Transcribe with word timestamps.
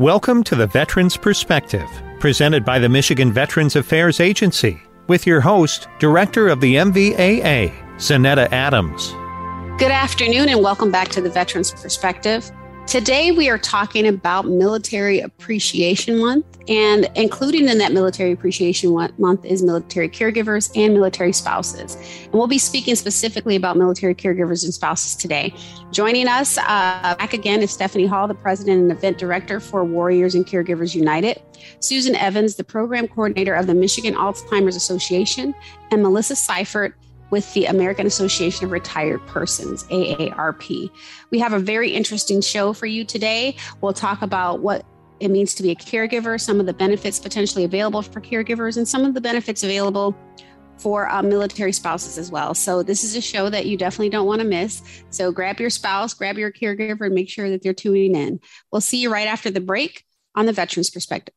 Welcome 0.00 0.44
to 0.44 0.54
the 0.54 0.66
Veterans 0.66 1.18
Perspective, 1.18 1.86
presented 2.20 2.64
by 2.64 2.78
the 2.78 2.88
Michigan 2.88 3.34
Veterans 3.34 3.76
Affairs 3.76 4.18
Agency, 4.18 4.80
with 5.08 5.26
your 5.26 5.42
host, 5.42 5.88
Director 5.98 6.48
of 6.48 6.62
the 6.62 6.76
MVAA, 6.76 7.70
Zanetta 7.96 8.50
Adams. 8.50 9.10
Good 9.78 9.90
afternoon, 9.90 10.48
and 10.48 10.62
welcome 10.62 10.90
back 10.90 11.08
to 11.08 11.20
the 11.20 11.28
Veterans 11.28 11.72
Perspective. 11.72 12.50
Today, 12.86 13.30
we 13.30 13.50
are 13.50 13.58
talking 13.58 14.08
about 14.08 14.46
Military 14.46 15.20
Appreciation 15.20 16.18
Month, 16.18 16.49
and 16.68 17.10
including 17.14 17.68
in 17.68 17.78
that 17.78 17.92
Military 17.92 18.32
Appreciation 18.32 18.92
Month 19.18 19.44
is 19.44 19.62
military 19.62 20.08
caregivers 20.08 20.70
and 20.76 20.94
military 20.94 21.32
spouses. 21.32 21.96
And 22.24 22.34
we'll 22.34 22.46
be 22.46 22.58
speaking 22.58 22.94
specifically 22.94 23.56
about 23.56 23.76
military 23.76 24.14
caregivers 24.14 24.64
and 24.64 24.72
spouses 24.72 25.14
today. 25.16 25.54
Joining 25.90 26.28
us 26.28 26.58
uh, 26.58 27.14
back 27.18 27.32
again 27.32 27.62
is 27.62 27.70
Stephanie 27.70 28.06
Hall, 28.06 28.28
the 28.28 28.34
President 28.34 28.80
and 28.80 28.92
Event 28.92 29.18
Director 29.18 29.60
for 29.60 29.84
Warriors 29.84 30.34
and 30.34 30.46
Caregivers 30.46 30.94
United, 30.94 31.40
Susan 31.80 32.14
Evans, 32.14 32.56
the 32.56 32.64
Program 32.64 33.08
Coordinator 33.08 33.54
of 33.54 33.66
the 33.66 33.74
Michigan 33.74 34.14
Alzheimer's 34.14 34.76
Association, 34.76 35.54
and 35.90 36.02
Melissa 36.02 36.36
Seifert, 36.36 36.94
with 37.30 37.52
the 37.54 37.66
American 37.66 38.06
Association 38.06 38.64
of 38.64 38.72
Retired 38.72 39.24
Persons, 39.26 39.84
AARP. 39.84 40.90
We 41.30 41.38
have 41.38 41.52
a 41.52 41.58
very 41.58 41.90
interesting 41.90 42.40
show 42.40 42.72
for 42.72 42.86
you 42.86 43.04
today. 43.04 43.56
We'll 43.80 43.92
talk 43.92 44.22
about 44.22 44.60
what 44.60 44.84
it 45.20 45.30
means 45.30 45.54
to 45.54 45.62
be 45.62 45.70
a 45.70 45.76
caregiver, 45.76 46.40
some 46.40 46.60
of 46.60 46.66
the 46.66 46.72
benefits 46.72 47.18
potentially 47.18 47.64
available 47.64 48.02
for 48.02 48.20
caregivers, 48.20 48.76
and 48.76 48.88
some 48.88 49.04
of 49.04 49.14
the 49.14 49.20
benefits 49.20 49.62
available 49.62 50.16
for 50.78 51.10
uh, 51.10 51.22
military 51.22 51.72
spouses 51.72 52.16
as 52.16 52.30
well. 52.30 52.54
So, 52.54 52.82
this 52.82 53.04
is 53.04 53.14
a 53.14 53.20
show 53.20 53.50
that 53.50 53.66
you 53.66 53.76
definitely 53.76 54.08
don't 54.08 54.26
want 54.26 54.40
to 54.40 54.46
miss. 54.46 54.82
So, 55.10 55.30
grab 55.30 55.60
your 55.60 55.70
spouse, 55.70 56.14
grab 56.14 56.38
your 56.38 56.50
caregiver, 56.50 57.06
and 57.06 57.14
make 57.14 57.28
sure 57.28 57.50
that 57.50 57.62
they're 57.62 57.74
tuning 57.74 58.14
in. 58.14 58.40
We'll 58.72 58.80
see 58.80 59.02
you 59.02 59.12
right 59.12 59.28
after 59.28 59.50
the 59.50 59.60
break 59.60 60.04
on 60.34 60.46
the 60.46 60.52
Veterans 60.52 60.90
Perspective. 60.90 61.34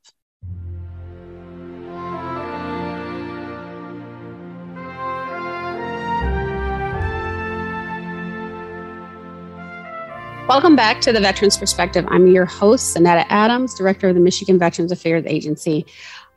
Welcome 10.49 10.75
back 10.75 10.99
to 11.02 11.13
the 11.13 11.22
Veterans 11.22 11.58
Perspective. 11.58 12.05
I'm 12.09 12.27
your 12.27 12.44
host, 12.44 12.97
Zanetta 12.97 13.25
Adams, 13.30 13.73
Director 13.75 14.09
of 14.09 14.16
the 14.16 14.19
Michigan 14.19 14.59
Veterans 14.59 14.91
Affairs 14.91 15.23
Agency. 15.25 15.85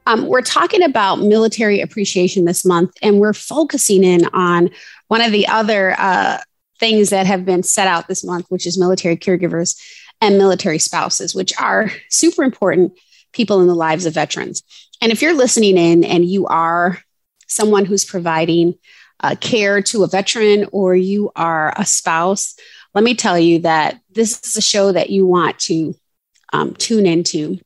Um, 0.07 0.29
we're 0.29 0.43
talking 0.43 0.85
about 0.85 1.17
military 1.19 1.81
appreciation 1.81 2.45
this 2.45 2.65
month, 2.65 2.93
and 3.03 3.19
we're 3.19 3.33
focusing 3.33 4.05
in 4.05 4.27
on 4.33 4.71
one 5.09 5.23
of 5.23 5.33
the 5.33 5.49
other 5.49 5.97
uh, 5.99 6.39
things 6.79 7.11
that 7.11 7.27
have 7.27 7.45
been 7.45 7.65
set 7.65 7.89
out 7.89 8.07
this 8.07 8.23
month, 8.23 8.47
which 8.49 8.65
is 8.65 8.79
military 8.79 9.17
caregivers 9.17 9.77
and 10.21 10.39
military 10.39 10.79
spouses, 10.79 11.35
which 11.35 11.53
are 11.61 11.91
super 12.09 12.45
important 12.45 12.97
people 13.33 13.61
in 13.61 13.67
the 13.67 13.75
lives 13.75 14.07
of 14.07 14.15
veterans. 14.15 14.63
And 15.03 15.11
if 15.11 15.21
you're 15.21 15.35
listening 15.35 15.77
in 15.77 16.05
and 16.05 16.25
you 16.25 16.47
are 16.47 17.01
someone 17.49 17.85
who's 17.85 18.05
providing 18.05 18.77
uh, 19.19 19.35
care 19.41 19.83
to 19.83 20.05
a 20.05 20.09
veteran 20.09 20.67
or 20.71 20.95
you 20.95 21.33
are 21.35 21.75
a 21.77 21.85
spouse, 21.85 22.55
let 22.97 23.05
me 23.05 23.15
tell 23.15 23.39
you 23.39 23.59
that 23.59 24.01
this 24.11 24.41
is 24.43 24.57
a 24.57 24.63
show 24.63 24.91
that 24.91 25.11
you 25.11 25.27
want 25.27 25.59
to 25.59 25.95
um, 26.55 26.73
tune 26.73 27.05
into 27.05 27.59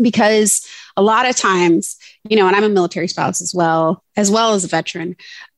because 0.00 0.66
a 0.96 1.02
lot 1.02 1.28
of 1.28 1.36
times, 1.36 1.98
you 2.30 2.38
know, 2.38 2.46
and 2.46 2.56
I'm 2.56 2.64
a 2.64 2.70
military 2.70 3.06
spouse 3.06 3.42
as 3.42 3.54
well, 3.54 4.02
as 4.16 4.30
well 4.30 4.54
as 4.54 4.64
a 4.64 4.68
veteran. 4.68 5.16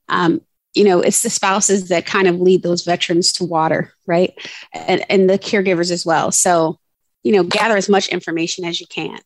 Um, 0.09 0.41
you 0.75 0.83
know, 0.83 0.99
it's 0.99 1.23
the 1.23 1.31
spouses 1.31 1.89
that 1.89 2.05
kind 2.05 2.27
of 2.27 2.41
lead 2.41 2.65
those 2.65 2.83
veterans 2.83 3.33
to 3.35 3.45
water, 3.45 3.93
right? 4.07 4.35
And, 4.73 5.09
and 5.09 5.31
the 5.31 5.39
caregivers 5.39 5.93
as 5.93 6.05
well. 6.05 6.33
So, 6.33 6.81
you 7.23 7.31
know, 7.31 7.45
gather 7.45 7.77
as 7.77 7.89
much 7.89 8.09
information 8.09 8.65
as 8.65 8.81
you 8.81 8.89
can. 8.89 9.21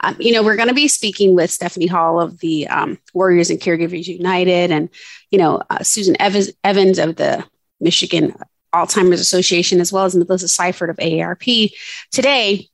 Um, 0.00 0.16
you 0.18 0.32
know, 0.32 0.42
we're 0.42 0.56
going 0.56 0.68
to 0.68 0.74
be 0.74 0.88
speaking 0.88 1.36
with 1.36 1.52
Stephanie 1.52 1.86
Hall 1.86 2.20
of 2.20 2.40
the 2.40 2.66
um, 2.66 2.98
Warriors 3.14 3.48
and 3.48 3.60
Caregivers 3.60 4.08
United, 4.08 4.72
and 4.72 4.88
you 5.30 5.38
know, 5.38 5.62
uh, 5.70 5.84
Susan 5.84 6.16
Evans, 6.20 6.50
Evans 6.64 6.98
of 6.98 7.14
the 7.14 7.44
Michigan 7.80 8.34
Alzheimer's 8.74 9.20
Association, 9.20 9.80
as 9.80 9.92
well 9.92 10.04
as 10.04 10.14
Melissa 10.14 10.48
Seifert 10.48 10.90
of 10.90 10.96
AARP 10.96 11.72
today. 12.10 12.68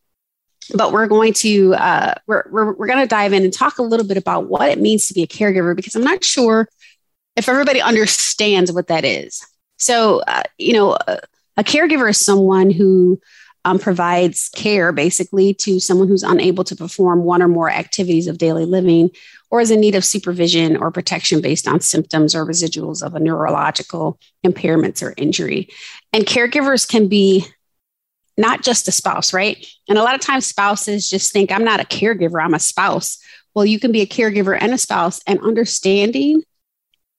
But 0.75 0.93
we're 0.93 1.07
going 1.07 1.33
to 1.35 1.75
uh, 1.75 2.15
we're, 2.27 2.45
we're, 2.51 2.73
we're 2.73 2.87
going 2.89 2.99
to 2.99 3.07
dive 3.07 3.33
in 3.33 3.45
and 3.45 3.53
talk 3.53 3.79
a 3.79 3.83
little 3.83 4.07
bit 4.07 4.17
about 4.17 4.49
what 4.49 4.69
it 4.69 4.81
means 4.81 5.07
to 5.09 5.15
be 5.15 5.23
a 5.23 5.27
caregiver 5.27 5.77
because 5.77 5.95
I'm 5.95 6.03
not 6.03 6.25
sure 6.25 6.69
if 7.37 7.49
everybody 7.49 7.81
understands 7.81 8.73
what 8.73 8.89
that 8.89 9.05
is. 9.05 9.47
So, 9.79 10.23
uh, 10.27 10.43
you 10.59 10.73
know, 10.73 10.95
a, 11.07 11.21
a, 11.59 11.63
caregiver 11.63 12.09
is 12.09 12.19
someone 12.19 12.71
who 12.71 13.21
um, 13.65 13.79
provides 13.79 14.49
care 14.49 14.93
basically 14.93 15.53
to 15.55 15.79
someone 15.79 16.09
who's 16.09 16.23
unable 16.23 16.65
to 16.65 16.77
perform 16.77 17.25
one 17.25 17.43
or 17.43 17.49
more 17.49 17.71
activities 17.71 18.27
of 18.27 18.39
daily 18.39 18.65
living 18.65 19.11
or 19.51 19.61
is 19.61 19.71
in 19.71 19.81
need 19.81 19.95
of 19.95 20.05
supervision 20.05 20.77
or 20.77 20.91
protection 20.91 21.41
based 21.41 21.69
on 21.69 21.81
symptoms 21.81 22.35
or 22.35 22.45
residuals 22.45 23.03
of 23.03 23.15
a 23.15 23.21
neurological 23.21 24.19
impairments 24.45 25.03
or 25.03 25.15
injury. 25.17 25.69
And 26.13 26.25
caregivers 26.25 26.89
can 26.89 27.09
be 27.09 27.47
not 28.37 28.63
just 28.63 28.89
a 28.89 28.93
spouse, 28.93 29.33
right? 29.33 29.65
And 29.89 29.99
a 29.99 30.03
lot 30.03 30.15
of 30.15 30.21
times 30.21 30.47
spouses 30.47 31.09
just 31.09 31.33
think, 31.33 31.51
I'm 31.51 31.65
not 31.65 31.81
a 31.81 31.85
caregiver, 31.85 32.43
I'm 32.43 32.55
a 32.55 32.59
spouse. 32.59 33.19
Well, 33.55 33.65
you 33.65 33.81
can 33.81 33.93
be 33.93 34.03
a 34.03 34.07
caregiver 34.07 34.57
and 34.61 34.75
a 34.75 34.79
spouse, 34.79 35.21
and 35.27 35.41
understanding 35.41 36.43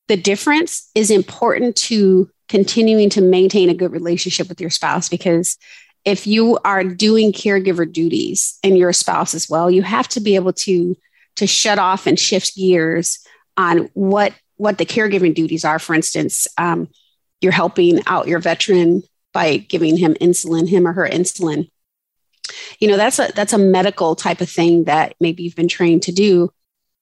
the 0.08 0.18
difference 0.18 0.90
is 0.96 1.10
important 1.10 1.76
to 1.76 2.30
continuing 2.48 3.10
to 3.10 3.22
maintain 3.22 3.70
a 3.70 3.74
good 3.74 3.92
relationship 3.92 4.48
with 4.48 4.62
your 4.62 4.70
spouse 4.70 5.10
because 5.10 5.58
if 6.06 6.26
you 6.26 6.58
are 6.64 6.84
doing 6.84 7.34
caregiver 7.34 7.92
duties 7.92 8.58
and 8.64 8.78
you're 8.78 8.90
a 8.90 8.94
spouse 8.94 9.34
as 9.34 9.50
well, 9.50 9.70
you 9.70 9.82
have 9.82 10.08
to 10.08 10.22
be 10.22 10.36
able 10.36 10.54
to 10.54 10.96
to 11.38 11.48
shut 11.48 11.80
off 11.80 12.08
and 12.08 12.20
shift 12.20 12.56
gears 12.56 13.20
on 13.56 13.90
what 13.94 14.34
what 14.58 14.78
the 14.78 14.86
caregiving 14.86 15.34
duties 15.34 15.64
are. 15.64 15.80
For 15.80 15.94
instance, 15.94 16.48
um, 16.58 16.90
you're 17.42 17.52
helping 17.52 18.02
out 18.08 18.28
your 18.28 18.40
veteran 18.40 19.04
by 19.34 19.58
giving 19.58 19.98
him 19.98 20.16
insulin, 20.16 20.68
him 20.68 20.88
or 20.88 20.94
her 20.94 21.08
insulin. 21.08 21.70
You 22.80 22.88
know, 22.88 22.98
that's 22.98 23.20
a 23.20 23.32
that's 23.36 23.54
a 23.54 23.58
medical 23.58 24.16
type 24.16 24.42
of 24.42 24.50
thing 24.50 24.86
that 24.86 25.16
maybe 25.20 25.44
you've 25.44 25.56
been 25.56 25.68
trained 25.68 26.04
to 26.04 26.12
do, 26.12 26.52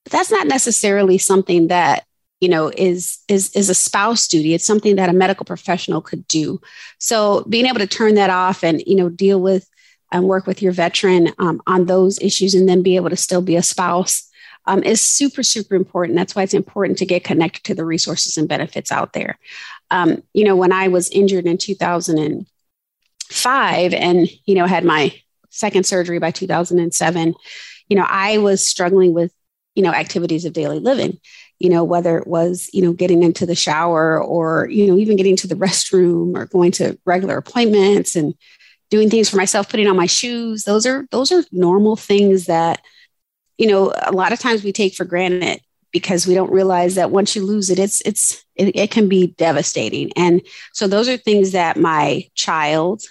but 0.03 0.11
that's 0.11 0.31
not 0.31 0.47
necessarily 0.47 1.17
something 1.17 1.67
that 1.67 2.05
you 2.41 2.49
know 2.49 2.71
is 2.75 3.19
is 3.27 3.55
is 3.55 3.69
a 3.69 3.73
spouse 3.75 4.27
duty 4.27 4.53
it's 4.53 4.65
something 4.65 4.97
that 4.97 5.09
a 5.09 5.13
medical 5.13 5.45
professional 5.45 6.01
could 6.01 6.27
do 6.27 6.59
so 6.99 7.45
being 7.47 7.65
able 7.65 7.79
to 7.79 7.87
turn 7.87 8.15
that 8.15 8.29
off 8.29 8.61
and 8.61 8.83
you 8.85 8.95
know 8.95 9.07
deal 9.07 9.39
with 9.39 9.69
and 10.11 10.25
work 10.25 10.47
with 10.47 10.61
your 10.61 10.71
veteran 10.71 11.33
um, 11.39 11.61
on 11.67 11.85
those 11.85 12.21
issues 12.21 12.55
and 12.55 12.69
then 12.69 12.83
be 12.83 12.95
able 12.95 13.09
to 13.09 13.17
still 13.17 13.41
be 13.41 13.55
a 13.55 13.63
spouse 13.63 14.29
um, 14.67 14.83
is 14.83 15.01
super, 15.01 15.43
super 15.43 15.75
important. 15.75 16.17
That's 16.17 16.35
why 16.35 16.43
it's 16.43 16.53
important 16.53 16.97
to 16.99 17.05
get 17.05 17.23
connected 17.23 17.63
to 17.65 17.75
the 17.75 17.85
resources 17.85 18.37
and 18.37 18.49
benefits 18.49 18.91
out 18.91 19.13
there. 19.13 19.39
Um, 19.91 20.23
you 20.33 20.43
know, 20.43 20.55
when 20.55 20.71
I 20.71 20.87
was 20.87 21.09
injured 21.09 21.45
in 21.45 21.57
2005 21.57 23.93
and, 23.93 24.27
you 24.45 24.55
know, 24.55 24.65
had 24.65 24.83
my 24.83 25.13
second 25.49 25.85
surgery 25.85 26.17
by 26.19 26.31
2007, 26.31 27.35
you 27.87 27.95
know, 27.95 28.05
I 28.07 28.39
was 28.39 28.65
struggling 28.65 29.13
with, 29.13 29.31
you 29.75 29.83
know, 29.83 29.91
activities 29.91 30.45
of 30.45 30.53
daily 30.53 30.79
living 30.79 31.19
you 31.59 31.69
know, 31.69 31.83
whether 31.83 32.17
it 32.17 32.27
was, 32.27 32.69
you 32.73 32.81
know, 32.81 32.91
getting 32.91 33.23
into 33.23 33.45
the 33.45 33.55
shower 33.55 34.21
or, 34.21 34.67
you 34.69 34.87
know, 34.87 34.97
even 34.97 35.15
getting 35.15 35.35
to 35.37 35.47
the 35.47 35.55
restroom 35.55 36.35
or 36.35 36.45
going 36.45 36.71
to 36.73 36.97
regular 37.05 37.37
appointments 37.37 38.15
and 38.15 38.35
doing 38.89 39.09
things 39.09 39.29
for 39.29 39.37
myself, 39.37 39.69
putting 39.69 39.87
on 39.87 39.95
my 39.95 40.05
shoes. 40.05 40.63
Those 40.63 40.85
are 40.85 41.07
those 41.11 41.31
are 41.31 41.43
normal 41.51 41.95
things 41.95 42.45
that, 42.45 42.81
you 43.57 43.67
know, 43.67 43.93
a 44.03 44.11
lot 44.11 44.33
of 44.33 44.39
times 44.39 44.63
we 44.63 44.71
take 44.71 44.93
for 44.93 45.05
granted 45.05 45.61
because 45.91 46.27
we 46.27 46.33
don't 46.33 46.51
realize 46.51 46.95
that 46.95 47.11
once 47.11 47.35
you 47.35 47.45
lose 47.45 47.69
it, 47.69 47.79
it's 47.79 48.01
it's 48.01 48.43
it, 48.55 48.75
it 48.75 48.91
can 48.91 49.07
be 49.07 49.27
devastating. 49.27 50.11
And 50.15 50.41
so 50.73 50.87
those 50.87 51.07
are 51.07 51.17
things 51.17 51.53
that 51.53 51.77
my 51.77 52.27
child, 52.35 53.03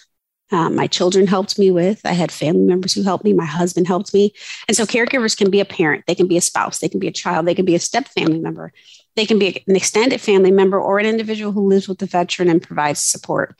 um, 0.52 0.76
my 0.76 0.86
children 0.86 1.26
helped 1.26 1.58
me 1.58 1.70
with. 1.70 2.00
I 2.04 2.12
had 2.12 2.30
family 2.30 2.64
members 2.66 2.92
who 2.92 3.02
helped 3.02 3.24
me. 3.24 3.32
My 3.32 3.46
husband 3.46 3.86
helped 3.86 4.12
me. 4.12 4.32
And 4.68 4.76
so 4.76 4.84
caregivers 4.84 5.36
can 5.36 5.50
be 5.50 5.60
a 5.60 5.64
parent, 5.64 6.04
they 6.06 6.14
can 6.14 6.28
be 6.28 6.36
a 6.36 6.42
spouse, 6.42 6.78
they 6.78 6.88
can 6.88 7.00
be 7.00 7.08
a 7.08 7.12
child, 7.12 7.46
they 7.46 7.54
can 7.54 7.64
be 7.64 7.74
a 7.74 7.80
step 7.80 8.06
family 8.08 8.38
member, 8.38 8.72
they 9.16 9.26
can 9.26 9.38
be 9.38 9.64
an 9.66 9.76
extended 9.76 10.20
family 10.20 10.50
member 10.50 10.80
or 10.80 10.98
an 10.98 11.06
individual 11.06 11.52
who 11.52 11.68
lives 11.68 11.88
with 11.88 11.98
the 11.98 12.06
veteran 12.06 12.50
and 12.50 12.62
provides 12.62 13.02
support. 13.02 13.56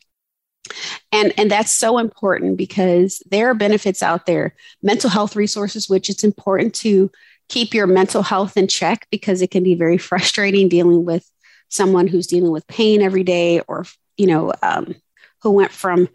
And, 1.13 1.33
and 1.39 1.51
that's 1.51 1.73
so 1.73 1.99
important 1.99 2.57
because 2.57 3.23
there 3.31 3.51
are 3.51 3.55
benefits 3.55 4.03
out 4.03 4.27
there, 4.27 4.55
mental 4.83 5.11
health 5.11 5.37
resources, 5.37 5.89
which 5.89 6.09
it's 6.09 6.25
important 6.25 6.75
to 6.77 7.11
keep 7.49 7.75
your 7.75 7.87
mental 7.87 8.23
health 8.23 8.57
in 8.57 8.69
check 8.69 9.07
because 9.11 9.43
it 9.43 9.51
can 9.51 9.63
be 9.63 9.75
very 9.75 9.99
frustrating 10.09 10.69
dealing 10.69 11.05
with 11.05 11.29
someone 11.69 12.07
who's 12.07 12.27
dealing 12.27 12.53
with 12.53 12.67
pain 12.67 13.03
every 13.03 13.25
day 13.25 13.61
or, 13.61 13.85
you 14.17 14.27
know, 14.27 14.53
um, 14.63 14.95
who 15.43 15.51
went 15.51 15.73
from 15.73 16.09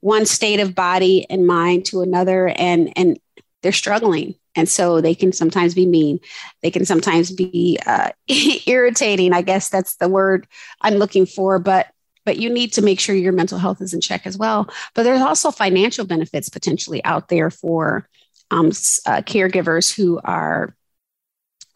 one 0.00 0.26
state 0.26 0.60
of 0.60 0.74
body 0.74 1.26
and 1.28 1.46
mind 1.46 1.86
to 1.86 2.02
another 2.02 2.48
and, 2.48 2.92
and 2.96 3.18
they're 3.62 3.72
struggling. 3.72 4.34
And 4.54 4.68
so 4.68 5.00
they 5.00 5.14
can 5.14 5.32
sometimes 5.32 5.74
be 5.74 5.86
mean. 5.86 6.20
They 6.62 6.70
can 6.70 6.84
sometimes 6.84 7.30
be 7.30 7.78
uh, 7.84 8.10
irritating. 8.66 9.32
I 9.32 9.42
guess 9.42 9.68
that's 9.68 9.96
the 9.96 10.08
word 10.08 10.46
I'm 10.80 10.94
looking 10.94 11.26
for. 11.26 11.58
But 11.58 11.88
but 12.26 12.36
you 12.36 12.50
need 12.50 12.74
to 12.74 12.82
make 12.82 13.00
sure 13.00 13.14
your 13.14 13.32
mental 13.32 13.56
health 13.56 13.80
is 13.80 13.94
in 13.94 14.02
check 14.02 14.26
as 14.26 14.36
well. 14.36 14.68
But 14.94 15.04
there's 15.04 15.22
also 15.22 15.50
financial 15.50 16.04
benefits 16.04 16.50
potentially 16.50 17.02
out 17.04 17.28
there 17.28 17.50
for 17.50 18.06
um, 18.50 18.66
uh, 18.66 19.22
caregivers 19.22 19.94
who 19.94 20.20
are 20.22 20.76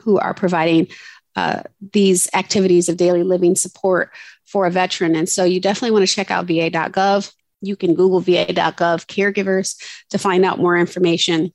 who 0.03 0.19
are 0.19 0.35
providing 0.35 0.89
uh, 1.37 1.63
these 1.93 2.29
activities 2.35 2.89
of 2.89 2.97
daily 2.97 3.23
living 3.23 3.55
support 3.55 4.11
for 4.45 4.67
a 4.67 4.71
veteran. 4.71 5.15
And 5.15 5.29
so 5.29 5.45
you 5.45 5.61
definitely 5.61 5.93
want 5.93 6.09
to 6.09 6.15
check 6.15 6.31
out 6.31 6.47
va.gov. 6.47 7.33
You 7.61 7.77
can 7.77 7.95
Google 7.95 8.21
va.gov 8.21 9.07
caregivers 9.07 9.81
to 10.11 10.19
find 10.19 10.45
out 10.45 10.59
more 10.59 10.77
information. 10.77 11.53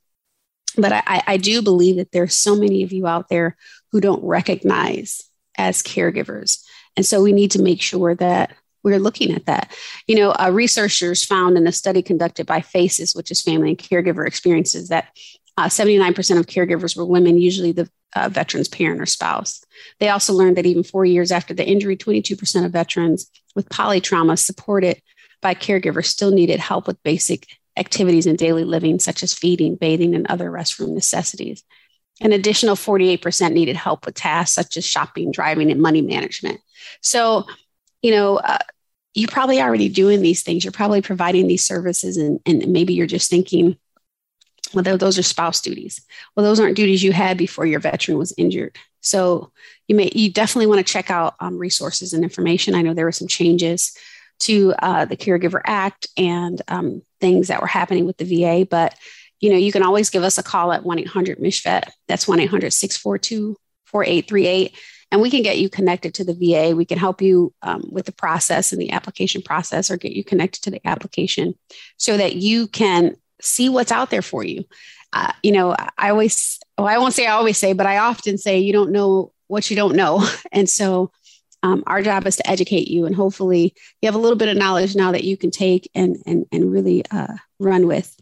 But 0.77 0.93
I, 0.93 1.23
I 1.25 1.37
do 1.37 1.61
believe 1.61 1.97
that 1.97 2.11
there's 2.11 2.35
so 2.35 2.55
many 2.55 2.83
of 2.83 2.93
you 2.93 3.07
out 3.07 3.29
there 3.29 3.57
who 3.91 3.99
don't 3.99 4.23
recognize 4.23 5.23
as 5.57 5.81
caregivers. 5.81 6.63
And 6.95 7.05
so 7.05 7.21
we 7.21 7.33
need 7.33 7.51
to 7.51 7.61
make 7.61 7.81
sure 7.81 8.15
that 8.15 8.53
we're 8.85 8.99
looking 8.99 9.33
at 9.33 9.47
that. 9.47 9.75
You 10.07 10.15
know, 10.15 10.31
uh, 10.31 10.51
researchers 10.53 11.25
found 11.25 11.57
in 11.57 11.65
a 11.65 11.71
study 11.71 12.03
conducted 12.03 12.45
by 12.45 12.61
FACES, 12.61 13.15
which 13.15 13.31
is 13.31 13.41
Family 13.41 13.69
and 13.69 13.77
Caregiver 13.77 14.25
Experiences, 14.25 14.89
that 14.89 15.07
uh, 15.57 15.65
79% 15.65 16.39
of 16.39 16.45
caregivers 16.45 16.95
were 16.95 17.05
women, 17.05 17.41
usually 17.41 17.71
the 17.71 17.89
uh, 18.15 18.29
veteran's 18.29 18.67
parent 18.67 19.01
or 19.01 19.07
spouse. 19.07 19.63
They 19.99 20.09
also 20.09 20.33
learned 20.33 20.57
that 20.57 20.67
even 20.67 20.83
four 20.83 21.03
years 21.03 21.31
after 21.31 21.53
the 21.53 21.65
injury, 21.65 21.97
22% 21.97 22.63
of 22.63 22.71
veterans 22.71 23.29
with 23.55 23.69
polytrauma 23.69 24.37
supported 24.37 25.01
by 25.41 25.55
caregivers 25.55 26.05
still 26.05 26.31
needed 26.31 26.59
help 26.59 26.85
with 26.85 27.01
basic 27.03 27.47
activities 27.77 28.27
in 28.27 28.35
daily 28.35 28.63
living, 28.63 28.99
such 28.99 29.23
as 29.23 29.33
feeding, 29.33 29.75
bathing, 29.75 30.13
and 30.13 30.27
other 30.27 30.51
restroom 30.51 30.93
necessities. 30.93 31.63
An 32.21 32.31
additional 32.31 32.75
48% 32.75 33.51
needed 33.51 33.75
help 33.75 34.05
with 34.05 34.15
tasks 34.15 34.55
such 34.55 34.77
as 34.77 34.85
shopping, 34.85 35.31
driving, 35.31 35.71
and 35.71 35.81
money 35.81 36.01
management. 36.01 36.61
So, 37.01 37.45
you 38.01 38.11
know, 38.11 38.37
uh, 38.37 38.59
you're 39.15 39.29
probably 39.29 39.61
already 39.61 39.89
doing 39.89 40.21
these 40.21 40.43
things. 40.43 40.63
You're 40.63 40.73
probably 40.73 41.01
providing 41.01 41.47
these 41.47 41.65
services, 41.65 42.17
and, 42.17 42.39
and 42.45 42.67
maybe 42.67 42.93
you're 42.93 43.07
just 43.07 43.29
thinking, 43.29 43.77
well, 44.73 44.83
those 44.83 45.17
are 45.17 45.23
spouse 45.23 45.61
duties. 45.61 46.05
Well, 46.35 46.45
those 46.45 46.59
aren't 46.59 46.75
duties 46.75 47.01
you 47.01 47.13
had 47.13 47.37
before 47.37 47.65
your 47.65 47.79
veteran 47.79 48.17
was 48.17 48.33
injured. 48.37 48.75
So 48.99 49.53
you 49.87 49.95
may 49.95 50.11
you 50.13 50.29
definitely 50.31 50.67
want 50.67 50.85
to 50.85 50.93
check 50.93 51.09
out 51.09 51.35
um, 51.39 51.57
resources 51.57 52.11
and 52.11 52.23
information. 52.23 52.75
I 52.75 52.81
know 52.81 52.93
there 52.93 53.05
were 53.05 53.13
some 53.13 53.29
changes 53.29 53.95
to 54.39 54.73
uh, 54.79 55.05
the 55.05 55.15
Caregiver 55.15 55.61
Act 55.63 56.07
and 56.17 56.61
um, 56.67 57.01
things 57.21 57.47
that 57.47 57.61
were 57.61 57.67
happening 57.67 58.05
with 58.05 58.17
the 58.17 58.25
VA, 58.25 58.67
but 58.69 58.97
you 59.39 59.49
know 59.49 59.57
you 59.57 59.71
can 59.71 59.83
always 59.83 60.09
give 60.09 60.23
us 60.23 60.37
a 60.37 60.43
call 60.43 60.73
at 60.73 60.83
1-800-MICHVET. 60.83 61.89
That's 62.07 62.25
1-800-642-4838 62.25 64.73
and 65.11 65.21
we 65.21 65.29
can 65.29 65.43
get 65.43 65.59
you 65.59 65.69
connected 65.69 66.13
to 66.15 66.23
the 66.23 66.33
VA. 66.33 66.75
We 66.75 66.85
can 66.85 66.97
help 66.97 67.21
you 67.21 67.53
um, 67.61 67.83
with 67.91 68.05
the 68.05 68.11
process 68.11 68.71
and 68.71 68.81
the 68.81 68.91
application 68.91 69.41
process 69.41 69.89
or 69.89 69.97
get 69.97 70.13
you 70.13 70.23
connected 70.23 70.63
to 70.63 70.71
the 70.71 70.85
application 70.85 71.55
so 71.97 72.17
that 72.17 72.35
you 72.35 72.67
can 72.67 73.15
see 73.41 73.69
what's 73.69 73.91
out 73.91 74.09
there 74.09 74.21
for 74.21 74.43
you. 74.43 74.65
Uh, 75.13 75.31
you 75.43 75.51
know, 75.51 75.75
I 75.97 76.09
always, 76.09 76.59
well, 76.77 76.87
I 76.87 76.97
won't 76.97 77.13
say 77.13 77.25
I 77.25 77.33
always 77.33 77.57
say, 77.57 77.73
but 77.73 77.85
I 77.85 77.97
often 77.99 78.37
say 78.37 78.59
you 78.59 78.73
don't 78.73 78.91
know 78.91 79.31
what 79.47 79.69
you 79.69 79.75
don't 79.75 79.95
know. 79.95 80.27
And 80.51 80.69
so 80.69 81.11
um, 81.63 81.83
our 81.87 82.01
job 82.01 82.25
is 82.27 82.37
to 82.37 82.49
educate 82.49 82.87
you 82.87 83.05
and 83.05 83.15
hopefully 83.15 83.73
you 84.01 84.07
have 84.07 84.15
a 84.15 84.19
little 84.19 84.37
bit 84.37 84.49
of 84.49 84.57
knowledge 84.57 84.95
now 84.95 85.11
that 85.11 85.23
you 85.23 85.35
can 85.35 85.51
take 85.51 85.89
and, 85.95 86.17
and, 86.25 86.45
and 86.51 86.71
really 86.71 87.03
uh, 87.11 87.33
run 87.59 87.87
with. 87.87 88.15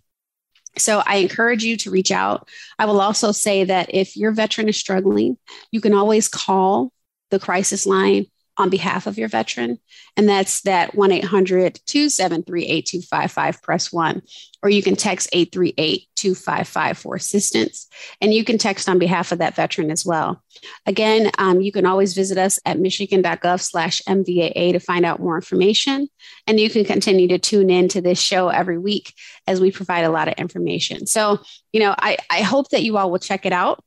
So 0.77 1.03
I 1.05 1.17
encourage 1.17 1.63
you 1.63 1.77
to 1.77 1.91
reach 1.91 2.11
out. 2.11 2.49
I 2.79 2.85
will 2.85 2.99
also 2.99 3.31
say 3.31 3.63
that 3.65 3.93
if 3.93 4.17
your 4.17 4.31
veteran 4.31 4.69
is 4.69 4.77
struggling, 4.77 5.37
you 5.71 5.81
can 5.81 5.93
always 5.93 6.27
call 6.27 6.91
the 7.29 7.39
crisis 7.39 7.85
line 7.85 8.25
on 8.57 8.69
behalf 8.69 9.07
of 9.07 9.17
your 9.17 9.27
veteran. 9.27 9.79
And 10.15 10.29
that's 10.29 10.61
that 10.61 10.95
1 10.95 11.11
800 11.11 11.79
273 11.85 12.65
8255, 12.65 13.61
press 13.61 13.91
one. 13.91 14.21
Or 14.61 14.69
you 14.69 14.83
can 14.83 14.95
text 14.95 15.29
838 15.33 16.07
2555 16.15 16.97
for 16.97 17.15
assistance. 17.15 17.88
And 18.21 18.33
you 18.33 18.45
can 18.45 18.57
text 18.57 18.88
on 18.88 19.00
behalf 19.00 19.31
of 19.31 19.39
that 19.39 19.55
veteran 19.55 19.91
as 19.91 20.05
well. 20.05 20.41
Again, 20.85 21.31
um, 21.38 21.59
you 21.59 21.71
can 21.71 21.85
always 21.85 22.13
visit 22.13 22.38
us 22.38 22.59
at 22.65 22.79
michigan.gov 22.79 23.61
slash 23.61 24.01
MVAA 24.07 24.71
to 24.71 24.79
find 24.79 25.06
out 25.06 25.19
more 25.19 25.35
information. 25.35 26.07
And 26.47 26.59
you 26.59 26.69
can 26.69 26.85
continue 26.85 27.27
to 27.29 27.39
tune 27.39 27.69
in 27.69 27.88
to 27.89 28.01
this 28.01 28.21
show 28.21 28.49
every 28.49 28.77
week 28.77 29.13
as 29.47 29.59
we 29.59 29.71
provide 29.71 30.06
a 30.06 30.11
lot 30.11 30.27
of 30.27 30.35
information. 30.35 31.07
So, 31.07 31.39
you 31.73 31.79
know, 31.81 31.94
I, 31.97 32.17
I 32.29 32.41
hope 32.41 32.69
that 32.69 32.83
you 32.83 32.97
all 32.97 33.11
will 33.11 33.19
check 33.19 33.45
it 33.45 33.53
out. 33.53 33.83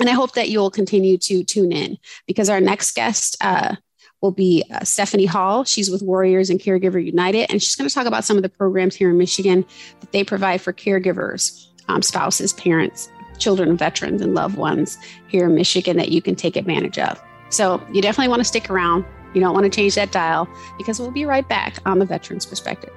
And 0.00 0.08
I 0.08 0.12
hope 0.12 0.32
that 0.32 0.48
you 0.48 0.60
will 0.60 0.70
continue 0.70 1.18
to 1.18 1.44
tune 1.44 1.72
in 1.72 1.98
because 2.26 2.48
our 2.48 2.60
next 2.60 2.94
guest, 2.94 3.36
uh, 3.42 3.76
will 4.20 4.30
be 4.30 4.64
uh, 4.70 4.84
Stephanie 4.84 5.26
Hall. 5.26 5.64
She's 5.64 5.90
with 5.90 6.02
Warriors 6.02 6.50
and 6.50 6.60
Caregiver 6.60 7.04
United, 7.04 7.50
and 7.50 7.62
she's 7.62 7.74
going 7.74 7.88
to 7.88 7.94
talk 7.94 8.06
about 8.06 8.24
some 8.24 8.36
of 8.36 8.42
the 8.42 8.48
programs 8.48 8.94
here 8.94 9.10
in 9.10 9.18
Michigan 9.18 9.64
that 10.00 10.12
they 10.12 10.24
provide 10.24 10.60
for 10.60 10.72
caregivers, 10.72 11.66
um, 11.88 12.02
spouses, 12.02 12.52
parents, 12.52 13.10
children, 13.38 13.76
veterans, 13.76 14.20
and 14.20 14.34
loved 14.34 14.56
ones 14.56 14.98
here 15.28 15.46
in 15.46 15.54
Michigan 15.54 15.96
that 15.96 16.10
you 16.10 16.20
can 16.20 16.34
take 16.34 16.56
advantage 16.56 16.98
of. 16.98 17.20
So 17.48 17.82
you 17.92 18.02
definitely 18.02 18.28
want 18.28 18.40
to 18.40 18.44
stick 18.44 18.70
around. 18.70 19.04
You 19.34 19.40
don't 19.40 19.54
want 19.54 19.64
to 19.64 19.70
change 19.70 19.94
that 19.94 20.12
dial 20.12 20.48
because 20.76 21.00
we'll 21.00 21.10
be 21.10 21.24
right 21.24 21.48
back 21.48 21.78
on 21.86 21.98
the 21.98 22.04
Veterans 22.04 22.44
Perspective. 22.44 22.92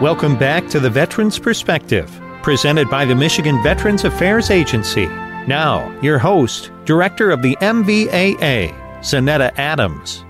Welcome 0.00 0.36
back 0.36 0.66
to 0.68 0.80
the 0.80 0.90
Veterans 0.90 1.38
Perspective, 1.38 2.10
presented 2.42 2.90
by 2.90 3.04
the 3.04 3.14
Michigan 3.14 3.62
Veterans 3.62 4.04
Affairs 4.04 4.50
Agency. 4.50 5.08
Now, 5.48 5.90
your 6.00 6.20
host, 6.20 6.70
Director 6.84 7.32
of 7.32 7.42
the 7.42 7.56
MVAA, 7.56 8.72
Zanetta 9.00 9.52
Adams. 9.58 10.24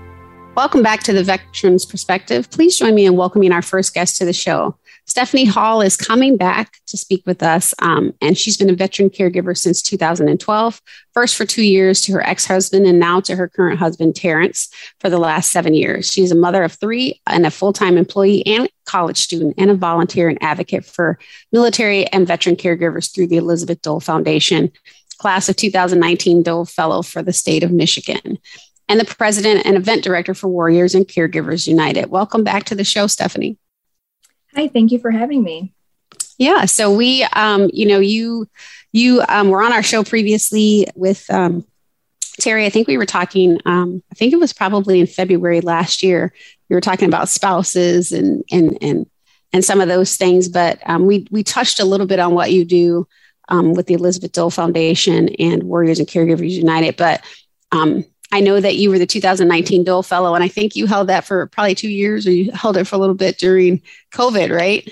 Welcome 0.55 0.81
back 0.81 1.03
to 1.03 1.13
the 1.13 1.23
Veterans 1.23 1.85
Perspective. 1.85 2.49
Please 2.49 2.79
join 2.79 2.95
me 2.95 3.05
in 3.05 3.15
welcoming 3.15 3.51
our 3.51 3.61
first 3.61 3.93
guest 3.93 4.17
to 4.17 4.25
the 4.25 4.33
show. 4.33 4.75
Stephanie 5.05 5.45
Hall 5.45 5.81
is 5.81 5.97
coming 5.97 6.37
back 6.37 6.77
to 6.87 6.97
speak 6.97 7.23
with 7.27 7.43
us, 7.43 7.73
um, 7.79 8.13
and 8.21 8.37
she's 8.37 8.55
been 8.55 8.69
a 8.69 8.75
veteran 8.75 9.09
caregiver 9.09 9.55
since 9.55 9.81
2012, 9.81 10.81
first 11.13 11.35
for 11.35 11.45
two 11.45 11.63
years 11.63 12.01
to 12.01 12.13
her 12.13 12.25
ex 12.25 12.45
husband, 12.45 12.85
and 12.85 12.99
now 12.99 13.19
to 13.19 13.35
her 13.35 13.49
current 13.49 13.79
husband, 13.79 14.15
Terrence, 14.15 14.69
for 14.99 15.09
the 15.09 15.19
last 15.19 15.51
seven 15.51 15.73
years. 15.73 16.11
She's 16.11 16.31
a 16.31 16.35
mother 16.35 16.63
of 16.63 16.71
three 16.71 17.21
and 17.27 17.45
a 17.45 17.51
full 17.51 17.73
time 17.73 17.97
employee 17.97 18.45
and 18.47 18.69
college 18.85 19.17
student, 19.17 19.55
and 19.57 19.69
a 19.69 19.75
volunteer 19.75 20.29
and 20.29 20.41
advocate 20.41 20.85
for 20.85 21.19
military 21.51 22.05
and 22.07 22.27
veteran 22.27 22.55
caregivers 22.55 23.13
through 23.13 23.27
the 23.27 23.37
Elizabeth 23.37 23.81
Dole 23.81 23.99
Foundation 23.99 24.71
class 25.17 25.49
of 25.49 25.55
2019 25.55 26.43
Dole 26.43 26.65
Fellow 26.65 27.01
for 27.01 27.21
the 27.21 27.33
state 27.33 27.63
of 27.63 27.71
Michigan, 27.71 28.37
and 28.87 28.99
the 28.99 29.05
president 29.05 29.65
and 29.65 29.75
event 29.75 30.03
director 30.03 30.33
for 30.33 30.47
Warriors 30.47 30.95
and 30.95 31.07
Caregivers 31.07 31.67
United. 31.67 32.09
Welcome 32.09 32.43
back 32.43 32.65
to 32.65 32.75
the 32.75 32.83
show, 32.83 33.07
Stephanie. 33.07 33.57
Hi, 34.55 34.67
thank 34.67 34.91
you 34.91 34.99
for 34.99 35.11
having 35.11 35.43
me. 35.43 35.73
Yeah, 36.37 36.65
so 36.65 36.93
we, 36.93 37.23
um, 37.33 37.69
you 37.73 37.87
know, 37.87 37.99
you 37.99 38.47
you 38.91 39.23
um, 39.27 39.49
were 39.49 39.63
on 39.63 39.73
our 39.73 39.83
show 39.83 40.03
previously 40.03 40.87
with 40.95 41.29
um, 41.31 41.65
Terry. 42.39 42.65
I 42.65 42.69
think 42.69 42.87
we 42.87 42.97
were 42.97 43.05
talking. 43.05 43.59
Um, 43.65 44.03
I 44.11 44.15
think 44.15 44.33
it 44.33 44.39
was 44.39 44.53
probably 44.53 44.99
in 44.99 45.07
February 45.07 45.61
last 45.61 46.03
year. 46.03 46.33
We 46.69 46.75
were 46.75 46.81
talking 46.81 47.07
about 47.07 47.29
spouses 47.29 48.11
and 48.11 48.43
and 48.51 48.77
and 48.81 49.09
and 49.51 49.63
some 49.63 49.81
of 49.81 49.87
those 49.87 50.15
things, 50.15 50.49
but 50.49 50.79
um, 50.87 51.05
we 51.05 51.27
we 51.31 51.43
touched 51.43 51.79
a 51.79 51.85
little 51.85 52.07
bit 52.07 52.19
on 52.19 52.33
what 52.33 52.51
you 52.51 52.65
do 52.65 53.07
um, 53.49 53.73
with 53.73 53.87
the 53.87 53.93
Elizabeth 53.93 54.31
Dole 54.31 54.49
Foundation 54.49 55.29
and 55.39 55.63
Warriors 55.63 55.99
and 55.99 56.07
Caregivers 56.07 56.51
United. 56.51 56.97
But 56.97 57.23
um, 57.71 58.05
I 58.31 58.39
know 58.39 58.59
that 58.59 58.75
you 58.75 58.89
were 58.89 58.99
the 58.99 59.05
2019 59.05 59.83
Dole 59.83 60.03
Fellow, 60.03 60.33
and 60.33 60.43
I 60.43 60.47
think 60.47 60.75
you 60.75 60.87
held 60.87 61.07
that 61.09 61.25
for 61.25 61.47
probably 61.47 61.75
two 61.75 61.89
years, 61.89 62.25
or 62.25 62.31
you 62.31 62.51
held 62.51 62.77
it 62.77 62.85
for 62.85 62.95
a 62.95 62.99
little 62.99 63.15
bit 63.15 63.37
during 63.37 63.81
COVID, 64.11 64.55
right? 64.55 64.89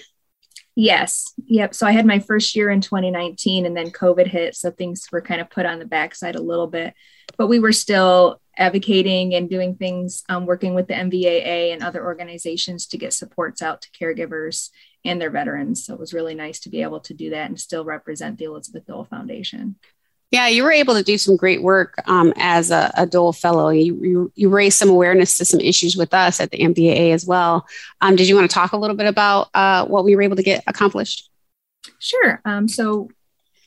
Yes. 0.76 1.34
Yep. 1.48 1.74
So 1.74 1.86
I 1.86 1.92
had 1.92 2.06
my 2.06 2.20
first 2.20 2.56
year 2.56 2.70
in 2.70 2.82
2019, 2.82 3.66
and 3.66 3.76
then 3.76 3.90
COVID 3.90 4.28
hit, 4.28 4.56
so 4.56 4.72
things 4.72 5.08
were 5.12 5.22
kind 5.22 5.42
of 5.42 5.50
put 5.50 5.66
on 5.66 5.80
the 5.80 5.86
backside 5.86 6.36
a 6.36 6.42
little 6.42 6.68
bit. 6.68 6.94
But 7.38 7.48
we 7.48 7.60
were 7.60 7.72
still 7.72 8.40
advocating 8.58 9.34
and 9.34 9.50
doing 9.50 9.76
things, 9.76 10.24
um, 10.30 10.46
working 10.46 10.74
with 10.74 10.88
the 10.88 10.94
MVAA 10.94 11.74
and 11.74 11.84
other 11.84 12.04
organizations 12.04 12.88
to 12.88 12.98
get 12.98 13.14
supports 13.14 13.62
out 13.62 13.82
to 13.82 13.90
caregivers 13.92 14.70
and 15.04 15.20
their 15.20 15.30
veterans. 15.30 15.86
So 15.86 15.94
it 15.94 16.00
was 16.00 16.14
really 16.14 16.36
nice 16.36 16.60
to 16.62 16.70
be 16.70 16.82
able 16.82 17.00
to 17.02 17.14
do 17.14 17.32
that 17.32 17.50
and 17.50 17.60
still 17.60 17.86
represent 17.86 18.38
the 18.38 18.46
Elizabeth 18.46 18.86
Dole 18.86 19.06
Foundation. 19.06 19.76
Yeah, 20.32 20.48
you 20.48 20.64
were 20.64 20.72
able 20.72 20.94
to 20.94 21.04
do 21.04 21.18
some 21.18 21.36
great 21.36 21.62
work 21.62 21.96
um, 22.06 22.34
as 22.38 22.72
a, 22.72 22.90
a, 22.96 23.06
Dole 23.06 23.34
Fellow. 23.34 23.68
You, 23.68 24.00
you, 24.02 24.32
you 24.34 24.50
raised 24.50 24.78
some 24.78 24.90
awareness 24.90 25.38
to 25.38 25.46
some 25.46 25.60
issues 25.60 25.98
with 25.98 26.14
us 26.14 26.40
at 26.40 26.52
the 26.52 26.60
MVAA 26.60 27.14
as 27.14 27.26
well. 27.26 27.68
Um, 28.00 28.16
did 28.16 28.30
you 28.30 28.36
want 28.36 28.50
to 28.50 28.54
talk 28.54 28.72
a 28.72 28.78
little 28.78 28.96
bit 28.96 29.08
about 29.08 29.50
uh, 29.54 29.86
what 29.86 30.06
we 30.06 30.16
were 30.16 30.22
able 30.22 30.38
to 30.38 30.44
get 30.44 30.64
accomplished? 30.68 31.30
Sure. 32.00 32.42
Um, 32.46 32.70
so, 32.70 33.10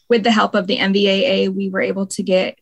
with 0.08 0.22
the 0.22 0.30
help 0.30 0.54
of 0.54 0.66
the 0.66 0.78
MVAA, 0.78 1.54
we 1.54 1.68
were 1.68 1.80
able 1.82 2.06
to 2.06 2.22
get 2.22 2.58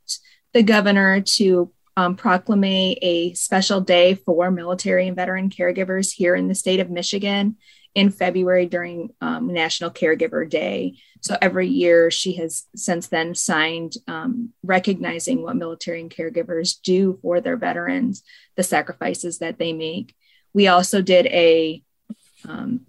the 0.53 0.65
governor 0.65 1.21
to 1.21 1.73
um, 1.97 2.17
proclaim 2.17 2.65
a 3.03 3.35
special 3.35 3.81
day 3.81 4.15
for 4.15 4.51
military 4.51 5.07
and 5.07 5.17
veteran 5.17 5.49
caregivers 5.49 6.13
here 6.13 6.35
in 6.35 6.49
the 6.49 6.55
state 6.55 6.81
of 6.81 6.91
Michigan 6.91 7.57
in 7.95 8.11
February 8.11 8.67
during 8.67 9.11
um, 9.21 9.53
National 9.53 9.91
Caregiver 9.91 10.49
Day. 10.49 10.95
So 11.21 11.37
every 11.41 11.69
year 11.69 12.11
she 12.11 12.35
has 12.35 12.67
since 12.75 13.09
then 13.09 13.35
signed 13.35 13.95
um, 14.09 14.51
recognizing 14.63 15.43
what 15.43 15.57
military 15.57 16.01
and 16.01 16.11
caregivers 16.11 16.81
do 16.83 17.19
for 17.23 17.41
their 17.41 17.57
veterans, 17.57 18.23
the 18.57 18.63
sacrifices 18.63 19.39
that 19.39 19.59
they 19.59 19.73
make. 19.73 20.15
We 20.53 20.67
also 20.69 21.03
did 21.03 21.27
a 21.27 21.83
um, 22.47 22.87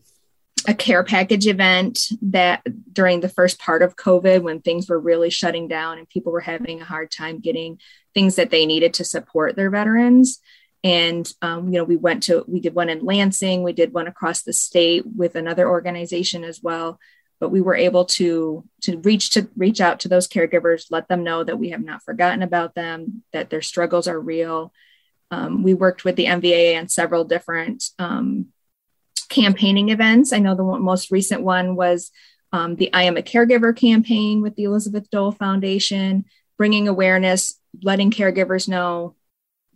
a 0.66 0.74
care 0.74 1.04
package 1.04 1.46
event 1.46 2.08
that 2.22 2.64
during 2.94 3.20
the 3.20 3.30
first 3.30 3.60
part 3.60 3.82
of 3.82 3.98
COVID, 3.98 4.42
when 4.42 4.62
things 4.62 4.88
were 4.88 5.00
really 5.00 5.30
shutting 5.30 5.68
down 5.68 5.98
and 5.98 6.08
people 6.08 6.32
were 6.32 6.40
having 6.40 6.82
a 6.82 6.86
hard 6.86 7.12
time 7.12 7.40
getting 7.40 7.80
things 8.14 8.36
that 8.36 8.50
they 8.50 8.66
needed 8.66 8.94
to 8.96 9.04
support 9.04 9.56
their 9.56 9.70
veterans. 9.70 10.40
And 10.84 11.32
um, 11.42 11.68
you 11.72 11.80
know, 11.80 11.84
we 11.84 11.96
went 11.96 12.24
to 12.24 12.44
we 12.48 12.60
did 12.60 12.76
one 12.76 12.90
in 12.90 13.06
Lansing, 13.06 13.64
we 13.64 13.74
did 13.74 13.94
one 13.94 14.08
across 14.08 14.42
the 14.42 14.54
state 14.54 15.04
with 15.06 15.36
another 15.36 15.68
organization 15.68 16.44
as 16.44 16.62
well. 16.62 17.00
But 17.40 17.50
we 17.50 17.62
were 17.62 17.76
able 17.76 18.06
to 18.06 18.64
to 18.82 18.98
reach 19.00 19.32
to 19.32 19.50
reach 19.56 19.82
out 19.82 20.02
to 20.02 20.08
those 20.08 20.28
caregivers, 20.28 20.88
let 20.90 21.08
them 21.08 21.24
know 21.24 21.44
that 21.44 21.60
we 21.60 21.70
have 21.70 21.84
not 21.84 22.04
forgotten 22.04 22.42
about 22.42 22.76
them, 22.76 23.24
that 23.32 23.50
their 23.50 23.62
struggles 23.62 24.08
are 24.08 24.20
real. 24.20 24.74
Um, 25.32 25.64
we 25.64 25.74
worked 25.74 26.04
with 26.04 26.16
the 26.16 26.26
mva 26.26 26.80
on 26.80 26.88
several 26.90 27.24
different 27.24 27.86
um, 27.98 28.48
campaigning 29.30 29.90
events. 29.90 30.32
I 30.32 30.40
know 30.40 30.56
the 30.56 30.64
most 30.64 31.12
recent 31.12 31.42
one 31.42 31.76
was 31.76 32.12
um, 32.52 32.76
the 32.76 32.94
I 32.94 33.04
Am 33.04 33.18
a 33.18 33.22
Caregiver 33.22 33.76
campaign 33.76 34.42
with 34.42 34.56
the 34.56 34.66
Elizabeth 34.66 35.10
Dole 35.10 35.32
Foundation, 35.32 36.26
bringing 36.58 36.88
awareness, 36.88 37.60
letting 37.82 38.12
caregivers 38.12 38.70
know 38.70 39.16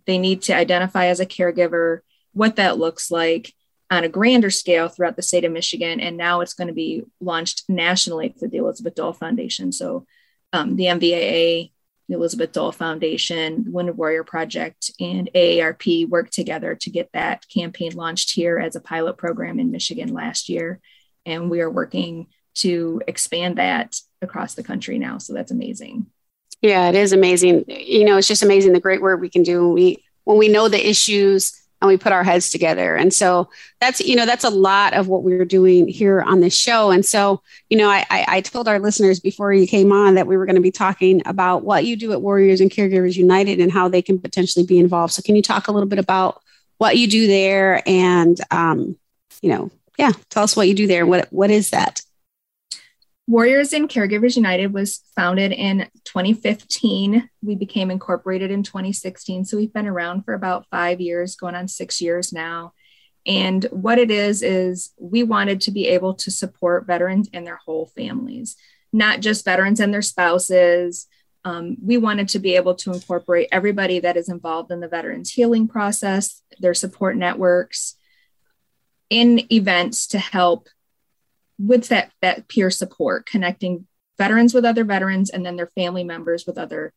they 0.07 0.17
need 0.17 0.41
to 0.43 0.55
identify 0.55 1.05
as 1.07 1.19
a 1.19 1.25
caregiver, 1.25 1.99
what 2.33 2.55
that 2.55 2.79
looks 2.79 3.11
like 3.11 3.53
on 3.91 4.03
a 4.03 4.09
grander 4.09 4.49
scale 4.49 4.87
throughout 4.87 5.15
the 5.15 5.21
state 5.21 5.45
of 5.45 5.51
Michigan. 5.51 5.99
And 5.99 6.17
now 6.17 6.41
it's 6.41 6.53
going 6.53 6.67
to 6.67 6.73
be 6.73 7.03
launched 7.21 7.63
nationally 7.69 8.29
through 8.29 8.49
the 8.49 8.57
Elizabeth 8.57 8.95
Dole 8.95 9.13
Foundation. 9.13 9.71
So 9.71 10.05
um, 10.51 10.75
the 10.75 10.85
MVAA 10.85 11.71
the 12.07 12.15
Elizabeth 12.15 12.53
Dole 12.53 12.71
Foundation, 12.71 13.65
Wounded 13.67 13.97
Warrior 13.97 14.23
Project, 14.23 14.91
and 14.99 15.29
AARP 15.35 16.07
worked 16.07 16.33
together 16.33 16.75
to 16.75 16.89
get 16.89 17.11
that 17.13 17.47
campaign 17.49 17.93
launched 17.95 18.31
here 18.31 18.57
as 18.57 18.75
a 18.75 18.81
pilot 18.81 19.17
program 19.17 19.59
in 19.59 19.71
Michigan 19.71 20.13
last 20.13 20.47
year. 20.47 20.79
And 21.25 21.49
we 21.49 21.59
are 21.59 21.69
working 21.69 22.27
to 22.55 23.01
expand 23.07 23.57
that 23.57 23.95
across 24.21 24.55
the 24.55 24.63
country 24.63 24.97
now. 24.97 25.17
So 25.17 25.33
that's 25.33 25.51
amazing. 25.51 26.07
Yeah, 26.61 26.89
it 26.89 26.95
is 26.95 27.13
amazing. 27.13 27.65
You 27.67 28.05
know, 28.05 28.17
it's 28.17 28.27
just 28.27 28.43
amazing 28.43 28.73
the 28.73 28.79
great 28.79 29.01
work 29.01 29.21
we 29.21 29.29
can 29.29 29.43
do 29.43 29.65
when 29.65 29.73
we 29.73 30.03
when 30.23 30.37
we 30.37 30.49
know 30.49 30.67
the 30.67 30.89
issues 30.89 31.53
and 31.81 31.87
we 31.87 31.97
put 31.97 32.11
our 32.11 32.23
heads 32.23 32.49
together. 32.49 32.95
And 32.95 33.13
so 33.13 33.49
that's, 33.79 33.99
you 33.99 34.15
know, 34.15 34.25
that's 34.25 34.43
a 34.43 34.49
lot 34.49 34.93
of 34.93 35.07
what 35.07 35.23
we're 35.23 35.45
doing 35.45 35.87
here 35.87 36.21
on 36.21 36.39
this 36.39 36.57
show. 36.57 36.89
And 36.89 37.05
so, 37.05 37.41
you 37.69 37.77
know, 37.77 37.89
I, 37.89 38.05
I, 38.09 38.41
told 38.41 38.67
our 38.67 38.79
listeners 38.79 39.19
before 39.19 39.53
you 39.53 39.67
came 39.67 39.91
on 39.91 40.15
that 40.15 40.25
we 40.25 40.37
were 40.37 40.45
going 40.45 40.55
to 40.55 40.61
be 40.61 40.71
talking 40.71 41.21
about 41.27 41.63
what 41.63 41.85
you 41.85 41.95
do 41.95 42.11
at 42.13 42.21
Warriors 42.21 42.61
and 42.61 42.71
Caregivers 42.71 43.15
United 43.15 43.59
and 43.59 43.71
how 43.71 43.87
they 43.87 44.01
can 44.01 44.19
potentially 44.19 44.65
be 44.65 44.79
involved. 44.79 45.13
So 45.13 45.21
can 45.21 45.35
you 45.35 45.43
talk 45.43 45.67
a 45.67 45.71
little 45.71 45.87
bit 45.87 45.99
about 45.99 46.41
what 46.79 46.97
you 46.97 47.07
do 47.07 47.27
there 47.27 47.83
and, 47.85 48.39
um, 48.49 48.97
you 49.41 49.49
know, 49.49 49.69
yeah, 49.99 50.11
tell 50.29 50.43
us 50.43 50.55
what 50.55 50.67
you 50.67 50.73
do 50.73 50.87
there. 50.87 51.05
What, 51.05 51.31
what 51.31 51.51
is 51.51 51.69
that? 51.71 52.01
Warriors 53.27 53.73
and 53.73 53.89
Caregivers 53.89 54.37
United 54.37 54.73
was 54.73 55.01
founded 55.13 55.51
in 55.51 55.89
2015. 56.05 57.29
We 57.43 57.55
became 57.55 57.91
incorporated 57.91 58.51
in 58.51 58.63
2016. 58.63 59.43
So 59.43 59.57
we've 59.57 59.73
been 59.73 59.85
around 59.85 60.23
for 60.23 60.33
about 60.33 60.65
five 60.71 61.01
years, 61.01 61.35
going 61.35 61.53
on 61.53 61.67
six 61.67 61.99
years 62.01 62.31
now. 62.31 62.73
And 63.25 63.65
what 63.65 63.99
it 63.99 64.09
is, 64.09 64.41
is 64.41 64.93
we 64.97 65.23
wanted 65.23 65.59
to 65.61 65.71
be 65.71 65.87
able 65.87 66.13
to 66.15 66.31
support 66.31 66.87
veterans 66.87 67.29
and 67.33 67.45
their 67.45 67.57
whole 67.57 67.87
families, 67.87 68.55
not 68.93 69.19
just 69.19 69.43
veterans 69.43 69.81
and 69.81 69.93
their 69.93 70.01
spouses. 70.01 71.07
Um, 71.43 71.75
we 71.83 71.97
wanted 71.97 72.29
to 72.29 72.39
be 72.39 72.55
able 72.55 72.75
to 72.75 72.93
incorporate 72.93 73.49
everybody 73.51 73.99
that 73.99 74.15
is 74.15 74.29
involved 74.29 74.71
in 74.71 74.79
the 74.79 74.87
veterans 74.87 75.31
healing 75.31 75.67
process, 75.67 76.41
their 76.61 76.73
support 76.73 77.17
networks, 77.17 77.95
in 79.09 79.51
events 79.51 80.07
to 80.07 80.19
help 80.19 80.69
with 81.57 81.87
that 81.89 82.11
that 82.21 82.47
peer 82.47 82.69
support 82.69 83.25
connecting 83.25 83.87
veterans 84.17 84.53
with 84.53 84.65
other 84.65 84.83
veterans 84.83 85.29
and 85.29 85.45
then 85.45 85.55
their 85.55 85.71
family 85.75 86.03
members 86.03 86.45
with 86.45 86.57
other 86.57 86.93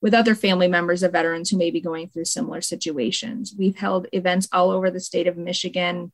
with 0.00 0.14
other 0.14 0.34
family 0.34 0.68
members 0.68 1.02
of 1.02 1.12
veterans 1.12 1.48
who 1.48 1.56
may 1.56 1.70
be 1.70 1.80
going 1.80 2.08
through 2.08 2.26
similar 2.26 2.60
situations. 2.60 3.54
We've 3.58 3.76
held 3.76 4.06
events 4.12 4.48
all 4.52 4.70
over 4.70 4.90
the 4.90 5.00
state 5.00 5.26
of 5.26 5.36
michigan 5.36 6.12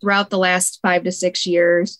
throughout 0.00 0.30
the 0.30 0.38
last 0.38 0.80
five 0.82 1.04
to 1.04 1.12
six 1.12 1.46
years 1.46 1.98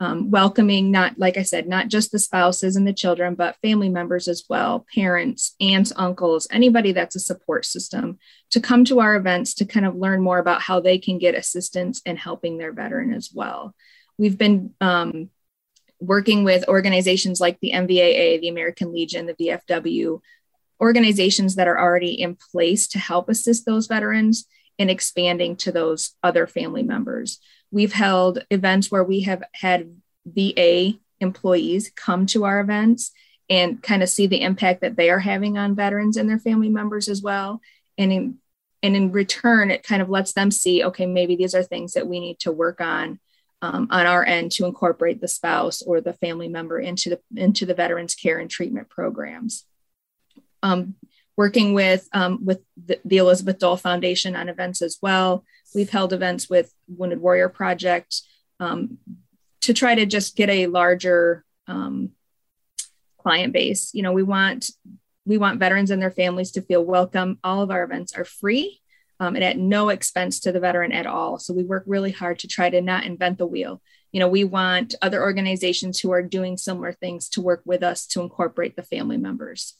um, 0.00 0.30
welcoming 0.30 0.90
not 0.90 1.18
like 1.18 1.36
i 1.36 1.42
said 1.42 1.68
not 1.68 1.88
just 1.88 2.10
the 2.10 2.18
spouses 2.18 2.74
and 2.74 2.86
the 2.86 2.92
children 2.92 3.36
but 3.36 3.56
family 3.62 3.88
members 3.88 4.26
as 4.26 4.44
well 4.48 4.84
parents 4.92 5.54
aunts 5.60 5.92
uncles 5.94 6.48
anybody 6.50 6.90
that's 6.92 7.14
a 7.14 7.20
support 7.20 7.64
system 7.64 8.18
to 8.50 8.60
come 8.60 8.84
to 8.84 8.98
our 8.98 9.14
events 9.14 9.54
to 9.54 9.64
kind 9.64 9.86
of 9.86 9.94
learn 9.94 10.20
more 10.20 10.38
about 10.38 10.60
how 10.60 10.80
they 10.80 10.98
can 10.98 11.18
get 11.18 11.36
assistance 11.36 12.02
in 12.04 12.16
helping 12.16 12.58
their 12.58 12.72
veteran 12.72 13.14
as 13.14 13.30
well 13.32 13.74
We've 14.18 14.38
been 14.38 14.74
um, 14.80 15.30
working 16.00 16.44
with 16.44 16.68
organizations 16.68 17.40
like 17.40 17.58
the 17.60 17.72
MVAA, 17.72 18.40
the 18.40 18.48
American 18.48 18.92
Legion, 18.92 19.26
the 19.26 19.34
VFW, 19.34 20.20
organizations 20.80 21.54
that 21.54 21.68
are 21.68 21.78
already 21.78 22.20
in 22.20 22.36
place 22.36 22.88
to 22.88 22.98
help 22.98 23.28
assist 23.28 23.66
those 23.66 23.86
veterans 23.86 24.46
and 24.78 24.90
expanding 24.90 25.56
to 25.56 25.72
those 25.72 26.14
other 26.22 26.46
family 26.46 26.82
members. 26.82 27.40
We've 27.70 27.92
held 27.92 28.44
events 28.50 28.90
where 28.90 29.04
we 29.04 29.22
have 29.22 29.42
had 29.52 29.96
VA 30.26 30.94
employees 31.20 31.90
come 31.94 32.26
to 32.26 32.44
our 32.44 32.60
events 32.60 33.12
and 33.48 33.82
kind 33.82 34.02
of 34.02 34.08
see 34.08 34.26
the 34.26 34.42
impact 34.42 34.80
that 34.80 34.96
they 34.96 35.10
are 35.10 35.20
having 35.20 35.58
on 35.58 35.74
veterans 35.74 36.16
and 36.16 36.28
their 36.28 36.38
family 36.38 36.68
members 36.68 37.08
as 37.08 37.22
well. 37.22 37.60
And 37.98 38.12
in, 38.12 38.38
and 38.82 38.96
in 38.96 39.12
return, 39.12 39.70
it 39.70 39.82
kind 39.82 40.02
of 40.02 40.08
lets 40.08 40.32
them 40.32 40.50
see, 40.50 40.84
okay, 40.84 41.06
maybe 41.06 41.36
these 41.36 41.54
are 41.54 41.62
things 41.62 41.92
that 41.92 42.06
we 42.06 42.20
need 42.20 42.38
to 42.40 42.52
work 42.52 42.80
on 42.80 43.20
um, 43.64 43.86
on 43.90 44.04
our 44.04 44.22
end 44.22 44.52
to 44.52 44.66
incorporate 44.66 45.22
the 45.22 45.28
spouse 45.28 45.80
or 45.80 46.02
the 46.02 46.12
family 46.12 46.48
member 46.48 46.78
into 46.78 47.08
the 47.08 47.42
into 47.42 47.64
the 47.64 47.72
veterans 47.72 48.14
care 48.14 48.38
and 48.38 48.50
treatment 48.50 48.90
programs. 48.90 49.64
Um, 50.62 50.96
working 51.34 51.72
with 51.72 52.06
um, 52.12 52.44
with 52.44 52.60
the, 52.76 53.00
the, 53.06 53.16
Elizabeth 53.16 53.58
Dole 53.58 53.78
Foundation 53.78 54.36
on 54.36 54.50
events 54.50 54.82
as 54.82 54.98
well. 55.00 55.44
We've 55.74 55.88
held 55.88 56.12
events 56.12 56.50
with 56.50 56.72
Wounded 56.88 57.20
Warrior 57.20 57.48
Project 57.48 58.20
um, 58.60 58.98
to 59.62 59.72
try 59.72 59.94
to 59.94 60.04
just 60.04 60.36
get 60.36 60.50
a 60.50 60.66
larger 60.66 61.42
um, 61.66 62.10
client 63.16 63.54
base. 63.54 63.94
You 63.94 64.02
know, 64.02 64.12
we 64.12 64.22
want 64.22 64.70
we 65.24 65.38
want 65.38 65.58
veterans 65.58 65.90
and 65.90 66.02
their 66.02 66.10
families 66.10 66.50
to 66.52 66.62
feel 66.62 66.84
welcome. 66.84 67.38
All 67.42 67.62
of 67.62 67.70
our 67.70 67.82
events 67.82 68.14
are 68.14 68.26
free 68.26 68.82
um, 69.20 69.36
and 69.36 69.44
at 69.44 69.56
no 69.58 69.88
expense 69.88 70.40
to 70.40 70.52
the 70.52 70.60
veteran 70.60 70.92
at 70.92 71.06
all. 71.06 71.38
So 71.38 71.54
we 71.54 71.64
work 71.64 71.84
really 71.86 72.12
hard 72.12 72.38
to 72.40 72.48
try 72.48 72.70
to 72.70 72.80
not 72.80 73.04
invent 73.04 73.38
the 73.38 73.46
wheel. 73.46 73.80
You 74.12 74.20
know, 74.20 74.28
we 74.28 74.44
want 74.44 74.94
other 75.02 75.22
organizations 75.22 75.98
who 76.00 76.12
are 76.12 76.22
doing 76.22 76.56
similar 76.56 76.92
things 76.92 77.28
to 77.30 77.40
work 77.40 77.62
with 77.64 77.82
us 77.82 78.06
to 78.08 78.20
incorporate 78.20 78.76
the 78.76 78.82
family 78.82 79.16
members. 79.16 79.74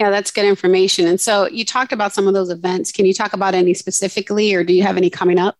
Yeah, 0.00 0.10
that's 0.10 0.30
good 0.30 0.44
information. 0.46 1.06
And 1.06 1.20
so 1.20 1.48
you 1.48 1.64
talked 1.64 1.92
about 1.92 2.12
some 2.12 2.26
of 2.26 2.34
those 2.34 2.50
events. 2.50 2.90
Can 2.90 3.04
you 3.04 3.12
talk 3.12 3.32
about 3.32 3.54
any 3.54 3.74
specifically, 3.74 4.54
or 4.54 4.64
do 4.64 4.72
you 4.72 4.82
have 4.82 4.96
any 4.96 5.10
coming 5.10 5.38
up? 5.38 5.56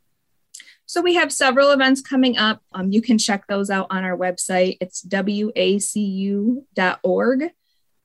So 0.86 1.02
we 1.02 1.14
have 1.14 1.30
several 1.32 1.70
events 1.70 2.00
coming 2.00 2.36
up. 2.38 2.62
Um, 2.72 2.90
you 2.90 3.02
can 3.02 3.18
check 3.18 3.46
those 3.46 3.70
out 3.70 3.86
on 3.90 4.02
our 4.02 4.16
website. 4.16 4.78
It's 4.80 5.04
wacu.org, 5.06 6.64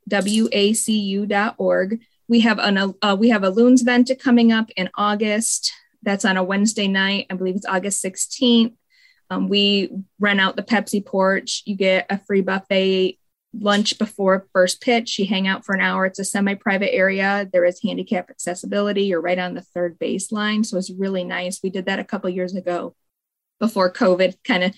wacu.org 0.10 2.00
we 2.28 2.42
have 2.42 2.60
an 2.60 2.94
uh, 3.02 3.16
we 3.20 3.30
have 3.30 3.44
a 3.44 3.50
loons 3.50 3.82
event 3.82 4.12
coming 4.20 4.52
up 4.52 4.70
in 4.76 4.90
August. 4.96 5.72
That's 6.04 6.26
on 6.26 6.38
a 6.38 6.44
Wednesday 6.44 6.88
night. 6.88 7.28
I 7.30 7.36
believe 7.36 7.56
it's 7.56 7.66
August 7.66 8.04
16th. 8.04 8.74
Um, 9.30 9.50
we 9.50 9.90
rent 10.20 10.40
out 10.40 10.56
the 10.56 10.64
Pepsi 10.64 11.04
porch. 11.04 11.64
You 11.66 11.76
get 11.76 12.06
a 12.10 12.20
free 12.20 12.42
buffet 12.42 13.18
lunch 13.60 13.98
before 13.98 14.48
first 14.54 14.82
pitch. 14.82 15.18
You 15.18 15.26
hang 15.26 15.48
out 15.48 15.66
for 15.66 15.74
an 15.74 15.82
hour. 15.82 16.06
It's 16.06 16.20
a 16.20 16.26
semi-private 16.26 16.94
area. 16.94 17.50
There 17.52 17.66
is 17.66 17.82
handicap 17.82 18.30
accessibility. 18.30 19.04
You're 19.04 19.22
right 19.22 19.40
on 19.40 19.56
the 19.56 19.62
third 19.62 19.98
baseline, 19.98 20.66
so 20.66 20.78
it's 20.78 20.92
really 20.92 21.24
nice. 21.24 21.62
We 21.64 21.70
did 21.70 21.86
that 21.86 22.00
a 22.00 22.04
couple 22.04 22.30
years 22.30 22.56
ago 22.56 22.96
before 23.60 23.92
COVID 23.92 24.36
kind 24.44 24.64
of 24.64 24.76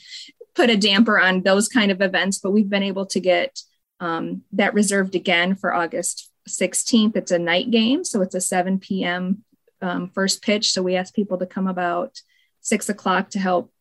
put 0.56 0.70
a 0.70 0.77
damper 0.77 1.20
on 1.20 1.44
those 1.44 1.68
kind 1.68 1.92
of 1.92 2.01
events, 2.01 2.39
but 2.39 2.51
we've 2.51 2.70
been 2.70 2.84
able 2.84 3.06
to 3.08 3.20
get 3.20 3.60
um, 4.00 4.44
that 4.54 4.74
reserved 4.74 5.16
again 5.16 5.56
for 5.56 5.74
August 5.74 6.30
16th. 6.48 7.16
It's 7.16 7.32
a 7.32 7.39
night 7.39 7.72
game, 7.72 8.04
so 8.04 8.22
it's 8.22 8.36
a 8.36 8.42
7 8.42 8.80
p.m. 8.80 9.44
Um, 9.82 10.10
first 10.10 10.42
pitch. 10.42 10.72
So 10.72 10.82
we 10.82 10.96
ask 10.96 11.13
people 11.13 11.38
to 11.38 11.46
come 11.46 11.68
about 11.68 12.20
six 12.62 12.89
o'clock 12.89 13.30
to 13.32 13.39
help, 13.39 13.72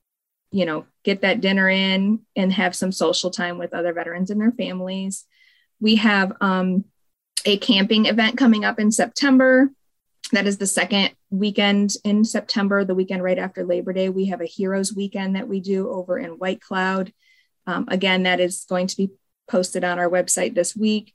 you 0.50 0.66
know, 0.66 0.86
get 1.04 1.22
that 1.22 1.40
dinner 1.40 1.68
in 1.68 2.20
and 2.36 2.52
have 2.52 2.74
some 2.74 2.92
social 2.92 3.30
time 3.30 3.58
with 3.58 3.74
other 3.74 3.92
veterans 3.92 4.30
and 4.30 4.40
their 4.40 4.52
families. 4.52 5.24
We 5.80 5.96
have 5.96 6.32
um, 6.40 6.84
a 7.44 7.56
camping 7.56 8.06
event 8.06 8.36
coming 8.36 8.64
up 8.64 8.78
in 8.78 8.92
September. 8.92 9.70
That 10.32 10.46
is 10.46 10.58
the 10.58 10.66
second 10.66 11.10
weekend 11.30 11.92
in 12.04 12.24
September, 12.24 12.84
the 12.84 12.94
weekend 12.94 13.22
right 13.22 13.38
after 13.38 13.64
Labor 13.64 13.92
Day. 13.92 14.08
We 14.08 14.26
have 14.26 14.40
a 14.40 14.46
Heroes 14.46 14.94
Weekend 14.94 15.36
that 15.36 15.48
we 15.48 15.60
do 15.60 15.88
over 15.88 16.18
in 16.18 16.32
White 16.32 16.60
Cloud. 16.60 17.12
Um, 17.66 17.86
again, 17.88 18.24
that 18.24 18.40
is 18.40 18.64
going 18.68 18.88
to 18.88 18.96
be 18.96 19.10
posted 19.48 19.84
on 19.84 19.98
our 19.98 20.08
website 20.08 20.54
this 20.54 20.76
week. 20.76 21.14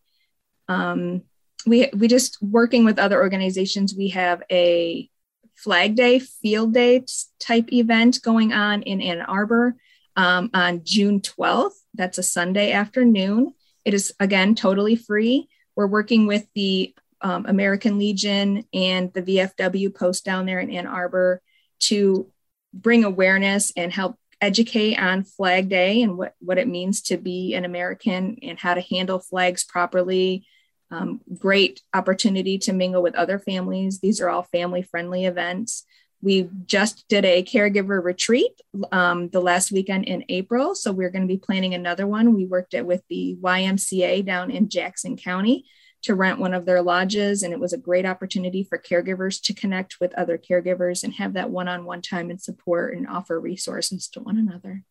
Um, 0.68 1.24
we 1.66 1.90
we 1.94 2.08
just 2.08 2.42
working 2.42 2.86
with 2.86 3.00
other 3.00 3.22
organizations 3.22 3.94
we 3.96 4.10
have 4.10 4.44
a 4.52 5.10
Flag 5.56 5.96
Day 5.96 6.18
field 6.18 6.74
day 6.74 7.06
type 7.40 7.72
event 7.72 8.22
going 8.24 8.52
on 8.52 8.82
in 8.82 9.00
Ann 9.00 9.22
Arbor 9.22 9.76
um, 10.16 10.50
on 10.54 10.82
June 10.84 11.20
12th. 11.20 11.76
That's 11.94 12.18
a 12.18 12.24
Sunday 12.24 12.72
afternoon. 12.72 13.54
It 13.86 13.94
is, 13.94 14.14
again, 14.20 14.56
totally 14.56 14.96
free. 14.96 15.50
We're 15.76 15.88
working 15.88 16.26
with 16.26 16.48
the 16.56 16.96
um, 17.22 17.46
American 17.46 18.00
Legion 18.00 18.66
and 18.74 19.14
the 19.14 19.22
VFW 19.22 19.94
post 19.94 20.26
down 20.26 20.48
there 20.48 20.60
in 20.60 20.72
Ann 20.72 20.88
Arbor 20.88 21.42
to 21.82 22.32
bring 22.74 23.04
awareness 23.04 23.72
and 23.76 23.92
help 23.92 24.18
educate 24.40 24.98
on 24.98 25.24
Flag 25.24 25.70
Day 25.70 26.02
and 26.02 26.18
what, 26.18 26.34
what 26.40 26.58
it 26.58 26.68
means 26.68 27.04
to 27.04 27.18
be 27.18 27.54
an 27.54 27.66
American 27.66 28.38
and 28.42 28.58
how 28.58 28.74
to 28.74 28.82
handle 28.82 29.20
flags 29.20 29.64
properly. 29.64 30.46
Um, 30.92 31.22
great 31.38 31.82
opportunity 31.94 32.58
to 32.60 32.74
mingle 32.74 33.02
with 33.02 33.16
other 33.16 33.40
families. 33.40 34.00
These 34.00 34.20
are 34.20 34.30
all 34.30 34.44
family 34.44 34.82
friendly 34.82 35.26
events. 35.26 35.86
We 36.22 36.50
just 36.66 37.08
did 37.08 37.26
a 37.26 37.44
caregiver 37.44 38.04
retreat 38.04 38.52
um, 38.92 39.30
the 39.30 39.40
last 39.40 39.72
weekend 39.72 40.06
in 40.06 40.24
April. 40.30 40.76
So 40.76 40.92
we're 40.92 41.10
going 41.10 41.24
to 41.24 41.34
be 41.34 41.38
planning 41.38 41.74
another 41.74 42.06
one. 42.06 42.36
We 42.36 42.46
worked 42.46 42.74
it 42.74 42.86
with 42.86 43.02
the 43.10 43.38
YMCA 43.42 44.26
down 44.26 44.52
in 44.52 44.70
Jackson 44.70 45.18
County 45.18 45.66
to 46.04 46.16
rent 46.16 46.40
one 46.40 46.54
of 46.54 46.66
their 46.66 46.82
lodges. 46.82 47.44
And 47.44 47.54
it 47.54 47.60
was 47.60 47.74
a 47.74 47.78
great 47.78 48.06
opportunity 48.06 48.64
for 48.64 48.78
caregivers 48.78 49.42
to 49.44 49.54
connect 49.54 50.00
with 50.00 50.14
other 50.16 50.38
caregivers 50.38 51.04
and 51.04 51.14
have 51.16 51.34
that 51.34 51.50
one 51.50 51.68
on 51.68 51.86
one 51.86 52.02
time 52.02 52.30
and 52.30 52.42
support 52.42 52.96
and 52.96 53.08
offer 53.08 53.40
resources 53.40 54.08
to 54.10 54.20
one 54.20 54.38
another. 54.38 54.84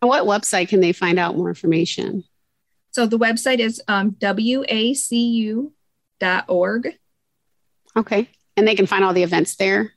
What 0.00 0.24
website 0.24 0.68
can 0.68 0.80
they 0.80 0.92
find 0.92 1.18
out 1.18 1.36
more 1.36 1.48
information? 1.48 2.24
So 2.92 3.06
the 3.06 3.18
website 3.18 3.58
is 3.58 3.80
um, 3.88 4.12
wacu.org. 4.12 5.68
Okay. 7.96 8.28
And 8.56 8.68
they 8.68 8.74
can 8.74 8.86
find 8.86 9.04
all 9.04 9.12
the 9.12 9.22
events 9.22 9.56
there? 9.56 9.92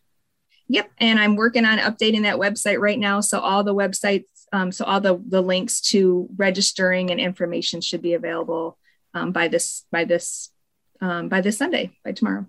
Yep. 0.68 0.92
And 1.00 1.20
I'm 1.20 1.36
working 1.36 1.66
on 1.66 1.80
updating 1.80 2.24
that 2.24 2.38
website 2.38 2.80
right 2.80 2.98
now. 2.98 3.20
So 3.22 3.40
all 3.40 3.64
the 3.64 3.76
websites, 3.76 4.26
um, 4.52 4.72
so 4.72 4.86
all 4.86 5.02
the, 5.02 5.22
the 5.28 5.42
links 5.42 5.82
to 5.82 6.30
registering 6.38 7.12
and 7.12 7.20
information 7.20 7.82
should 7.82 8.02
be 8.02 8.14
available 8.14 8.78
um, 9.14 9.32
by 9.32 9.48
this 9.48 9.86
by 9.92 10.06
this 10.06 10.50
um, 11.02 11.30
by 11.30 11.42
this 11.42 11.58
Sunday 11.58 11.92
by 12.04 12.14
tomorrow. 12.14 12.46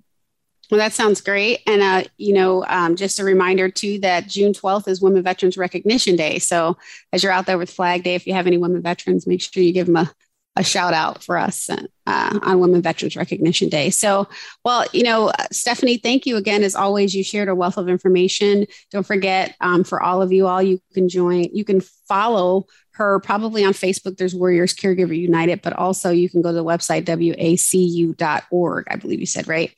Well, 0.71 0.79
that 0.79 0.93
sounds 0.93 1.21
great. 1.21 1.61
And, 1.67 1.83
uh, 1.83 2.05
you 2.17 2.33
know, 2.33 2.65
um, 2.67 2.97
just 2.97 3.19
a 3.19 3.25
reminder 3.25 3.69
too 3.69 3.99
that 4.01 4.29
June 4.29 4.55
12th 4.55 4.89
is 4.89 5.01
Women 5.01 5.23
Veterans 5.23 5.59
Recognition 5.59 6.17
Day. 6.17 6.39
So 6.39 6.79
as 7.13 7.23
you're 7.23 7.33
out 7.33 7.47
there 7.47 7.59
with 7.59 7.71
Flag 7.71 8.03
Day, 8.03 8.15
if 8.15 8.27
you 8.27 8.33
have 8.33 8.47
any 8.47 8.57
women 8.57 8.81
veterans, 8.81 9.27
make 9.27 9.43
sure 9.43 9.63
you 9.63 9.73
give 9.73 9.87
them 9.87 9.97
a, 9.97 10.11
a 10.57 10.63
shout 10.63 10.95
out 10.95 11.23
for 11.23 11.37
us 11.37 11.69
uh, 12.07 12.39
on 12.43 12.61
Women 12.61 12.81
Veterans 12.81 13.17
Recognition 13.17 13.69
Day. 13.69 13.91
So, 13.91 14.29
well, 14.65 14.85
you 14.93 15.03
know, 15.03 15.33
Stephanie, 15.51 15.97
thank 15.97 16.27
you 16.27 16.37
again. 16.37 16.63
As 16.63 16.77
always, 16.77 17.15
you 17.15 17.25
shared 17.25 17.49
a 17.49 17.55
wealth 17.55 17.77
of 17.77 17.89
information. 17.89 18.67
Don't 18.91 19.07
forget, 19.07 19.57
um, 19.61 19.83
for 19.83 20.03
all 20.03 20.23
of 20.23 20.33
you 20.33 20.47
all, 20.47 20.63
you 20.63 20.81
can 20.93 21.09
join, 21.09 21.49
you 21.53 21.65
can 21.65 21.81
follow 22.09 22.67
her 22.93 23.19
probably 23.21 23.65
on 23.65 23.73
Facebook. 23.73 24.17
There's 24.17 24.35
Warriors 24.35 24.75
Caregiver 24.75 25.17
United, 25.19 25.63
but 25.63 25.73
also 25.73 26.11
you 26.11 26.31
can 26.31 26.43
go 26.43 26.51
to 26.51 26.55
the 26.55 26.65
website, 26.65 27.05
wacu.org, 27.07 28.87
I 28.89 28.97
believe 28.97 29.21
you 29.21 29.27
said, 29.27 29.49
right? 29.49 29.77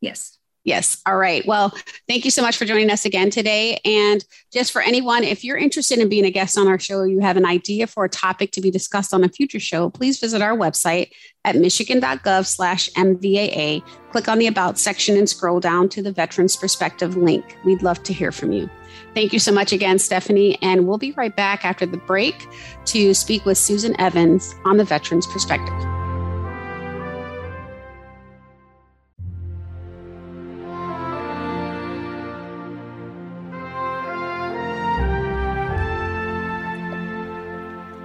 Yes. 0.00 0.33
Yes. 0.64 1.02
All 1.04 1.18
right. 1.18 1.46
Well, 1.46 1.74
thank 2.08 2.24
you 2.24 2.30
so 2.30 2.40
much 2.40 2.56
for 2.56 2.64
joining 2.64 2.90
us 2.90 3.04
again 3.04 3.28
today. 3.28 3.78
And 3.84 4.24
just 4.50 4.72
for 4.72 4.80
anyone, 4.80 5.22
if 5.22 5.44
you're 5.44 5.58
interested 5.58 5.98
in 5.98 6.08
being 6.08 6.24
a 6.24 6.30
guest 6.30 6.56
on 6.56 6.66
our 6.68 6.78
show, 6.78 7.02
you 7.02 7.20
have 7.20 7.36
an 7.36 7.44
idea 7.44 7.86
for 7.86 8.06
a 8.06 8.08
topic 8.08 8.50
to 8.52 8.62
be 8.62 8.70
discussed 8.70 9.12
on 9.12 9.22
a 9.22 9.28
future 9.28 9.60
show, 9.60 9.90
please 9.90 10.18
visit 10.18 10.40
our 10.40 10.56
website 10.56 11.10
at 11.44 11.56
michigan.gov 11.56 12.46
slash 12.46 12.88
MVAA. 12.92 13.82
Click 14.10 14.26
on 14.26 14.38
the 14.38 14.46
About 14.46 14.78
section 14.78 15.18
and 15.18 15.28
scroll 15.28 15.60
down 15.60 15.90
to 15.90 16.02
the 16.02 16.12
Veterans 16.12 16.56
Perspective 16.56 17.14
link. 17.14 17.44
We'd 17.66 17.82
love 17.82 18.02
to 18.04 18.14
hear 18.14 18.32
from 18.32 18.52
you. 18.52 18.70
Thank 19.14 19.34
you 19.34 19.38
so 19.38 19.52
much 19.52 19.72
again, 19.72 19.98
Stephanie. 19.98 20.56
And 20.62 20.86
we'll 20.86 20.98
be 20.98 21.12
right 21.12 21.34
back 21.36 21.66
after 21.66 21.84
the 21.84 21.98
break 21.98 22.48
to 22.86 23.12
speak 23.12 23.44
with 23.44 23.58
Susan 23.58 24.00
Evans 24.00 24.54
on 24.64 24.78
the 24.78 24.84
Veterans 24.84 25.26
Perspective. 25.26 25.93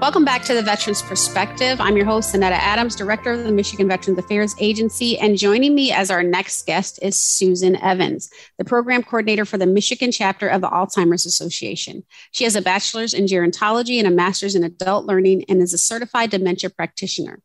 Welcome 0.01 0.23
back 0.23 0.43
to 0.43 0.53
the 0.53 0.61
Veterans 0.61 1.01
Perspective. 1.01 1.81
I'm 1.81 1.97
your 1.97 2.05
host, 2.05 2.33
Zanetta 2.33 2.51
Adams, 2.51 2.95
Director 2.95 3.33
of 3.33 3.43
the 3.43 3.51
Michigan 3.51 3.89
Veterans 3.89 4.17
Affairs 4.17 4.55
Agency. 4.57 5.17
And 5.19 5.37
joining 5.37 5.75
me 5.75 5.91
as 5.91 6.09
our 6.09 6.23
next 6.23 6.65
guest 6.65 6.99
is 7.01 7.17
Susan 7.17 7.75
Evans, 7.75 8.29
the 8.57 8.63
Program 8.63 9.03
Coordinator 9.03 9.43
for 9.43 9.57
the 9.57 9.65
Michigan 9.65 10.13
chapter 10.13 10.47
of 10.47 10.61
the 10.61 10.69
Alzheimer's 10.69 11.25
Association. 11.25 12.05
She 12.31 12.45
has 12.45 12.55
a 12.55 12.61
bachelor's 12.61 13.13
in 13.13 13.25
gerontology 13.25 13.97
and 13.99 14.07
a 14.07 14.11
master's 14.11 14.55
in 14.55 14.63
adult 14.63 15.05
learning 15.05 15.43
and 15.49 15.61
is 15.61 15.73
a 15.73 15.77
certified 15.77 16.29
dementia 16.29 16.69
practitioner. 16.69 17.41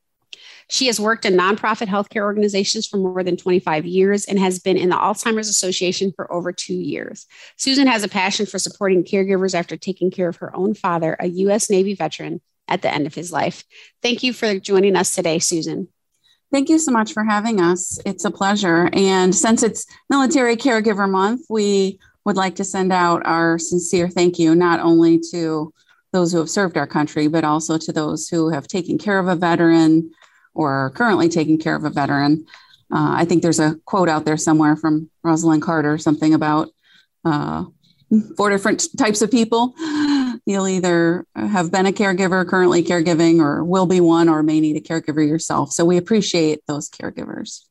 She 0.68 0.86
has 0.86 1.00
worked 1.00 1.24
in 1.24 1.34
nonprofit 1.34 1.88
healthcare 1.88 2.22
organizations 2.22 2.86
for 2.86 2.96
more 2.96 3.22
than 3.22 3.36
25 3.36 3.86
years 3.86 4.24
and 4.24 4.38
has 4.38 4.58
been 4.58 4.76
in 4.76 4.88
the 4.88 4.96
Alzheimer's 4.96 5.48
Association 5.48 6.12
for 6.14 6.32
over 6.32 6.52
two 6.52 6.74
years. 6.74 7.26
Susan 7.56 7.86
has 7.86 8.02
a 8.02 8.08
passion 8.08 8.46
for 8.46 8.58
supporting 8.58 9.04
caregivers 9.04 9.54
after 9.54 9.76
taking 9.76 10.10
care 10.10 10.28
of 10.28 10.36
her 10.36 10.54
own 10.56 10.74
father, 10.74 11.16
a 11.20 11.26
U.S. 11.26 11.70
Navy 11.70 11.94
veteran, 11.94 12.40
at 12.68 12.82
the 12.82 12.92
end 12.92 13.06
of 13.06 13.14
his 13.14 13.32
life. 13.32 13.64
Thank 14.02 14.22
you 14.22 14.32
for 14.32 14.58
joining 14.58 14.96
us 14.96 15.14
today, 15.14 15.38
Susan. 15.38 15.88
Thank 16.52 16.68
you 16.68 16.78
so 16.78 16.92
much 16.92 17.12
for 17.12 17.24
having 17.24 17.60
us. 17.60 17.98
It's 18.06 18.24
a 18.24 18.30
pleasure. 18.30 18.88
And 18.92 19.34
since 19.34 19.62
it's 19.62 19.86
Military 20.08 20.56
Caregiver 20.56 21.10
Month, 21.10 21.42
we 21.50 21.98
would 22.24 22.36
like 22.36 22.54
to 22.56 22.64
send 22.64 22.92
out 22.92 23.26
our 23.26 23.58
sincere 23.58 24.08
thank 24.08 24.38
you, 24.38 24.54
not 24.54 24.80
only 24.80 25.20
to 25.32 25.74
those 26.12 26.32
who 26.32 26.38
have 26.38 26.48
served 26.48 26.78
our 26.78 26.86
country, 26.86 27.26
but 27.26 27.44
also 27.44 27.76
to 27.76 27.92
those 27.92 28.28
who 28.28 28.50
have 28.50 28.68
taken 28.68 28.98
care 28.98 29.18
of 29.18 29.26
a 29.26 29.34
veteran 29.34 30.10
or 30.54 30.90
currently 30.94 31.28
taking 31.28 31.58
care 31.58 31.76
of 31.76 31.84
a 31.84 31.90
veteran. 31.90 32.46
Uh, 32.92 33.14
I 33.16 33.24
think 33.24 33.42
there's 33.42 33.60
a 33.60 33.76
quote 33.84 34.08
out 34.08 34.24
there 34.24 34.36
somewhere 34.36 34.76
from 34.76 35.10
Rosalynn 35.24 35.62
Carter, 35.62 35.98
something 35.98 36.34
about 36.34 36.70
uh, 37.24 37.64
four 38.36 38.50
different 38.50 38.84
types 38.96 39.22
of 39.22 39.30
people. 39.30 39.74
You'll 40.46 40.68
either 40.68 41.26
have 41.34 41.72
been 41.72 41.86
a 41.86 41.92
caregiver, 41.92 42.46
currently 42.46 42.82
caregiving, 42.82 43.40
or 43.40 43.64
will 43.64 43.86
be 43.86 44.00
one, 44.00 44.28
or 44.28 44.42
may 44.42 44.60
need 44.60 44.76
a 44.76 44.80
caregiver 44.80 45.26
yourself. 45.26 45.72
So 45.72 45.84
we 45.84 45.96
appreciate 45.96 46.60
those 46.66 46.90
caregivers. 46.90 47.62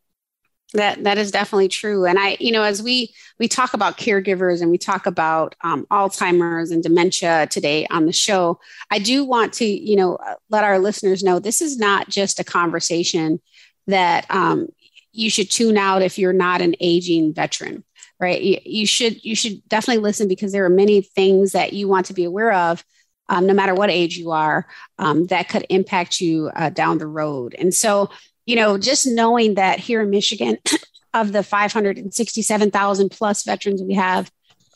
That 0.73 1.03
that 1.03 1.19
is 1.19 1.29
definitely 1.29 1.67
true. 1.67 2.05
And 2.05 2.17
I, 2.17 2.35
you 2.39 2.51
know, 2.51 2.63
as 2.63 2.81
we 2.81 3.13
we 3.39 3.47
talk 3.47 3.75
about 3.75 3.97
caregivers 3.97 4.61
and 4.61 4.71
we 4.71 4.79
talk 4.79 5.05
about 5.05 5.53
um, 5.61 5.85
Alzheimer's 5.91 6.71
and 6.71 6.81
dementia 6.81 7.47
today 7.47 7.85
on 7.91 8.07
the 8.07 8.11
show, 8.11 8.59
I 8.89 8.97
do 8.97 9.23
want 9.23 9.53
to, 9.53 9.65
you 9.65 9.95
know, 9.95 10.17
let 10.49 10.63
our 10.63 10.79
listeners 10.79 11.23
know 11.23 11.37
this 11.37 11.61
is 11.61 11.77
not 11.77 12.09
just 12.09 12.39
a 12.39 12.43
conversation 12.43 13.39
that 13.85 14.25
um, 14.31 14.67
you 15.11 15.29
should 15.29 15.49
tune 15.49 15.77
out 15.77 16.01
if 16.01 16.17
you're 16.17 16.33
not 16.33 16.61
an 16.61 16.75
aging 16.79 17.33
veteran 17.33 17.83
right 18.19 18.41
you, 18.41 18.57
you, 18.63 18.85
should 18.85 19.23
you 19.23 19.35
should 19.35 19.67
definitely 19.69 20.01
listen 20.01 20.27
because 20.27 20.51
there 20.51 20.65
are 20.65 20.69
many 20.69 21.01
things 21.01 21.53
that 21.53 21.73
you 21.73 21.87
want 21.87 22.07
to 22.07 22.13
be 22.13 22.23
aware 22.23 22.51
of 22.51 22.83
um, 23.29 23.47
no 23.47 23.53
matter 23.53 23.73
what 23.73 23.89
age 23.89 24.17
you 24.17 24.31
are 24.31 24.67
um, 24.99 25.25
that 25.27 25.49
could 25.49 25.65
impact 25.69 26.19
you 26.19 26.49
uh, 26.55 26.69
down 26.69 26.97
the 26.97 27.07
road 27.07 27.55
and 27.57 27.73
so 27.73 28.09
you 28.45 28.55
know 28.55 28.77
just 28.77 29.07
knowing 29.07 29.55
that 29.55 29.79
here 29.79 30.01
in 30.01 30.09
michigan 30.09 30.57
of 31.13 31.31
the 31.31 31.43
567000 31.43 33.09
plus 33.09 33.43
veterans 33.43 33.81
we 33.81 33.93
have 33.93 34.31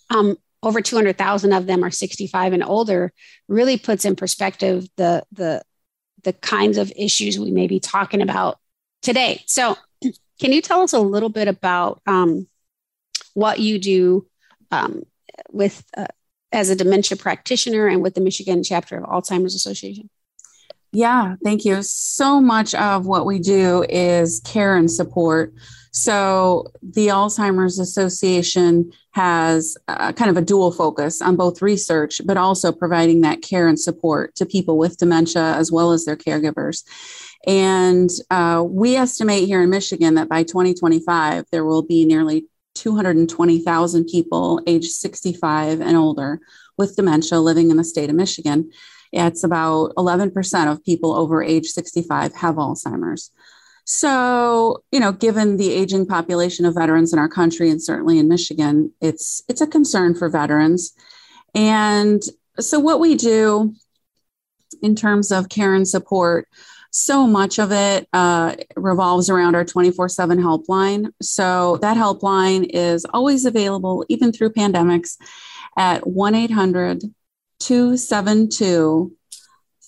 um, 0.09 0.37
over 0.63 0.81
200000 0.81 1.53
of 1.53 1.65
them 1.67 1.83
are 1.83 1.91
65 1.91 2.53
and 2.53 2.63
older 2.63 3.11
really 3.47 3.77
puts 3.77 4.05
in 4.05 4.15
perspective 4.15 4.87
the 4.95 5.23
the 5.31 5.61
the 6.23 6.33
kinds 6.33 6.77
of 6.77 6.91
issues 6.95 7.39
we 7.39 7.51
may 7.51 7.67
be 7.67 7.79
talking 7.79 8.21
about 8.21 8.57
today 9.01 9.43
so 9.45 9.77
can 10.39 10.51
you 10.51 10.61
tell 10.61 10.81
us 10.81 10.93
a 10.93 10.99
little 10.99 11.29
bit 11.29 11.47
about 11.47 12.01
um, 12.05 12.47
what 13.33 13.59
you 13.59 13.77
do 13.77 14.25
um, 14.71 15.03
with 15.51 15.83
uh, 15.95 16.07
as 16.51 16.69
a 16.69 16.75
dementia 16.75 17.17
practitioner 17.17 17.87
and 17.87 18.01
with 18.01 18.15
the 18.15 18.21
Michigan 18.21 18.63
chapter 18.63 18.97
of 18.97 19.03
Alzheimer's 19.03 19.55
Association? 19.55 20.09
Yeah, 20.91 21.35
thank 21.43 21.65
you. 21.65 21.81
So 21.83 22.39
much 22.39 22.73
of 22.75 23.05
what 23.05 23.25
we 23.25 23.39
do 23.39 23.83
is 23.89 24.41
care 24.45 24.75
and 24.75 24.89
support. 24.89 25.53
So, 25.91 26.67
the 26.83 27.07
Alzheimer's 27.07 27.79
Association 27.79 28.91
has 29.11 29.77
uh, 29.87 30.13
kind 30.13 30.29
of 30.29 30.37
a 30.37 30.43
dual 30.45 30.71
focus 30.71 31.23
on 31.23 31.35
both 31.35 31.61
research, 31.61 32.21
but 32.23 32.37
also 32.37 32.71
providing 32.71 33.21
that 33.21 33.41
care 33.41 33.67
and 33.67 33.79
support 33.79 34.35
to 34.35 34.45
people 34.45 34.77
with 34.77 34.97
dementia 34.97 35.55
as 35.55 35.71
well 35.71 35.91
as 35.91 36.05
their 36.05 36.15
caregivers. 36.15 36.83
And 37.47 38.09
uh, 38.29 38.63
we 38.67 38.95
estimate 38.95 39.47
here 39.47 39.63
in 39.63 39.71
Michigan 39.71 40.15
that 40.15 40.29
by 40.29 40.43
2025, 40.43 41.45
there 41.51 41.65
will 41.65 41.81
be 41.81 42.05
nearly 42.05 42.45
220,000 42.75 44.05
people 44.05 44.61
age 44.67 44.85
65 44.85 45.81
and 45.81 45.97
older 45.97 46.39
with 46.77 46.95
dementia 46.95 47.39
living 47.39 47.71
in 47.71 47.77
the 47.77 47.83
state 47.83 48.09
of 48.09 48.15
Michigan. 48.15 48.69
It's 49.11 49.43
about 49.43 49.93
11% 49.95 50.71
of 50.71 50.83
people 50.83 51.13
over 51.13 51.43
age 51.43 51.67
65 51.67 52.35
have 52.35 52.55
Alzheimer's. 52.55 53.31
So, 53.85 54.83
you 54.91 54.99
know, 54.99 55.13
given 55.13 55.55
the 55.55 55.71
aging 55.71 56.07
population 56.07 56.65
of 56.65 56.75
veterans 56.75 57.13
in 57.13 57.19
our 57.19 57.29
country 57.29 57.69
and 57.69 57.81
certainly 57.81 58.19
in 58.19 58.27
Michigan, 58.27 58.91
it's 58.99 59.41
it's 59.47 59.61
a 59.61 59.67
concern 59.67 60.13
for 60.13 60.27
veterans. 60.27 60.93
And 61.55 62.21
so 62.59 62.79
what 62.79 62.99
we 62.99 63.15
do 63.15 63.73
in 64.81 64.93
terms 64.93 65.31
of 65.31 65.47
care 65.47 65.73
and 65.73 65.87
support, 65.87 66.49
so 66.91 67.27
much 67.27 67.59
of 67.59 67.71
it 67.71 68.07
uh, 68.11 68.55
revolves 68.75 69.29
around 69.29 69.55
our 69.55 69.63
24 69.63 70.09
7 70.09 70.37
helpline. 70.37 71.11
So 71.21 71.77
that 71.77 71.95
helpline 71.95 72.69
is 72.69 73.05
always 73.13 73.45
available, 73.45 74.05
even 74.09 74.33
through 74.33 74.53
pandemics, 74.53 75.15
at 75.77 76.05
1 76.05 76.35
800 76.35 77.03
272 77.59 79.13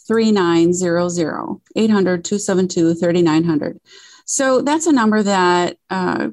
3900, 0.07 1.61
800 1.75 2.25
272 2.25 2.95
3900. 2.95 3.79
So 4.25 4.61
that's 4.61 4.87
a 4.87 4.91
number 4.91 5.23
that 5.23 5.77
uh, 5.89 6.29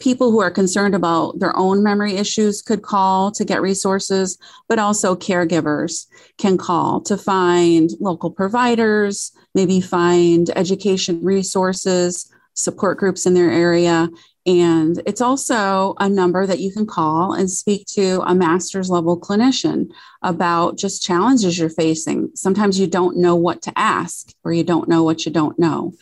people 0.00 0.32
who 0.32 0.40
are 0.40 0.50
concerned 0.50 0.94
about 0.94 1.38
their 1.38 1.56
own 1.56 1.82
memory 1.82 2.14
issues 2.14 2.60
could 2.60 2.82
call 2.82 3.30
to 3.30 3.44
get 3.44 3.62
resources, 3.62 4.38
but 4.68 4.78
also 4.78 5.14
caregivers 5.14 6.06
can 6.38 6.58
call 6.58 7.00
to 7.00 7.16
find 7.16 7.90
local 8.00 8.30
providers, 8.30 9.30
maybe 9.54 9.80
find 9.80 10.50
education 10.56 11.22
resources, 11.22 12.28
support 12.54 12.98
groups 12.98 13.26
in 13.26 13.34
their 13.34 13.50
area. 13.50 14.08
And 14.44 15.00
it's 15.06 15.20
also 15.20 15.94
a 16.00 16.08
number 16.08 16.46
that 16.46 16.58
you 16.58 16.72
can 16.72 16.84
call 16.84 17.32
and 17.32 17.48
speak 17.48 17.86
to 17.92 18.22
a 18.22 18.34
master's 18.34 18.90
level 18.90 19.18
clinician 19.18 19.90
about 20.22 20.76
just 20.76 21.02
challenges 21.02 21.58
you're 21.58 21.70
facing. 21.70 22.30
Sometimes 22.34 22.78
you 22.78 22.88
don't 22.88 23.18
know 23.18 23.36
what 23.36 23.62
to 23.62 23.72
ask 23.78 24.32
or 24.42 24.52
you 24.52 24.64
don't 24.64 24.88
know 24.88 25.04
what 25.04 25.24
you 25.24 25.30
don't 25.30 25.58
know. 25.58 25.92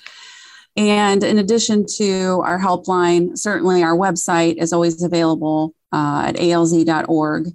And 0.76 1.22
in 1.22 1.38
addition 1.38 1.84
to 1.96 2.40
our 2.44 2.58
helpline, 2.58 3.36
certainly 3.36 3.82
our 3.82 3.96
website 3.96 4.56
is 4.56 4.72
always 4.72 5.02
available 5.02 5.74
uh, 5.92 6.24
at 6.28 6.36
alz.org. 6.36 7.48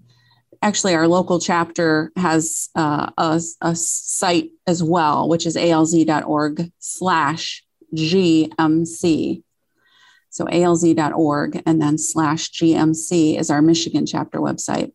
Actually, 0.61 0.95
our 0.95 1.07
local 1.07 1.39
chapter 1.39 2.11
has 2.15 2.69
uh, 2.75 3.09
a, 3.17 3.41
a 3.61 3.75
site 3.75 4.49
as 4.67 4.83
well, 4.83 5.29
which 5.29 5.45
is 5.45 5.55
alz.org 5.55 6.71
slash 6.79 7.63
GMC. 7.95 9.43
So 10.35 10.43
alz.org 10.47 11.63
and 11.65 11.81
then 11.81 11.97
slash 11.97 12.51
GMC 12.51 13.39
is 13.39 13.49
our 13.49 13.61
Michigan 13.61 14.05
chapter 14.05 14.39
website. 14.39 14.91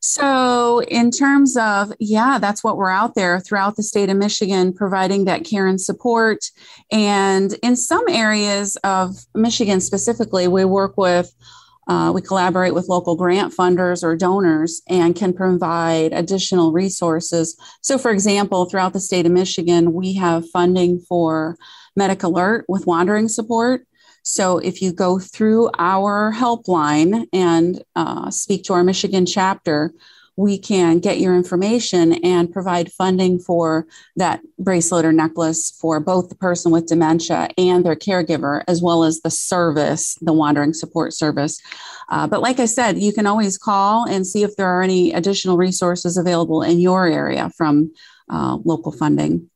So, 0.00 0.80
in 0.84 1.10
terms 1.10 1.54
of, 1.58 1.92
yeah, 2.00 2.38
that's 2.38 2.64
what 2.64 2.78
we're 2.78 2.88
out 2.88 3.14
there 3.14 3.40
throughout 3.40 3.76
the 3.76 3.82
state 3.82 4.08
of 4.08 4.16
Michigan, 4.16 4.72
providing 4.72 5.26
that 5.26 5.44
care 5.44 5.66
and 5.66 5.78
support. 5.78 6.50
And 6.90 7.52
in 7.62 7.76
some 7.76 8.04
areas 8.08 8.76
of 8.84 9.16
Michigan 9.34 9.82
specifically, 9.82 10.48
we 10.48 10.64
work 10.64 10.96
with, 10.96 11.34
uh, 11.86 12.10
we 12.14 12.22
collaborate 12.22 12.72
with 12.72 12.88
local 12.88 13.16
grant 13.16 13.54
funders 13.54 14.02
or 14.02 14.16
donors 14.16 14.80
and 14.88 15.14
can 15.14 15.34
provide 15.34 16.14
additional 16.14 16.72
resources. 16.72 17.54
So, 17.82 17.98
for 17.98 18.12
example, 18.12 18.64
throughout 18.64 18.94
the 18.94 19.00
state 19.00 19.26
of 19.26 19.32
Michigan, 19.32 19.92
we 19.92 20.14
have 20.14 20.48
funding 20.48 21.00
for 21.00 21.58
Medic 21.96 22.22
Alert 22.22 22.64
with 22.66 22.86
wandering 22.86 23.28
support. 23.28 23.86
So 24.28 24.58
if 24.58 24.82
you 24.82 24.92
go 24.92 25.20
through 25.20 25.70
our 25.78 26.32
helpline 26.32 27.28
and 27.32 27.80
uh, 27.94 28.28
speak 28.32 28.64
to 28.64 28.72
our 28.72 28.82
Michigan 28.82 29.24
chapter, 29.24 29.92
we 30.34 30.58
can 30.58 30.98
get 30.98 31.20
your 31.20 31.36
information 31.36 32.14
and 32.24 32.52
provide 32.52 32.90
funding 32.90 33.38
for 33.38 33.86
that 34.16 34.40
bracelet 34.58 35.04
or 35.04 35.12
necklace 35.12 35.70
for 35.80 36.00
both 36.00 36.28
the 36.28 36.34
person 36.34 36.72
with 36.72 36.88
dementia 36.88 37.50
and 37.56 37.86
their 37.86 37.94
caregiver, 37.94 38.64
as 38.66 38.82
well 38.82 39.04
as 39.04 39.20
the 39.20 39.30
service, 39.30 40.16
the 40.20 40.32
wandering 40.32 40.74
support 40.74 41.12
service. 41.12 41.60
Uh, 42.08 42.26
but 42.26 42.42
like 42.42 42.58
I 42.58 42.66
said, 42.66 42.98
you 42.98 43.12
can 43.12 43.28
always 43.28 43.56
call 43.56 44.06
and 44.08 44.26
see 44.26 44.42
if 44.42 44.56
there 44.56 44.66
are 44.66 44.82
any 44.82 45.12
additional 45.12 45.56
resources 45.56 46.16
available 46.16 46.62
in 46.62 46.80
your 46.80 47.06
area 47.06 47.48
from 47.56 47.92
uh, 48.28 48.58
local 48.64 48.90
funding. 48.90 49.48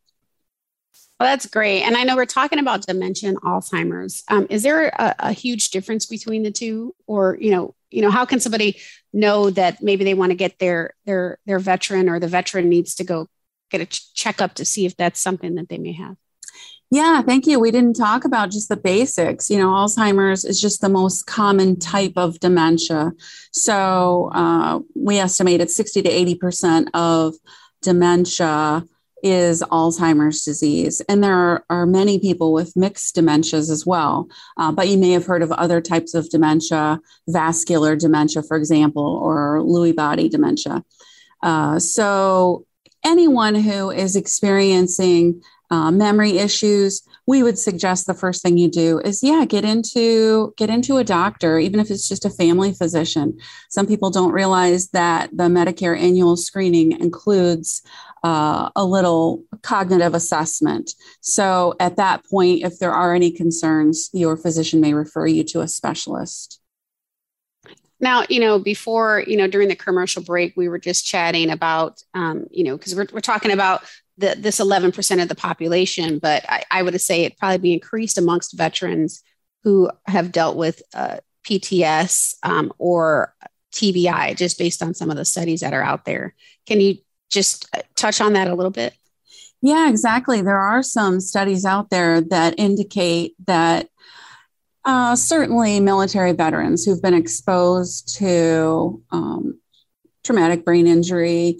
Well, 1.20 1.28
that's 1.28 1.44
great. 1.44 1.82
And 1.82 1.98
I 1.98 2.04
know 2.04 2.16
we're 2.16 2.24
talking 2.24 2.58
about 2.58 2.86
dementia 2.86 3.28
and 3.28 3.40
Alzheimer's. 3.42 4.24
Um, 4.28 4.46
is 4.48 4.62
there 4.62 4.88
a, 4.88 5.14
a, 5.18 5.32
huge 5.32 5.68
difference 5.68 6.06
between 6.06 6.44
the 6.44 6.50
two, 6.50 6.94
or 7.06 7.36
you 7.38 7.50
know, 7.50 7.74
you 7.90 8.00
know, 8.00 8.10
how 8.10 8.24
can 8.24 8.40
somebody 8.40 8.78
know 9.12 9.50
that 9.50 9.82
maybe 9.82 10.02
they 10.02 10.14
want 10.14 10.30
to 10.30 10.34
get 10.34 10.58
their 10.58 10.94
their 11.04 11.38
their 11.44 11.58
veteran 11.58 12.08
or 12.08 12.20
the 12.20 12.26
veteran 12.26 12.70
needs 12.70 12.94
to 12.94 13.04
go 13.04 13.28
get 13.70 13.82
a 13.82 13.86
ch- 13.86 14.14
checkup 14.14 14.54
to 14.54 14.64
see 14.64 14.86
if 14.86 14.96
that's 14.96 15.20
something 15.20 15.56
that 15.56 15.68
they 15.68 15.76
may 15.76 15.92
have? 15.92 16.16
Yeah, 16.90 17.20
thank 17.20 17.46
you. 17.46 17.60
We 17.60 17.70
didn't 17.70 17.96
talk 17.96 18.24
about 18.24 18.50
just 18.50 18.70
the 18.70 18.78
basics. 18.78 19.50
You 19.50 19.58
know, 19.58 19.68
Alzheimer's 19.68 20.46
is 20.46 20.58
just 20.58 20.80
the 20.80 20.88
most 20.88 21.26
common 21.26 21.78
type 21.78 22.14
of 22.16 22.40
dementia. 22.40 23.12
So 23.52 24.30
uh, 24.32 24.80
we 24.96 25.18
estimated 25.18 25.70
60 25.70 26.00
to 26.00 26.08
80% 26.08 26.88
of 26.94 27.34
dementia 27.82 28.86
is 29.22 29.62
Alzheimer's 29.62 30.42
disease. 30.42 31.00
And 31.08 31.22
there 31.22 31.34
are, 31.34 31.64
are 31.70 31.86
many 31.86 32.18
people 32.18 32.52
with 32.52 32.76
mixed 32.76 33.16
dementias 33.16 33.70
as 33.70 33.84
well. 33.86 34.28
Uh, 34.56 34.72
but 34.72 34.88
you 34.88 34.98
may 34.98 35.10
have 35.10 35.26
heard 35.26 35.42
of 35.42 35.52
other 35.52 35.80
types 35.80 36.14
of 36.14 36.28
dementia, 36.30 37.00
vascular 37.28 37.96
dementia, 37.96 38.42
for 38.42 38.56
example, 38.56 39.20
or 39.22 39.60
Lewy 39.60 39.94
body 39.94 40.28
dementia. 40.28 40.84
Uh, 41.42 41.78
so, 41.78 42.66
anyone 43.04 43.54
who 43.54 43.90
is 43.90 44.14
experiencing 44.16 45.42
uh, 45.70 45.90
memory 45.90 46.38
issues, 46.38 47.02
we 47.30 47.44
would 47.44 47.56
suggest 47.56 48.06
the 48.06 48.14
first 48.14 48.42
thing 48.42 48.58
you 48.58 48.68
do 48.68 48.98
is 48.98 49.22
yeah 49.22 49.44
get 49.44 49.64
into 49.64 50.52
get 50.56 50.68
into 50.68 50.96
a 50.96 51.04
doctor 51.04 51.60
even 51.60 51.78
if 51.78 51.88
it's 51.88 52.08
just 52.08 52.24
a 52.24 52.30
family 52.30 52.72
physician 52.72 53.38
some 53.68 53.86
people 53.86 54.10
don't 54.10 54.32
realize 54.32 54.88
that 54.88 55.30
the 55.32 55.44
medicare 55.44 55.96
annual 55.96 56.36
screening 56.36 56.90
includes 57.00 57.82
uh, 58.22 58.70
a 58.76 58.84
little 58.84 59.42
cognitive 59.62 60.14
assessment 60.14 60.94
so 61.20 61.74
at 61.80 61.96
that 61.96 62.24
point 62.26 62.62
if 62.62 62.78
there 62.78 62.92
are 62.92 63.14
any 63.14 63.30
concerns 63.30 64.10
your 64.12 64.36
physician 64.36 64.80
may 64.80 64.94
refer 64.94 65.26
you 65.26 65.44
to 65.44 65.60
a 65.60 65.68
specialist 65.68 66.60
now 67.98 68.24
you 68.28 68.40
know 68.40 68.58
before 68.58 69.22
you 69.26 69.36
know 69.36 69.46
during 69.46 69.68
the 69.68 69.76
commercial 69.76 70.22
break 70.22 70.54
we 70.56 70.68
were 70.68 70.78
just 70.78 71.06
chatting 71.06 71.50
about 71.50 72.02
um, 72.14 72.46
you 72.50 72.64
know 72.64 72.76
because 72.76 72.94
we're, 72.94 73.06
we're 73.12 73.20
talking 73.20 73.52
about 73.52 73.84
the, 74.20 74.36
this 74.38 74.60
11% 74.60 75.22
of 75.22 75.28
the 75.28 75.34
population, 75.34 76.18
but 76.18 76.44
I, 76.48 76.62
I 76.70 76.82
would 76.82 76.98
say 77.00 77.24
it 77.24 77.38
probably 77.38 77.58
be 77.58 77.72
increased 77.72 78.18
amongst 78.18 78.56
veterans 78.56 79.22
who 79.64 79.90
have 80.06 80.30
dealt 80.30 80.56
with 80.56 80.82
uh, 80.94 81.18
PTS 81.44 82.36
um, 82.42 82.72
or 82.78 83.34
TBI, 83.72 84.36
just 84.36 84.58
based 84.58 84.82
on 84.82 84.94
some 84.94 85.10
of 85.10 85.16
the 85.16 85.24
studies 85.24 85.60
that 85.60 85.72
are 85.72 85.82
out 85.82 86.04
there. 86.04 86.34
Can 86.66 86.80
you 86.80 86.96
just 87.30 87.68
touch 87.96 88.20
on 88.20 88.34
that 88.34 88.48
a 88.48 88.54
little 88.54 88.70
bit? 88.70 88.94
Yeah, 89.62 89.88
exactly. 89.88 90.40
There 90.40 90.58
are 90.58 90.82
some 90.82 91.20
studies 91.20 91.64
out 91.64 91.90
there 91.90 92.20
that 92.22 92.54
indicate 92.58 93.34
that 93.46 93.88
uh, 94.84 95.14
certainly 95.14 95.80
military 95.80 96.32
veterans 96.32 96.84
who've 96.84 97.02
been 97.02 97.14
exposed 97.14 98.16
to 98.16 99.02
um, 99.10 99.60
traumatic 100.24 100.64
brain 100.64 100.86
injury, 100.86 101.58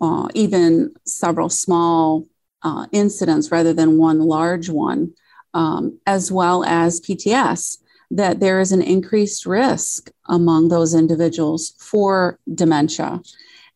uh, 0.00 0.28
even 0.34 0.94
several 1.06 1.48
small 1.48 2.26
uh, 2.62 2.86
incidents 2.92 3.50
rather 3.50 3.72
than 3.72 3.96
one 3.96 4.20
large 4.20 4.68
one, 4.68 5.12
um, 5.54 5.98
as 6.06 6.30
well 6.30 6.64
as 6.64 7.00
PTS, 7.00 7.78
that 8.10 8.40
there 8.40 8.60
is 8.60 8.72
an 8.72 8.82
increased 8.82 9.46
risk 9.46 10.10
among 10.26 10.68
those 10.68 10.94
individuals 10.94 11.74
for 11.78 12.38
dementia. 12.52 13.22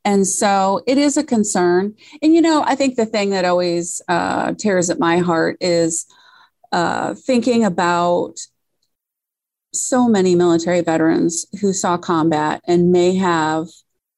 And 0.09 0.27
so 0.27 0.83
it 0.87 0.97
is 0.97 1.19
a 1.19 1.23
concern. 1.23 1.95
And, 2.23 2.33
you 2.33 2.41
know, 2.41 2.65
I 2.67 2.77
think 2.77 2.97
the 2.97 3.05
thing 3.05 3.29
that 3.31 3.45
always 3.45 4.01
uh, 4.09 4.55
tears 4.55 4.89
at 4.89 4.99
my 4.99 5.19
heart 5.19 5.59
is 5.61 6.07
uh, 6.73 7.13
thinking 7.13 7.63
about 7.63 8.39
so 9.75 10.09
many 10.09 10.35
military 10.35 10.81
veterans 10.81 11.45
who 11.61 11.75
saw 11.75 11.99
combat 11.99 12.63
and 12.67 12.91
may 12.91 13.17
have 13.17 13.67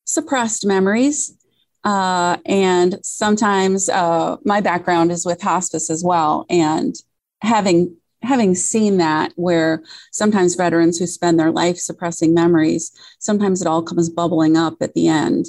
suppressed 0.04 0.64
memories 0.64 1.36
uh, 1.82 2.36
and 2.46 2.98
sometimes 3.02 3.88
uh, 3.88 4.36
my 4.44 4.60
background 4.60 5.10
is 5.10 5.26
with 5.26 5.42
hospice 5.42 5.90
as 5.90 6.04
well. 6.04 6.46
And 6.48 6.94
having 7.42 7.96
having 8.22 8.54
seen 8.54 8.98
that 8.98 9.32
where 9.36 9.82
sometimes 10.12 10.54
veterans 10.54 10.98
who 10.98 11.06
spend 11.06 11.40
their 11.40 11.50
life 11.50 11.78
suppressing 11.78 12.34
memories, 12.34 12.92
sometimes 13.18 13.60
it 13.62 13.66
all 13.66 13.82
comes 13.82 14.10
bubbling 14.10 14.56
up 14.56 14.74
at 14.82 14.94
the 14.94 15.08
end. 15.08 15.46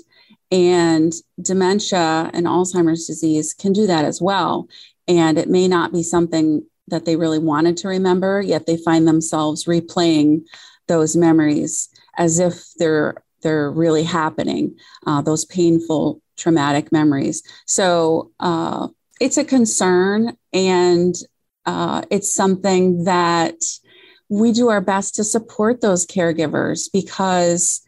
And 0.51 1.13
dementia 1.41 2.29
and 2.33 2.45
Alzheimer's 2.45 3.07
disease 3.07 3.53
can 3.53 3.73
do 3.73 3.87
that 3.87 4.05
as 4.05 4.21
well. 4.21 4.67
And 5.07 5.37
it 5.37 5.49
may 5.49 5.67
not 5.67 5.93
be 5.93 6.03
something 6.03 6.65
that 6.87 7.05
they 7.05 7.15
really 7.15 7.39
wanted 7.39 7.77
to 7.77 7.87
remember, 7.87 8.41
yet 8.41 8.65
they 8.65 8.77
find 8.77 9.07
themselves 9.07 9.65
replaying 9.65 10.43
those 10.87 11.15
memories 11.15 11.89
as 12.17 12.39
if 12.39 12.65
they're 12.77 13.23
they're 13.41 13.71
really 13.71 14.03
happening, 14.03 14.77
uh, 15.07 15.19
those 15.21 15.45
painful, 15.45 16.21
traumatic 16.37 16.91
memories. 16.91 17.41
So 17.65 18.31
uh, 18.39 18.89
it's 19.19 19.37
a 19.37 19.43
concern. 19.43 20.37
And 20.53 21.15
uh, 21.65 22.03
it's 22.09 22.33
something 22.33 23.03
that 23.05 23.63
we 24.29 24.51
do 24.51 24.69
our 24.69 24.81
best 24.81 25.15
to 25.15 25.23
support 25.23 25.81
those 25.81 26.05
caregivers 26.05 26.89
because 26.91 27.81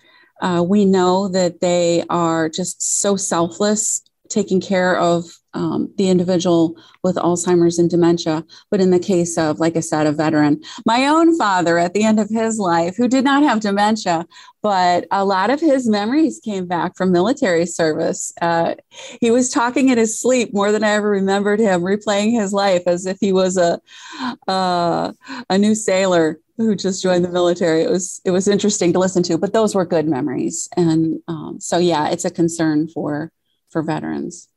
uh, 0.43 0.61
we 0.61 0.85
know 0.85 1.29
that 1.29 1.61
they 1.61 2.03
are 2.09 2.49
just 2.49 2.99
so 2.99 3.15
selfless 3.15 4.01
taking 4.29 4.59
care 4.59 4.97
of 4.97 5.25
um, 5.53 5.93
the 5.97 6.09
individual 6.09 6.75
with 7.03 7.15
Alzheimer's 7.15 7.77
and 7.77 7.89
dementia. 7.89 8.43
But 8.71 8.81
in 8.81 8.89
the 8.89 8.99
case 8.99 9.37
of, 9.37 9.59
like 9.59 9.77
I 9.77 9.81
said, 9.81 10.07
a 10.07 10.11
veteran, 10.11 10.61
my 10.85 11.05
own 11.05 11.37
father 11.37 11.77
at 11.77 11.93
the 11.93 12.03
end 12.03 12.19
of 12.19 12.29
his 12.29 12.57
life, 12.57 12.95
who 12.97 13.07
did 13.07 13.23
not 13.23 13.43
have 13.43 13.59
dementia, 13.59 14.25
but 14.63 15.05
a 15.11 15.23
lot 15.23 15.49
of 15.49 15.59
his 15.59 15.87
memories 15.87 16.41
came 16.43 16.65
back 16.65 16.97
from 16.97 17.11
military 17.11 17.65
service. 17.65 18.33
Uh, 18.41 18.75
he 19.21 19.29
was 19.29 19.49
talking 19.49 19.89
in 19.89 19.97
his 19.97 20.19
sleep 20.19 20.53
more 20.53 20.71
than 20.71 20.83
I 20.83 20.91
ever 20.91 21.09
remembered 21.09 21.59
him, 21.59 21.81
replaying 21.81 22.31
his 22.31 22.51
life 22.51 22.83
as 22.87 23.05
if 23.05 23.17
he 23.19 23.31
was 23.31 23.57
a 23.57 23.79
uh, 24.47 25.11
a 25.49 25.57
new 25.57 25.75
sailor 25.75 26.39
who 26.57 26.75
just 26.75 27.01
joined 27.01 27.25
the 27.25 27.29
military. 27.29 27.81
It 27.81 27.89
was 27.89 28.21
it 28.25 28.31
was 28.31 28.47
interesting 28.47 28.93
to 28.93 28.99
listen 28.99 29.23
to, 29.23 29.37
but 29.37 29.53
those 29.53 29.75
were 29.75 29.85
good 29.85 30.07
memories, 30.07 30.69
and 30.75 31.19
um, 31.27 31.59
so 31.59 31.77
yeah, 31.77 32.09
it's 32.09 32.25
a 32.25 32.31
concern 32.31 32.87
for 32.87 33.31
for 33.73 33.81
veterans? 33.81 34.47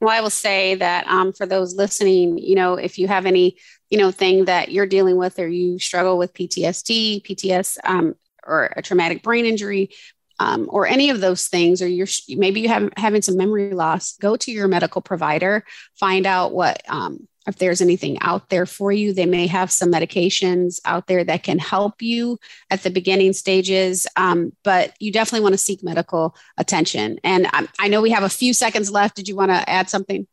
Well, 0.00 0.16
I 0.16 0.22
will 0.22 0.30
say 0.30 0.76
that 0.76 1.06
um, 1.08 1.32
for 1.32 1.44
those 1.44 1.74
listening, 1.74 2.38
you 2.38 2.54
know, 2.54 2.74
if 2.74 2.98
you 2.98 3.08
have 3.08 3.26
any, 3.26 3.58
you 3.90 3.98
know, 3.98 4.12
thing 4.12 4.46
that 4.46 4.70
you're 4.70 4.86
dealing 4.86 5.16
with 5.16 5.38
or 5.40 5.48
you 5.48 5.78
struggle 5.80 6.16
with 6.16 6.32
PTSD, 6.32 7.26
PTS, 7.26 7.78
um, 7.84 8.14
or 8.46 8.72
a 8.76 8.80
traumatic 8.80 9.22
brain 9.22 9.44
injury, 9.44 9.90
um, 10.38 10.68
or 10.70 10.86
any 10.86 11.10
of 11.10 11.20
those 11.20 11.48
things, 11.48 11.82
or 11.82 11.88
you're 11.88 12.06
maybe 12.28 12.60
you 12.60 12.68
have 12.68 12.90
having 12.96 13.22
some 13.22 13.36
memory 13.36 13.74
loss, 13.74 14.16
go 14.18 14.36
to 14.36 14.52
your 14.52 14.68
medical 14.68 15.02
provider, 15.02 15.64
find 15.98 16.26
out 16.26 16.52
what 16.52 16.80
um, 16.88 17.26
if 17.48 17.56
there's 17.56 17.80
anything 17.80 18.18
out 18.20 18.50
there 18.50 18.66
for 18.66 18.92
you. 18.92 19.12
They 19.12 19.26
may 19.26 19.46
have 19.46 19.72
some 19.72 19.90
medications 19.90 20.80
out 20.84 21.06
there 21.06 21.24
that 21.24 21.42
can 21.42 21.58
help 21.58 22.02
you 22.02 22.38
at 22.70 22.82
the 22.82 22.90
beginning 22.90 23.32
stages, 23.32 24.06
um, 24.16 24.52
but 24.62 24.92
you 25.00 25.10
definitely 25.10 25.42
want 25.42 25.54
to 25.54 25.58
seek 25.58 25.82
medical 25.82 26.36
attention. 26.58 27.18
And 27.24 27.46
I, 27.52 27.66
I 27.78 27.88
know 27.88 28.02
we 28.02 28.10
have 28.10 28.22
a 28.22 28.28
few 28.28 28.52
seconds 28.52 28.90
left. 28.90 29.16
Did 29.16 29.28
you 29.28 29.34
want 29.34 29.50
to 29.50 29.68
add 29.68 29.88
something? 29.90 30.26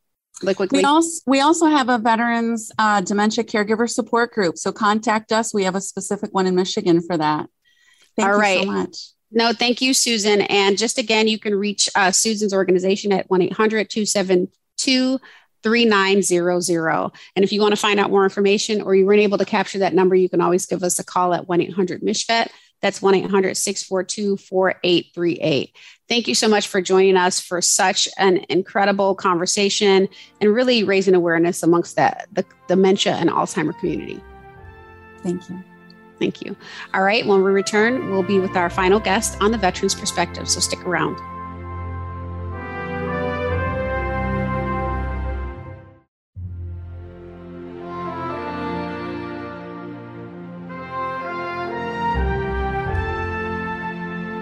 We 0.79 0.83
also, 0.83 1.21
we 1.25 1.39
also 1.39 1.67
have 1.67 1.87
a 1.87 1.97
veterans 1.97 2.69
uh, 2.77 2.99
dementia 2.99 3.45
caregiver 3.45 3.89
support 3.89 4.33
group. 4.33 4.57
So 4.57 4.73
contact 4.73 5.31
us. 5.31 5.53
We 5.53 5.63
have 5.63 5.75
a 5.75 5.81
specific 5.81 6.33
one 6.33 6.45
in 6.45 6.55
Michigan 6.55 7.01
for 7.01 7.17
that. 7.17 7.49
Thank 8.17 8.29
All 8.29 8.37
right. 8.37 8.59
so 8.59 8.65
much. 8.65 8.97
No, 9.31 9.53
thank 9.53 9.81
you, 9.81 9.93
Susan. 9.93 10.41
And 10.41 10.77
just 10.77 10.97
again, 10.97 11.27
you 11.27 11.39
can 11.39 11.55
reach 11.55 11.89
uh, 11.95 12.11
Susan's 12.11 12.53
organization 12.53 13.11
at 13.11 13.29
1 13.29 13.41
800 13.41 13.89
272 13.89 15.19
3900. 15.65 17.11
And 17.35 17.43
if 17.43 17.51
you 17.51 17.59
want 17.59 17.71
to 17.71 17.81
find 17.81 17.99
out 17.99 18.11
more 18.11 18.23
information 18.23 18.83
or 18.83 18.93
you 18.93 19.03
weren't 19.03 19.21
able 19.21 19.39
to 19.39 19.45
capture 19.45 19.79
that 19.79 19.95
number, 19.95 20.15
you 20.15 20.29
can 20.29 20.39
always 20.39 20.67
give 20.67 20.83
us 20.83 20.99
a 20.99 21.03
call 21.03 21.33
at 21.33 21.47
1 21.47 21.59
800 21.59 22.03
MICHVET. 22.03 22.49
That's 22.83 23.01
1 23.01 23.15
800 23.15 23.57
642 23.57 24.37
4838. 24.37 25.75
Thank 26.07 26.27
you 26.27 26.35
so 26.35 26.47
much 26.47 26.67
for 26.67 26.81
joining 26.81 27.17
us 27.17 27.39
for 27.39 27.63
such 27.63 28.07
an 28.19 28.45
incredible 28.47 29.15
conversation 29.15 30.07
and 30.39 30.53
really 30.53 30.83
raising 30.83 31.15
awareness 31.15 31.63
amongst 31.63 31.95
that, 31.95 32.27
the 32.31 32.45
dementia 32.67 33.15
and 33.15 33.31
Alzheimer 33.31 33.77
community. 33.79 34.21
Thank 35.23 35.49
you. 35.49 35.63
Thank 36.19 36.43
you. 36.43 36.55
All 36.93 37.01
right, 37.01 37.25
when 37.25 37.43
we 37.43 37.49
return, 37.49 38.11
we'll 38.11 38.21
be 38.21 38.37
with 38.37 38.55
our 38.55 38.69
final 38.69 38.99
guest 38.99 39.41
on 39.41 39.51
the 39.51 39.57
Veterans 39.57 39.95
Perspective, 39.95 40.47
so 40.47 40.59
stick 40.59 40.85
around. 40.85 41.17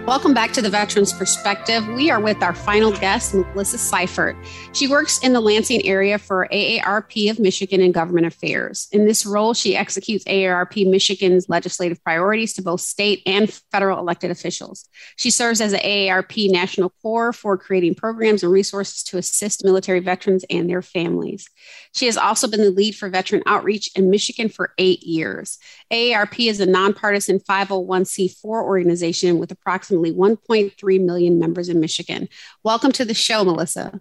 Welcome 0.06 0.34
back 0.34 0.52
to 0.52 0.62
the 0.62 0.70
Veterans 0.70 1.14
Perspective. 1.14 1.88
We 1.88 2.12
are 2.12 2.20
with 2.20 2.44
our 2.44 2.54
final 2.54 2.92
guest, 2.92 3.34
Melissa 3.34 3.78
Seifert. 3.78 4.36
She 4.74 4.86
works 4.86 5.18
in 5.20 5.32
the 5.32 5.40
Lansing 5.40 5.86
area 5.86 6.20
for 6.20 6.46
AARP 6.52 7.32
of 7.32 7.40
Michigan 7.40 7.80
in 7.80 7.94
Government 7.94 8.28
Affairs. 8.28 8.90
In 8.92 9.06
this 9.06 9.26
role, 9.26 9.54
she 9.54 9.78
executes 9.78 10.26
AARP 10.26 10.90
Michigan's 10.92 11.48
legislative 11.48 12.04
priorities 12.04 12.52
to 12.56 12.62
both 12.62 12.82
state 12.82 13.22
and 13.26 13.50
federal 13.72 13.98
elected 13.98 14.30
officials. 14.30 14.90
She 15.16 15.32
serves 15.32 15.62
as 15.62 15.72
the 15.72 15.78
AARP 15.78 16.52
National 16.52 16.90
Core 17.02 17.32
for 17.32 17.58
creating 17.58 17.96
programs 17.96 18.44
and 18.44 18.52
resources 18.52 19.04
to 19.04 19.18
assist 19.18 19.64
military 19.64 20.02
veterans 20.02 20.44
and 20.50 20.70
their 20.70 20.82
families. 20.82 21.50
She 21.94 22.08
has 22.08 22.18
also 22.18 22.50
been 22.50 22.62
the 22.62 22.72
lead 22.72 22.98
for 22.98 23.08
veteran 23.08 23.42
outreach 23.46 23.90
in 23.96 24.10
Michigan 24.10 24.50
for 24.50 24.74
eight 24.78 25.04
years. 25.04 25.60
AARP 25.94 26.50
is 26.50 26.60
a 26.60 26.66
nonpartisan 26.66 27.40
501c4 27.40 28.44
organization 28.44 29.40
with 29.40 29.52
approximately 29.52 29.93
1.3 29.98 31.06
million 31.06 31.40
members 31.40 31.70
in 31.70 31.80
Michigan. 31.80 32.30
Welcome 32.64 32.92
to 32.94 33.06
the 33.06 33.14
show, 33.14 33.44
Melissa. 33.44 34.00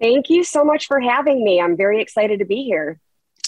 Thank 0.00 0.30
you 0.30 0.44
so 0.44 0.64
much 0.64 0.86
for 0.86 1.00
having 1.00 1.44
me. 1.44 1.60
I'm 1.60 1.76
very 1.76 2.00
excited 2.00 2.40
to 2.40 2.44
be 2.44 2.64
here. 2.64 3.00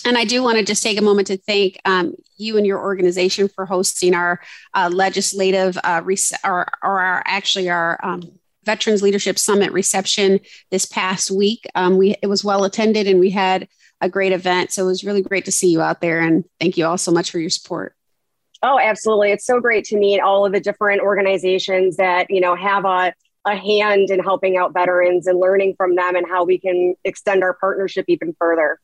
And 0.05 0.17
I 0.17 0.25
do 0.25 0.43
want 0.43 0.59
to 0.59 0.65
just 0.65 0.83
take 0.83 0.99
a 0.99 1.03
moment 1.03 1.27
to 1.29 1.37
thank 1.37 1.81
um, 1.85 2.15
you 2.37 2.57
and 2.57 2.67
your 2.67 2.81
organization 2.81 3.49
for 3.49 3.67
hosting 3.67 4.15
our 4.15 4.41
uh, 4.73 4.89
legislative 4.93 5.77
uh, 5.83 6.03
or, 6.45 6.67
or 6.83 7.01
our 7.01 7.23
actually 7.27 7.69
our 7.69 7.99
um, 8.05 8.23
Veterans 8.65 9.03
Leadership 9.03 9.39
Summit 9.39 9.73
reception 9.73 10.39
this 10.71 10.87
past 10.87 11.31
week. 11.31 11.67
Um, 11.75 11.97
we 11.97 12.15
it 12.23 12.29
was 12.29 12.45
well 12.45 12.65
attended 12.65 13.09
and 13.09 13.19
we 13.19 13.31
had 13.31 13.69
a 14.01 14.09
great 14.09 14.33
event. 14.33 14.71
So 14.71 14.85
it 14.85 14.89
was 14.89 15.05
really 15.05 15.23
great 15.23 15.47
to 15.47 15.53
see 15.53 15.71
you 15.71 15.81
out 15.81 16.01
there. 16.01 16.21
And 16.21 16.45
thank 16.61 16.77
you 16.77 16.87
all 16.87 16.99
so 16.99 17.11
much 17.11 17.31
for 17.31 17.39
your 17.41 17.51
support. 17.51 17.96
Oh, 18.69 18.81
absolutely. 18.81 19.31
It's 19.31 19.47
so 19.47 19.61
great 19.61 19.85
to 19.87 19.97
meet 19.97 20.19
all 20.19 20.45
of 20.45 20.53
the 20.53 20.59
different 20.59 21.01
organizations 21.01 21.99
that, 21.99 22.29
you 22.29 22.41
know, 22.41 22.57
have 22.57 22.85
a, 22.85 23.15
a 23.45 23.55
hand 23.55 24.11
in 24.11 24.19
helping 24.19 24.57
out 24.57 24.75
veterans 24.75 25.29
and 25.29 25.39
learning 25.39 25.75
from 25.77 25.95
them 25.95 26.17
and 26.17 26.27
how 26.29 26.45
we 26.45 26.59
can 26.59 26.97
extend 27.05 27.45
our 27.45 27.55
partnership 27.55 28.07
even 28.09 28.35
further. 28.41 28.81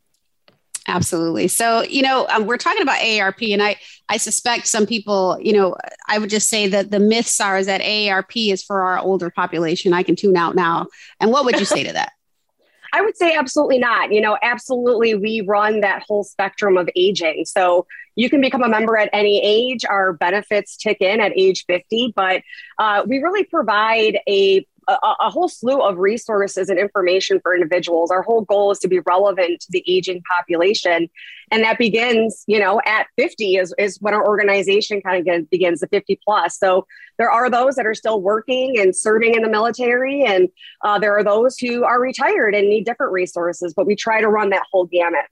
Absolutely. 0.86 1.48
So, 1.48 1.82
you 1.82 2.02
know, 2.02 2.28
um, 2.28 2.46
we're 2.46 2.58
talking 2.58 2.82
about 2.82 3.00
AARP, 3.00 3.52
and 3.52 3.60
I, 3.60 3.74
I 4.08 4.18
suspect 4.18 4.68
some 4.68 4.86
people, 4.86 5.36
you 5.40 5.52
know, 5.52 5.76
I 6.08 6.18
would 6.18 6.30
just 6.30 6.48
say 6.48 6.68
that 6.68 6.92
the 6.92 7.00
myths 7.00 7.40
are 7.40 7.58
is 7.58 7.66
that 7.66 7.80
AARP 7.80 8.52
is 8.52 8.62
for 8.62 8.82
our 8.82 9.00
older 9.00 9.30
population. 9.30 9.92
I 9.92 10.04
can 10.04 10.14
tune 10.14 10.36
out 10.36 10.54
now. 10.54 10.86
And 11.18 11.32
what 11.32 11.44
would 11.44 11.58
you 11.58 11.66
say 11.66 11.82
to 11.82 11.92
that? 11.92 12.12
I 12.92 13.00
would 13.00 13.16
say 13.16 13.34
absolutely 13.34 13.78
not. 13.78 14.12
You 14.12 14.20
know, 14.20 14.38
absolutely, 14.42 15.16
we 15.16 15.40
run 15.40 15.80
that 15.80 16.04
whole 16.06 16.22
spectrum 16.22 16.76
of 16.76 16.88
aging. 16.94 17.46
So 17.46 17.86
you 18.16 18.30
can 18.30 18.40
become 18.40 18.62
a 18.62 18.68
member 18.68 18.96
at 18.96 19.10
any 19.12 19.40
age. 19.42 19.84
Our 19.84 20.12
benefits 20.12 20.76
tick 20.76 20.98
in 21.00 21.20
at 21.20 21.32
age 21.36 21.64
50, 21.66 22.12
but 22.14 22.42
uh, 22.78 23.04
we 23.06 23.18
really 23.18 23.44
provide 23.44 24.18
a 24.28 24.66
a, 24.88 25.14
a, 25.20 25.30
whole 25.30 25.48
slew 25.48 25.80
of 25.80 25.98
resources 25.98 26.68
and 26.68 26.78
information 26.78 27.40
for 27.40 27.54
individuals. 27.54 28.10
Our 28.10 28.22
whole 28.22 28.42
goal 28.42 28.70
is 28.72 28.78
to 28.80 28.88
be 28.88 29.00
relevant 29.00 29.60
to 29.60 29.66
the 29.70 29.84
aging 29.86 30.22
population. 30.22 31.08
And 31.50 31.62
that 31.62 31.78
begins, 31.78 32.44
you 32.46 32.58
know, 32.58 32.80
at 32.84 33.06
50 33.16 33.56
is, 33.56 33.74
is 33.78 33.98
when 34.00 34.14
our 34.14 34.26
organization 34.26 35.00
kind 35.00 35.26
of 35.26 35.50
begins 35.50 35.80
the 35.80 35.86
50 35.88 36.18
plus. 36.24 36.58
So 36.58 36.86
there 37.18 37.30
are 37.30 37.50
those 37.50 37.76
that 37.76 37.86
are 37.86 37.94
still 37.94 38.20
working 38.20 38.78
and 38.78 38.94
serving 38.94 39.34
in 39.34 39.42
the 39.42 39.48
military, 39.48 40.24
and 40.24 40.48
uh, 40.82 40.98
there 40.98 41.16
are 41.16 41.22
those 41.22 41.58
who 41.58 41.84
are 41.84 42.00
retired 42.00 42.54
and 42.54 42.68
need 42.68 42.84
different 42.84 43.12
resources, 43.12 43.74
but 43.74 43.86
we 43.86 43.94
try 43.94 44.20
to 44.20 44.28
run 44.28 44.50
that 44.50 44.64
whole 44.72 44.86
gamut. 44.86 45.26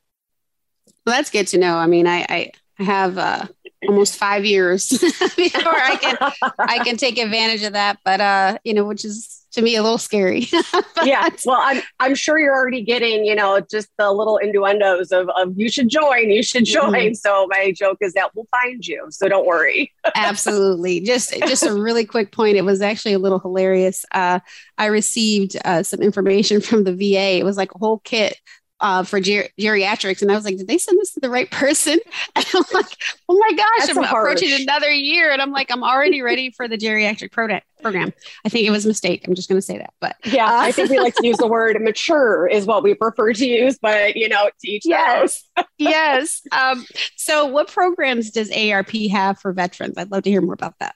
Well, 1.07 1.17
that's 1.17 1.31
good 1.31 1.49
to 1.49 1.59
know. 1.59 1.77
I 1.77 1.87
mean, 1.87 2.07
I, 2.07 2.27
I 2.29 2.51
have 2.81 3.19
uh, 3.19 3.47
almost 3.87 4.17
five 4.17 4.45
years 4.45 4.89
before 5.37 5.75
I 5.75 5.97
can 5.97 6.17
I 6.59 6.79
can 6.85 6.97
take 6.97 7.19
advantage 7.19 7.63
of 7.63 7.73
that. 7.73 7.99
But 8.05 8.21
uh, 8.21 8.59
you 8.65 8.75
know, 8.75 8.85
which 8.85 9.05
is 9.05 9.41
to 9.53 9.63
me 9.63 9.75
a 9.75 9.83
little 9.83 9.99
scary. 9.99 10.47
yeah. 11.05 11.29
Well, 11.45 11.59
I'm 11.61 11.83
I'm 11.99 12.15
sure 12.15 12.39
you're 12.39 12.55
already 12.55 12.83
getting, 12.83 13.25
you 13.25 13.35
know, 13.35 13.61
just 13.61 13.89
the 13.99 14.13
little 14.13 14.37
innuendos 14.37 15.11
of, 15.13 15.29
of 15.31 15.59
you 15.59 15.69
should 15.69 15.89
join, 15.89 16.31
you 16.31 16.43
should 16.43 16.65
mm-hmm. 16.65 16.91
join. 16.91 16.93
Mm-hmm. 16.93 17.15
So 17.15 17.47
my 17.51 17.73
joke 17.73 17.99
is 18.01 18.13
that 18.15 18.35
we'll 18.35 18.49
find 18.51 18.87
you. 18.87 19.07
So 19.11 19.29
don't 19.29 19.47
worry. 19.47 19.93
Absolutely. 20.15 21.01
Just 21.01 21.33
just 21.41 21.65
a 21.65 21.73
really 21.73 22.05
quick 22.05 22.33
point. 22.33 22.57
It 22.57 22.65
was 22.65 22.81
actually 22.81 23.15
a 23.15 23.19
little 23.19 23.41
hilarious. 23.41 24.05
Uh, 24.13 24.41
I 24.79 24.87
received 24.87 25.57
uh, 25.65 25.83
some 25.83 26.01
information 26.01 26.61
from 26.61 26.85
the 26.85 26.95
VA. 26.95 27.39
It 27.39 27.45
was 27.45 27.57
like 27.57 27.75
a 27.75 27.79
whole 27.79 27.99
kit 27.99 28.39
uh, 28.81 29.03
for 29.03 29.21
ger- 29.21 29.49
geriatrics. 29.59 30.23
And 30.23 30.31
I 30.31 30.35
was 30.35 30.45
like, 30.45 30.57
did 30.57 30.67
they 30.67 30.79
send 30.79 30.99
this 30.99 31.13
to 31.15 31.21
the 31.21 31.31
right 31.31 31.51
person? 31.51 31.99
And 32.37 32.47
I'm 32.55 32.65
like, 32.73 32.87
oh 33.29 33.37
my 33.37 33.57
gosh, 33.57 33.87
That's 33.87 33.97
I'm 33.97 34.05
approaching 34.05 34.63
another 34.63 34.91
year. 34.91 35.31
And 35.31 35.43
I'm 35.43 35.51
like, 35.51 35.71
I'm 35.71 35.83
already 35.83 36.23
ready 36.31 36.51
for 36.51 36.69
the 36.69 36.79
geriatric 36.79 37.33
pro- 37.33 37.61
program. 37.83 38.13
I 38.45 38.49
think 38.49 38.67
it 38.67 38.71
was 38.71 38.85
a 38.85 38.89
mistake. 38.89 39.27
I'm 39.27 39.35
just 39.35 39.49
going 39.49 39.59
to 39.59 39.63
say 39.63 39.79
that. 39.79 39.93
But 40.01 40.17
yeah, 40.25 40.47
uh, 40.47 40.61
I 40.61 40.73
think 40.73 40.91
we 40.91 40.99
like 40.99 41.15
to 41.17 41.27
use 41.27 41.39
the 41.39 41.47
word 41.49 41.81
mature 41.81 42.47
is 42.47 42.67
what 42.67 42.83
we 42.83 42.95
prefer 42.95 43.33
to 43.33 43.47
use, 43.47 43.79
but 43.81 44.17
you 44.17 44.29
know, 44.29 44.49
to 44.61 44.71
each 44.71 44.85
yes, 44.87 45.45
yes. 45.79 46.43
Um, 46.53 46.87
so 47.17 47.47
what 47.47 47.69
programs 47.69 48.31
does 48.31 48.51
ARP 48.51 48.93
have 49.11 49.39
for 49.39 49.53
veterans? 49.53 49.99
I'd 49.99 50.11
love 50.11 50.23
to 50.25 50.31
hear 50.31 50.41
more 50.41 50.55
about 50.55 50.79
that. 50.79 50.95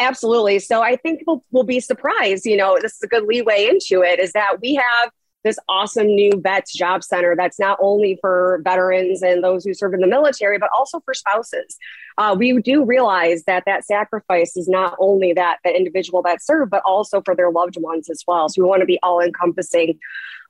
Absolutely. 0.00 0.58
So 0.58 0.82
I 0.82 0.96
think 0.96 1.22
we'll, 1.26 1.44
we'll 1.52 1.64
be 1.64 1.80
surprised, 1.80 2.46
you 2.46 2.56
know, 2.56 2.78
this 2.80 2.94
is 2.94 3.02
a 3.02 3.06
good 3.06 3.24
leeway 3.24 3.66
into 3.66 4.02
it 4.02 4.18
is 4.18 4.32
that 4.32 4.60
we 4.60 4.74
have 4.74 5.10
this 5.44 5.58
awesome 5.68 6.06
new 6.06 6.32
vets 6.40 6.72
job 6.72 7.04
center 7.04 7.36
that's 7.36 7.58
not 7.60 7.78
only 7.80 8.18
for 8.20 8.60
veterans 8.64 9.22
and 9.22 9.44
those 9.44 9.64
who 9.64 9.74
serve 9.74 9.94
in 9.94 10.00
the 10.00 10.06
military 10.06 10.58
but 10.58 10.70
also 10.76 11.00
for 11.00 11.14
spouses. 11.14 11.78
Uh, 12.16 12.34
we 12.36 12.60
do 12.62 12.84
realize 12.84 13.44
that 13.44 13.64
that 13.66 13.84
sacrifice 13.84 14.56
is 14.56 14.68
not 14.68 14.96
only 14.98 15.32
that 15.32 15.58
the 15.64 15.76
individual 15.76 16.22
that 16.22 16.42
served 16.42 16.70
but 16.70 16.82
also 16.84 17.20
for 17.22 17.36
their 17.36 17.50
loved 17.50 17.76
ones 17.78 18.10
as 18.10 18.24
well. 18.26 18.48
So 18.48 18.62
we 18.62 18.68
want 18.68 18.80
to 18.80 18.86
be 18.86 18.98
all 19.02 19.20
encompassing 19.20 19.98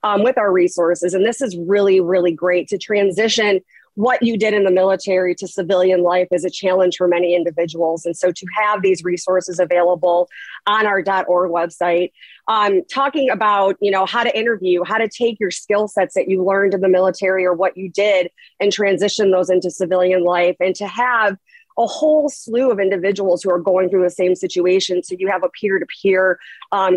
um, 0.03 0.23
with 0.23 0.37
our 0.37 0.51
resources. 0.51 1.13
And 1.13 1.25
this 1.25 1.41
is 1.41 1.57
really 1.57 1.99
really 1.99 2.31
great 2.31 2.67
to 2.69 2.77
transition 2.77 3.61
what 3.95 4.21
you 4.21 4.37
did 4.37 4.53
in 4.53 4.63
the 4.63 4.71
military 4.71 5.33
to 5.35 5.47
civilian 5.47 6.03
life 6.03 6.27
is 6.31 6.45
a 6.45 6.49
challenge 6.49 6.97
for 6.97 7.07
many 7.07 7.35
individuals. 7.35 8.05
And 8.05 8.15
so 8.15 8.31
to 8.31 8.45
have 8.61 8.81
these 8.81 9.03
resources 9.03 9.59
available 9.59 10.29
on 10.67 10.85
our 10.85 11.01
.org 11.27 11.51
website, 11.51 12.11
um, 12.47 12.83
talking 12.85 13.29
about, 13.29 13.77
you 13.81 13.91
know, 13.91 14.05
how 14.05 14.23
to 14.23 14.37
interview, 14.37 14.83
how 14.83 14.97
to 14.97 15.07
take 15.07 15.39
your 15.39 15.51
skill 15.51 15.87
sets 15.87 16.13
that 16.13 16.29
you 16.29 16.43
learned 16.43 16.73
in 16.73 16.81
the 16.81 16.89
military 16.89 17.45
or 17.45 17.53
what 17.53 17.75
you 17.77 17.89
did 17.89 18.29
and 18.59 18.71
transition 18.71 19.31
those 19.31 19.49
into 19.49 19.71
civilian 19.71 20.23
life 20.23 20.57
and 20.59 20.75
to 20.75 20.87
have 20.87 21.37
a 21.77 21.85
whole 21.85 22.29
slew 22.29 22.71
of 22.71 22.79
individuals 22.79 23.43
who 23.43 23.51
are 23.51 23.59
going 23.59 23.89
through 23.89 24.03
the 24.03 24.09
same 24.09 24.33
situation. 24.35 25.03
So 25.03 25.15
you 25.17 25.29
have 25.29 25.43
a 25.43 25.49
peer 25.49 25.77
to 25.77 25.85
peer 26.01 26.39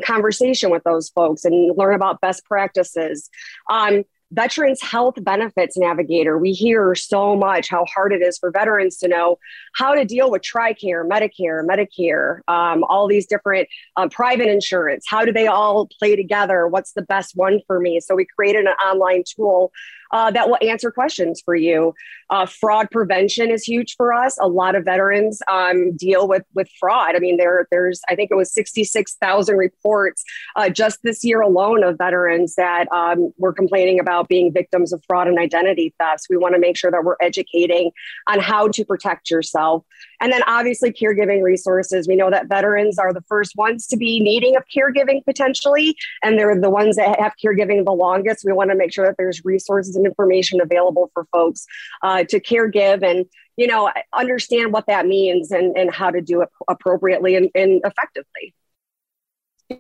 conversation 0.04 0.70
with 0.70 0.84
those 0.84 1.08
folks 1.08 1.44
and 1.44 1.76
learn 1.76 1.94
about 1.94 2.20
best 2.20 2.44
practices. 2.44 3.28
Um, 3.68 4.04
Veterans 4.30 4.82
Health 4.82 5.14
Benefits 5.22 5.76
Navigator. 5.76 6.36
We 6.38 6.52
hear 6.52 6.94
so 6.94 7.34
much 7.34 7.68
how 7.68 7.84
hard 7.86 8.12
it 8.12 8.20
is 8.20 8.38
for 8.38 8.50
veterans 8.50 8.98
to 8.98 9.08
know 9.08 9.38
how 9.74 9.94
to 9.94 10.04
deal 10.04 10.30
with 10.30 10.42
TRICARE, 10.42 11.08
Medicare, 11.08 11.66
Medicare, 11.66 12.40
um, 12.48 12.84
all 12.84 13.08
these 13.08 13.26
different 13.26 13.68
uh, 13.96 14.08
private 14.08 14.48
insurance. 14.48 15.04
How 15.08 15.24
do 15.24 15.32
they 15.32 15.46
all 15.46 15.88
play 15.98 16.14
together? 16.14 16.68
What's 16.68 16.92
the 16.92 17.02
best 17.02 17.36
one 17.36 17.60
for 17.66 17.80
me? 17.80 18.00
So 18.00 18.14
we 18.14 18.26
created 18.26 18.66
an 18.66 18.74
online 18.84 19.24
tool 19.26 19.72
uh, 20.10 20.30
that 20.30 20.48
will 20.48 20.58
answer 20.62 20.90
questions 20.90 21.40
for 21.44 21.54
you. 21.54 21.94
Uh, 22.30 22.46
fraud 22.46 22.90
prevention 22.90 23.50
is 23.50 23.64
huge 23.64 23.96
for 23.96 24.12
us. 24.12 24.36
A 24.40 24.48
lot 24.48 24.74
of 24.74 24.84
veterans 24.84 25.40
um, 25.50 25.96
deal 25.96 26.28
with 26.28 26.44
with 26.54 26.68
fraud. 26.78 27.16
I 27.16 27.18
mean, 27.18 27.36
there 27.36 27.66
there's 27.70 28.00
I 28.08 28.14
think 28.14 28.30
it 28.30 28.34
was 28.34 28.52
sixty 28.52 28.84
six 28.84 29.16
thousand 29.20 29.56
reports 29.56 30.24
uh, 30.56 30.68
just 30.68 31.02
this 31.02 31.24
year 31.24 31.40
alone 31.40 31.82
of 31.82 31.96
veterans 31.98 32.54
that 32.56 32.90
um, 32.92 33.32
were 33.38 33.52
complaining 33.52 33.98
about 33.98 34.28
being 34.28 34.52
victims 34.52 34.92
of 34.92 35.02
fraud 35.06 35.28
and 35.28 35.38
identity 35.38 35.94
thefts. 35.98 36.26
We 36.28 36.36
want 36.36 36.54
to 36.54 36.60
make 36.60 36.76
sure 36.76 36.90
that 36.90 37.04
we're 37.04 37.16
educating 37.20 37.90
on 38.26 38.40
how 38.40 38.68
to 38.68 38.84
protect 38.84 39.30
yourself. 39.30 39.84
And 40.20 40.32
then 40.32 40.42
obviously 40.46 40.92
caregiving 40.92 41.42
resources. 41.42 42.08
We 42.08 42.16
know 42.16 42.30
that 42.30 42.48
veterans 42.48 42.98
are 42.98 43.12
the 43.12 43.22
first 43.28 43.56
ones 43.56 43.86
to 43.88 43.96
be 43.96 44.20
needing 44.20 44.56
of 44.56 44.64
caregiving 44.74 45.24
potentially, 45.24 45.96
and 46.22 46.38
they're 46.38 46.60
the 46.60 46.70
ones 46.70 46.96
that 46.96 47.20
have 47.20 47.34
caregiving 47.42 47.84
the 47.84 47.92
longest. 47.92 48.44
We 48.44 48.52
want 48.52 48.70
to 48.70 48.76
make 48.76 48.92
sure 48.92 49.06
that 49.06 49.16
there's 49.16 49.44
resources 49.44 49.97
and 49.98 50.06
information 50.06 50.60
available 50.60 51.10
for 51.12 51.26
folks 51.32 51.66
uh, 52.02 52.24
to 52.24 52.40
care 52.40 52.68
give 52.68 53.02
and 53.02 53.26
you 53.56 53.66
know 53.66 53.90
understand 54.12 54.72
what 54.72 54.86
that 54.86 55.06
means 55.06 55.50
and, 55.50 55.76
and 55.76 55.92
how 55.92 56.10
to 56.10 56.20
do 56.20 56.40
it 56.40 56.48
appropriately 56.68 57.34
and, 57.36 57.50
and 57.54 57.82
effectively. 57.84 58.54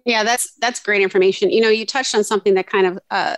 Yeah 0.04 0.22
that's 0.22 0.52
that's 0.60 0.80
great 0.80 1.00
information. 1.00 1.50
You 1.50 1.62
know 1.62 1.70
you 1.70 1.86
touched 1.86 2.14
on 2.14 2.24
something 2.24 2.54
that 2.54 2.66
kind 2.66 2.86
of 2.86 2.98
uh, 3.10 3.36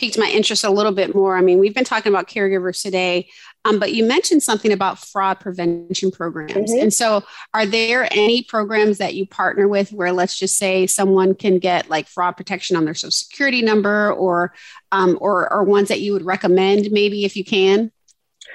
piqued 0.00 0.18
my 0.18 0.28
interest 0.28 0.64
a 0.64 0.70
little 0.70 0.92
bit 0.92 1.14
more 1.14 1.36
i 1.36 1.42
mean 1.42 1.58
we've 1.58 1.74
been 1.74 1.84
talking 1.84 2.10
about 2.10 2.26
caregivers 2.26 2.82
today 2.82 3.28
um, 3.64 3.78
but 3.78 3.92
you 3.92 4.04
mentioned 4.04 4.42
something 4.42 4.72
about 4.72 4.98
fraud 4.98 5.38
prevention 5.38 6.10
programs. 6.10 6.70
Mm-hmm. 6.70 6.82
And 6.82 6.94
so, 6.94 7.22
are 7.52 7.66
there 7.66 8.08
any 8.10 8.42
programs 8.42 8.98
that 8.98 9.14
you 9.14 9.26
partner 9.26 9.68
with 9.68 9.92
where, 9.92 10.12
let's 10.12 10.38
just 10.38 10.56
say, 10.56 10.86
someone 10.86 11.34
can 11.34 11.58
get 11.58 11.90
like 11.90 12.08
fraud 12.08 12.36
protection 12.36 12.76
on 12.76 12.86
their 12.86 12.94
social 12.94 13.10
security 13.10 13.60
number, 13.60 14.12
or 14.12 14.54
um, 14.92 15.18
or, 15.20 15.52
or 15.52 15.64
ones 15.64 15.88
that 15.88 16.00
you 16.00 16.14
would 16.14 16.24
recommend, 16.24 16.90
maybe 16.90 17.24
if 17.24 17.36
you 17.36 17.44
can? 17.44 17.92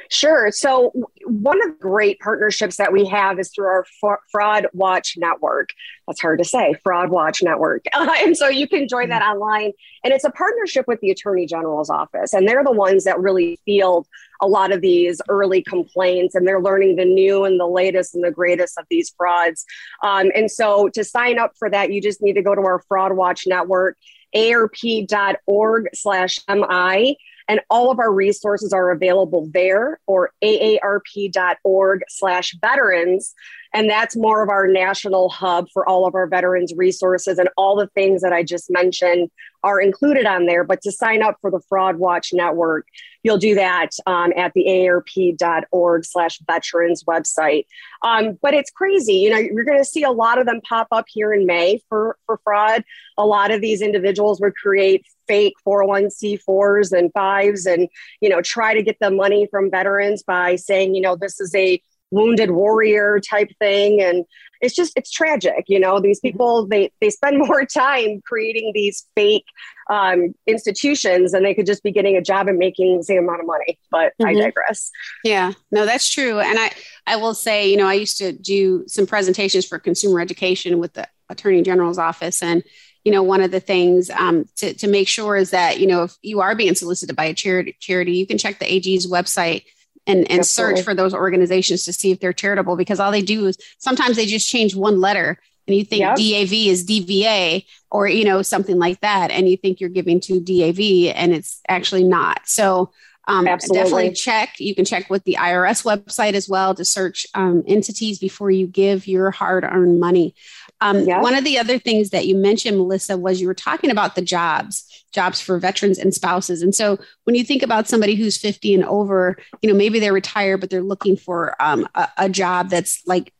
Sure. 0.09 0.51
So, 0.51 0.91
one 1.25 1.61
of 1.61 1.77
the 1.77 1.81
great 1.81 2.19
partnerships 2.19 2.77
that 2.77 2.93
we 2.93 3.05
have 3.05 3.39
is 3.39 3.51
through 3.51 3.65
our 3.65 3.85
Fraud 4.31 4.67
Watch 4.73 5.15
Network. 5.17 5.69
That's 6.07 6.21
hard 6.21 6.39
to 6.39 6.45
say, 6.45 6.75
Fraud 6.83 7.09
Watch 7.09 7.41
Network. 7.41 7.85
Uh, 7.93 8.13
and 8.19 8.37
so 8.37 8.47
you 8.47 8.67
can 8.67 8.87
join 8.87 9.09
that 9.09 9.21
online. 9.21 9.71
And 10.03 10.13
it's 10.13 10.23
a 10.23 10.29
partnership 10.29 10.87
with 10.87 10.99
the 11.01 11.09
Attorney 11.09 11.45
General's 11.45 11.89
office. 11.89 12.33
And 12.33 12.47
they're 12.47 12.63
the 12.63 12.71
ones 12.71 13.03
that 13.05 13.19
really 13.19 13.59
field 13.65 14.07
a 14.41 14.47
lot 14.47 14.71
of 14.71 14.81
these 14.81 15.21
early 15.29 15.61
complaints 15.61 16.35
and 16.35 16.47
they're 16.47 16.61
learning 16.61 16.97
the 16.97 17.05
new 17.05 17.45
and 17.45 17.59
the 17.59 17.67
latest 17.67 18.13
and 18.13 18.23
the 18.23 18.31
greatest 18.31 18.77
of 18.77 18.85
these 18.89 19.13
frauds. 19.17 19.65
Um, 20.03 20.31
and 20.35 20.51
so 20.51 20.89
to 20.89 21.03
sign 21.03 21.39
up 21.39 21.53
for 21.57 21.69
that, 21.69 21.91
you 21.91 22.01
just 22.01 22.21
need 22.21 22.33
to 22.33 22.43
go 22.43 22.53
to 22.53 22.61
our 22.61 22.83
Fraud 22.87 23.13
Watch 23.13 23.43
Network, 23.47 23.97
aarp.org 24.35 25.89
slash 25.93 26.39
MI 26.49 27.17
and 27.47 27.59
all 27.69 27.91
of 27.91 27.99
our 27.99 28.11
resources 28.11 28.73
are 28.73 28.91
available 28.91 29.49
there 29.53 29.99
or 30.07 30.31
aarp.org 30.43 32.01
slash 32.09 32.55
veterans. 32.59 33.33
And 33.73 33.89
that's 33.89 34.15
more 34.15 34.41
of 34.41 34.49
our 34.49 34.67
national 34.67 35.29
hub 35.29 35.67
for 35.73 35.87
all 35.87 36.07
of 36.07 36.15
our 36.15 36.27
veterans 36.27 36.73
resources. 36.75 37.37
And 37.37 37.49
all 37.57 37.75
the 37.75 37.87
things 37.87 38.21
that 38.21 38.33
i 38.33 38.41
just 38.41 38.71
mentioned 38.71 39.29
are 39.63 39.81
included 39.81 40.25
on 40.25 40.45
there. 40.45 40.63
But 40.63 40.81
to 40.83 40.91
sign 40.91 41.21
up 41.21 41.37
for 41.41 41.51
the 41.51 41.61
fraud 41.69 41.97
watch 41.97 42.31
network 42.33 42.87
you'll 43.25 43.37
do 43.39 43.55
that 43.55 43.89
um, 44.05 44.31
at 44.37 44.53
the 44.53 44.65
aarp.org 44.67 46.05
slash 46.05 46.39
veterans 46.45 47.03
website. 47.05 47.65
Um, 48.03 48.37
but 48.39 48.53
it's 48.53 48.69
crazy. 48.69 49.15
You 49.15 49.31
know 49.31 49.37
you're 49.37 49.65
going 49.65 49.79
to 49.79 49.83
see 49.83 50.03
a 50.03 50.11
lot 50.11 50.37
of 50.37 50.45
them 50.45 50.61
pop 50.61 50.87
up 50.91 51.05
here 51.09 51.33
in 51.33 51.47
may 51.47 51.81
for, 51.89 52.17
for 52.27 52.39
fraud. 52.43 52.83
A 53.17 53.25
lot 53.25 53.49
of 53.49 53.61
these 53.61 53.81
individuals 53.81 54.39
would 54.41 54.55
create 54.55 55.07
fake 55.27 55.53
401c4s 55.65 56.91
and 56.91 57.11
fives 57.13 57.65
and 57.65 57.87
you 58.21 58.29
know 58.29 58.41
try 58.41 58.73
to 58.73 58.83
get 58.83 58.97
the 58.99 59.11
money 59.11 59.47
from 59.51 59.71
veterans 59.71 60.23
by 60.23 60.55
saying 60.55 60.95
you 60.95 61.01
know 61.01 61.15
this 61.15 61.39
is 61.39 61.53
a 61.55 61.81
wounded 62.11 62.51
warrior 62.51 63.19
type 63.19 63.49
thing. 63.59 64.01
And 64.01 64.25
it's 64.61 64.73
just 64.73 64.93
it's 64.95 65.11
tragic 65.11 65.65
you 65.67 65.77
know 65.77 65.99
these 65.99 66.19
mm-hmm. 66.19 66.29
people 66.29 66.65
they 66.67 66.89
they 67.01 67.09
spend 67.09 67.37
more 67.47 67.65
time 67.65 68.21
creating 68.25 68.71
these 68.73 69.05
fake 69.15 69.45
um, 69.89 70.33
institutions 70.47 71.33
and 71.33 71.45
they 71.45 71.53
could 71.53 71.67
just 71.67 71.83
be 71.83 71.91
getting 71.91 72.15
a 72.15 72.21
job 72.21 72.47
and 72.47 72.57
making 72.57 72.97
the 72.97 73.03
same 73.03 73.19
amount 73.19 73.41
of 73.41 73.45
money. 73.45 73.77
But 73.91 74.13
mm-hmm. 74.19 74.27
i 74.27 74.33
digress. 74.33 74.91
Yeah. 75.23 75.51
No 75.71 75.85
that's 75.85 76.09
true. 76.09 76.39
And 76.39 76.57
i 76.57 76.71
i 77.05 77.17
will 77.17 77.35
say 77.35 77.69
you 77.69 77.77
know 77.77 77.87
i 77.87 77.93
used 77.93 78.17
to 78.19 78.31
do 78.31 78.85
some 78.87 79.05
presentations 79.05 79.65
for 79.65 79.77
consumer 79.77 80.19
education 80.19 80.79
with 80.79 80.93
the 80.93 81.07
attorney 81.29 81.61
general's 81.61 81.99
office. 81.99 82.41
And 82.41 82.63
you 83.05 83.11
know 83.11 83.23
one 83.23 83.41
of 83.41 83.51
the 83.51 83.59
things 83.61 84.09
um, 84.09 84.45
to, 84.57 84.73
to 84.73 84.87
make 84.87 85.07
sure 85.07 85.37
is 85.37 85.51
that 85.51 85.79
you 85.79 85.87
know 85.87 86.03
if 86.03 86.17
you 86.21 86.41
are 86.41 86.55
being 86.55 86.75
solicited 86.75 87.15
by 87.15 87.25
a 87.25 87.33
charity 87.33 87.77
charity 87.79 88.13
you 88.13 88.27
can 88.27 88.37
check 88.37 88.59
the 88.59 88.65
ag's 88.65 89.07
website 89.07 89.63
and, 90.07 90.29
and 90.29 90.45
search 90.45 90.81
for 90.81 90.93
those 90.93 91.13
organizations 91.13 91.85
to 91.85 91.93
see 91.93 92.11
if 92.11 92.19
they're 92.19 92.33
charitable 92.33 92.75
because 92.75 92.99
all 92.99 93.11
they 93.11 93.21
do 93.23 93.47
is 93.47 93.57
sometimes 93.79 94.15
they 94.17 94.25
just 94.25 94.47
change 94.47 94.75
one 94.75 94.99
letter 94.99 95.39
and 95.67 95.75
you 95.75 95.83
think 95.83 96.01
yep. 96.01 96.15
DAV 96.15 96.53
is 96.53 96.85
DVA 96.85 97.65
or 97.89 98.07
you 98.07 98.25
know 98.25 98.41
something 98.41 98.77
like 98.77 98.99
that 99.01 99.31
and 99.31 99.49
you 99.49 99.57
think 99.57 99.79
you're 99.79 99.89
giving 99.89 100.19
to 100.21 100.39
DAV 100.39 101.15
and 101.15 101.33
it's 101.33 101.61
actually 101.67 102.03
not. 102.03 102.41
So 102.45 102.91
um, 103.27 103.45
definitely 103.45 104.11
check. 104.11 104.59
You 104.59 104.75
can 104.75 104.85
check 104.85 105.09
with 105.09 105.23
the 105.23 105.37
IRS 105.39 105.83
website 105.83 106.33
as 106.33 106.47
well 106.47 106.75
to 106.75 106.85
search 106.85 107.25
um, 107.33 107.63
entities 107.67 108.19
before 108.19 108.51
you 108.51 108.67
give 108.67 109.07
your 109.07 109.31
hard-earned 109.31 109.99
money. 109.99 110.35
Um, 110.81 111.03
yep. 111.07 111.21
One 111.21 111.35
of 111.35 111.43
the 111.43 111.57
other 111.57 111.79
things 111.79 112.09
that 112.09 112.27
you 112.27 112.35
mentioned, 112.35 112.77
Melissa, 112.77 113.17
was 113.17 113.39
you 113.39 113.47
were 113.47 113.53
talking 113.53 113.91
about 113.91 114.15
the 114.15 114.21
jobs 114.21 114.95
jobs 115.15 115.39
for 115.39 115.57
veterans 115.57 115.97
and 115.97 116.13
spouses. 116.13 116.61
And 116.61 116.75
so 116.75 116.99
when 117.23 117.35
you 117.35 117.43
think 117.43 117.63
about 117.63 117.87
somebody 117.87 118.15
who's 118.15 118.37
50 118.37 118.75
and 118.75 118.83
over, 118.83 119.37
you 119.61 119.69
know, 119.69 119.75
maybe 119.75 119.99
they're 119.99 120.13
retired, 120.13 120.59
but 120.59 120.69
they're 120.69 120.83
looking 120.83 121.15
for 121.15 121.55
um, 121.59 121.87
a, 121.95 122.09
a, 122.17 122.29
job 122.29 122.69
that's 122.69 123.01
like 123.07 123.33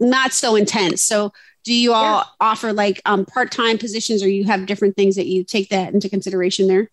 not 0.00 0.32
so 0.32 0.56
intense. 0.56 1.02
So 1.02 1.32
do 1.62 1.74
you 1.74 1.92
all 1.92 2.20
yeah. 2.20 2.24
offer 2.40 2.72
like 2.72 3.00
um, 3.04 3.26
part-time 3.26 3.78
positions 3.78 4.22
or 4.22 4.28
you 4.28 4.44
have 4.44 4.66
different 4.66 4.96
things 4.96 5.16
that 5.16 5.26
you 5.26 5.44
take 5.44 5.68
that 5.68 5.92
into 5.94 6.08
consideration 6.08 6.66
there? 6.66 6.90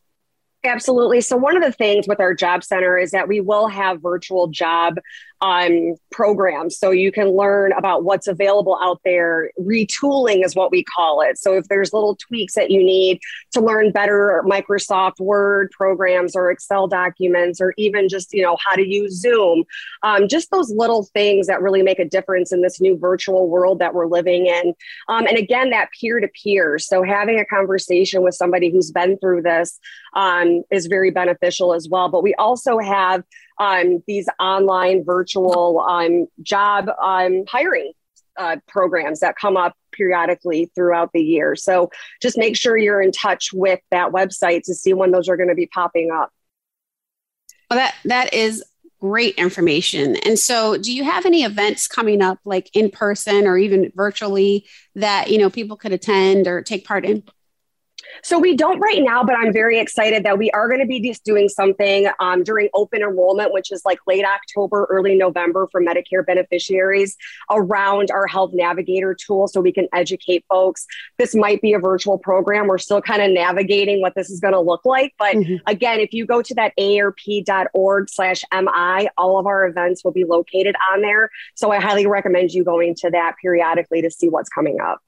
Absolutely. 0.64 1.22
So, 1.22 1.38
one 1.38 1.58
of 1.58 1.64
the 1.64 1.72
things 1.72 2.08
with 2.08 2.20
our 2.20 2.36
job 2.36 2.64
center 2.64 2.96
is 2.96 3.12
that 3.12 3.28
we 3.28 3.40
will 3.40 3.68
have 3.68 4.00
virtual 4.00 4.48
job 4.48 5.00
um, 5.42 5.96
programs. 6.12 6.78
So, 6.78 6.92
you 6.92 7.12
can 7.12 7.30
learn 7.30 7.72
about 7.74 8.04
what's 8.04 8.28
available 8.28 8.78
out 8.82 9.00
there. 9.04 9.52
Retooling 9.60 10.46
is 10.46 10.56
what 10.56 10.72
we 10.72 10.84
call 10.84 11.22
it. 11.22 11.38
So, 11.38 11.56
if 11.56 11.68
there's 11.68 11.94
little 11.94 12.16
tweaks 12.16 12.56
that 12.56 12.72
you 12.72 12.84
need 12.84 13.20
to 13.52 13.62
learn 13.62 13.92
better 13.92 14.44
Microsoft 14.46 15.20
Word 15.20 15.72
programs 15.72 16.36
or 16.36 16.52
Excel 16.52 16.88
documents, 16.88 17.60
or 17.62 17.74
even 17.78 18.10
just, 18.10 18.34
you 18.34 18.42
know, 18.42 18.58
how 18.66 18.76
to 18.76 18.88
use 18.88 19.20
Zoom, 19.20 19.64
um, 20.04 20.28
just 20.28 20.52
those 20.52 20.72
little 20.72 21.04
things 21.14 21.48
that 21.48 21.62
really 21.62 21.84
make 21.84 22.00
a 22.00 22.06
difference 22.06 22.52
in 22.52 22.62
this 22.62 22.80
new 22.80 22.98
virtual 22.98 23.50
world 23.50 23.80
that 23.80 23.94
we're 23.94 24.08
living 24.08 24.48
in. 24.48 24.74
Um, 25.10 25.28
and 25.28 25.38
again, 25.38 25.70
that 25.72 25.90
peer 26.00 26.20
to 26.20 26.28
peer. 26.28 26.80
So, 26.80 27.04
having 27.04 27.40
a 27.40 27.46
conversation 27.46 28.24
with 28.24 28.36
somebody 28.36 28.72
who's 28.72 28.92
been 28.92 29.18
through 29.18 29.42
this 29.42 29.80
um, 30.14 30.64
is 30.72 30.88
very 30.88 31.12
beneficial 31.12 31.74
as 31.74 31.88
well. 31.90 32.10
But 32.10 32.24
we 32.24 32.34
also 32.36 32.80
have 32.80 33.24
um, 33.62 34.04
these 34.08 34.28
online 34.40 35.04
virtual 35.04 35.80
um, 35.88 36.26
job 36.42 36.90
um, 37.02 37.44
hiring 37.48 37.94
uh, 38.36 38.58
programs 38.68 39.20
that 39.20 39.36
come 39.36 39.56
up 39.56 39.76
periodically 39.92 40.72
throughout 40.74 41.12
the 41.14 41.22
year. 41.22 41.56
So 41.56 41.92
just 42.24 42.40
make 42.40 42.58
sure 42.58 42.76
you're 42.76 43.02
in 43.02 43.12
touch 43.12 43.52
with 43.54 43.80
that 43.92 44.12
website 44.12 44.64
to 44.64 44.74
see 44.74 44.94
when 44.94 45.12
those 45.12 45.30
are 45.30 45.38
going 45.38 45.50
to 45.50 45.56
be 45.56 45.68
popping 45.68 46.10
up. 46.12 46.32
Well, 47.70 47.78
that 47.78 47.96
that 48.06 48.34
is 48.34 48.64
great 49.00 49.36
information. 49.36 50.16
And 50.18 50.40
so, 50.40 50.78
do 50.78 50.92
you 50.92 51.04
have 51.04 51.26
any 51.26 51.44
events 51.44 51.88
coming 51.88 52.22
up, 52.22 52.40
like 52.44 52.70
in 52.74 52.90
person 52.90 53.46
or 53.46 53.58
even 53.58 53.92
virtually, 53.96 54.66
that 54.96 55.30
you 55.30 55.38
know 55.38 55.50
people 55.52 55.78
could 55.78 55.94
attend 55.94 56.48
or 56.48 56.64
take 56.64 56.84
part 56.84 57.06
in? 57.06 57.24
So 58.24 58.40
we 58.40 58.56
don't 58.56 58.80
right 58.80 59.02
now, 59.02 59.24
but 59.24 59.36
I'm 59.36 59.54
very 59.54 59.80
excited 59.80 60.24
that 60.24 60.38
we 60.38 60.52
are 60.52 60.68
going 60.68 60.80
to 60.80 60.88
be 60.88 61.00
just 61.00 61.24
doing 61.24 61.50
something 61.50 62.08
um, 62.20 62.44
during 62.44 62.70
open 62.74 63.02
enrollment, 63.02 63.54
which 63.54 63.72
is 63.72 63.84
like 63.86 64.00
late 64.08 64.26
October, 64.26 64.88
early 64.90 65.16
November 65.16 65.68
for 65.72 65.82
Medicare 65.82 66.26
beneficiaries 66.26 67.18
around 67.50 68.12
our 68.12 68.28
Health 68.28 68.52
Navigator 68.54 69.16
tool 69.16 69.48
so 69.48 69.62
we 69.62 69.72
can 69.72 69.88
educate 69.94 70.46
folks. 70.50 70.86
This 71.18 71.36
might 71.36 71.62
be 71.62 71.74
a 71.74 71.80
virtual 71.80 72.18
program. 72.18 72.68
We're 72.68 72.78
still 72.78 73.02
kind 73.02 73.22
of 73.22 73.32
navigating 73.32 74.02
what 74.02 74.16
this 74.16 74.30
is 74.30 74.40
going 74.40 74.54
to 74.54 74.60
look 74.60 74.86
like. 74.86 75.14
But 75.18 75.36
mm-hmm. 75.36 75.56
again, 75.68 76.00
if 76.00 76.14
you 76.14 76.26
go 76.26 76.42
to 76.42 76.54
that 76.56 76.74
aarp.org 76.80 78.10
slash 78.10 78.44
MI, 78.54 79.10
all 79.18 79.40
of 79.40 79.46
our 79.46 79.66
events 79.66 80.04
will 80.04 80.12
be 80.12 80.26
located 80.26 80.76
on 80.92 81.02
there. 81.02 81.30
So 81.56 81.72
I 81.72 81.80
highly 81.80 82.08
recommend 82.08 82.52
you 82.52 82.64
going 82.64 82.96
to 82.96 83.10
that 83.12 83.36
periodically 83.42 84.02
to 84.02 84.12
see 84.12 84.30
what's 84.30 84.50
coming 84.50 84.80
up. 84.80 85.02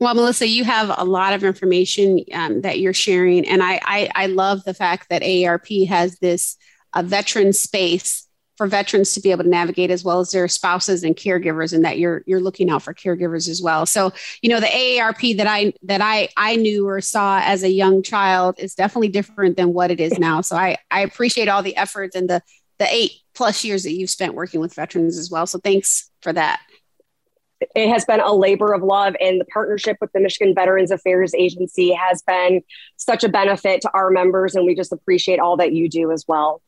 Well, 0.00 0.14
Melissa, 0.14 0.48
you 0.48 0.64
have 0.64 0.90
a 0.96 1.04
lot 1.04 1.34
of 1.34 1.44
information 1.44 2.24
um, 2.32 2.62
that 2.62 2.80
you're 2.80 2.94
sharing, 2.94 3.46
and 3.46 3.62
I, 3.62 3.78
I, 3.84 4.10
I 4.14 4.26
love 4.26 4.64
the 4.64 4.72
fact 4.72 5.10
that 5.10 5.20
AARP 5.20 5.88
has 5.88 6.18
this 6.18 6.56
a 6.94 7.02
veteran 7.02 7.52
space 7.52 8.26
for 8.56 8.66
veterans 8.66 9.12
to 9.12 9.20
be 9.20 9.30
able 9.30 9.44
to 9.44 9.50
navigate 9.50 9.90
as 9.90 10.02
well 10.02 10.20
as 10.20 10.30
their 10.30 10.48
spouses 10.48 11.04
and 11.04 11.14
caregivers, 11.16 11.74
and 11.74 11.84
that 11.84 11.98
you're 11.98 12.22
you're 12.26 12.40
looking 12.40 12.70
out 12.70 12.82
for 12.82 12.94
caregivers 12.94 13.46
as 13.46 13.60
well. 13.60 13.84
So, 13.84 14.12
you 14.40 14.48
know, 14.48 14.58
the 14.58 14.66
AARP 14.66 15.36
that 15.36 15.46
I 15.46 15.74
that 15.82 16.00
I 16.00 16.30
I 16.34 16.56
knew 16.56 16.88
or 16.88 17.02
saw 17.02 17.40
as 17.44 17.62
a 17.62 17.70
young 17.70 18.02
child 18.02 18.54
is 18.58 18.74
definitely 18.74 19.08
different 19.08 19.58
than 19.58 19.74
what 19.74 19.90
it 19.90 20.00
is 20.00 20.18
now. 20.18 20.40
So, 20.40 20.56
I 20.56 20.78
I 20.90 21.02
appreciate 21.02 21.48
all 21.48 21.62
the 21.62 21.76
efforts 21.76 22.16
and 22.16 22.28
the 22.28 22.42
the 22.78 22.86
eight 22.90 23.12
plus 23.34 23.64
years 23.64 23.82
that 23.82 23.92
you've 23.92 24.08
spent 24.08 24.34
working 24.34 24.60
with 24.60 24.74
veterans 24.74 25.18
as 25.18 25.30
well. 25.30 25.46
So, 25.46 25.58
thanks 25.58 26.10
for 26.22 26.32
that 26.32 26.60
it 27.74 27.88
has 27.88 28.04
been 28.04 28.20
a 28.20 28.32
labor 28.32 28.72
of 28.72 28.82
love 28.82 29.14
and 29.20 29.40
the 29.40 29.44
partnership 29.46 29.96
with 30.00 30.12
the 30.12 30.20
michigan 30.20 30.54
veterans 30.54 30.90
affairs 30.90 31.34
agency 31.34 31.92
has 31.92 32.22
been 32.22 32.62
such 32.96 33.24
a 33.24 33.28
benefit 33.28 33.80
to 33.82 33.90
our 33.92 34.10
members 34.10 34.54
and 34.54 34.66
we 34.66 34.74
just 34.74 34.92
appreciate 34.92 35.38
all 35.38 35.56
that 35.56 35.72
you 35.72 35.88
do 35.88 36.10
as 36.10 36.24
well 36.26 36.62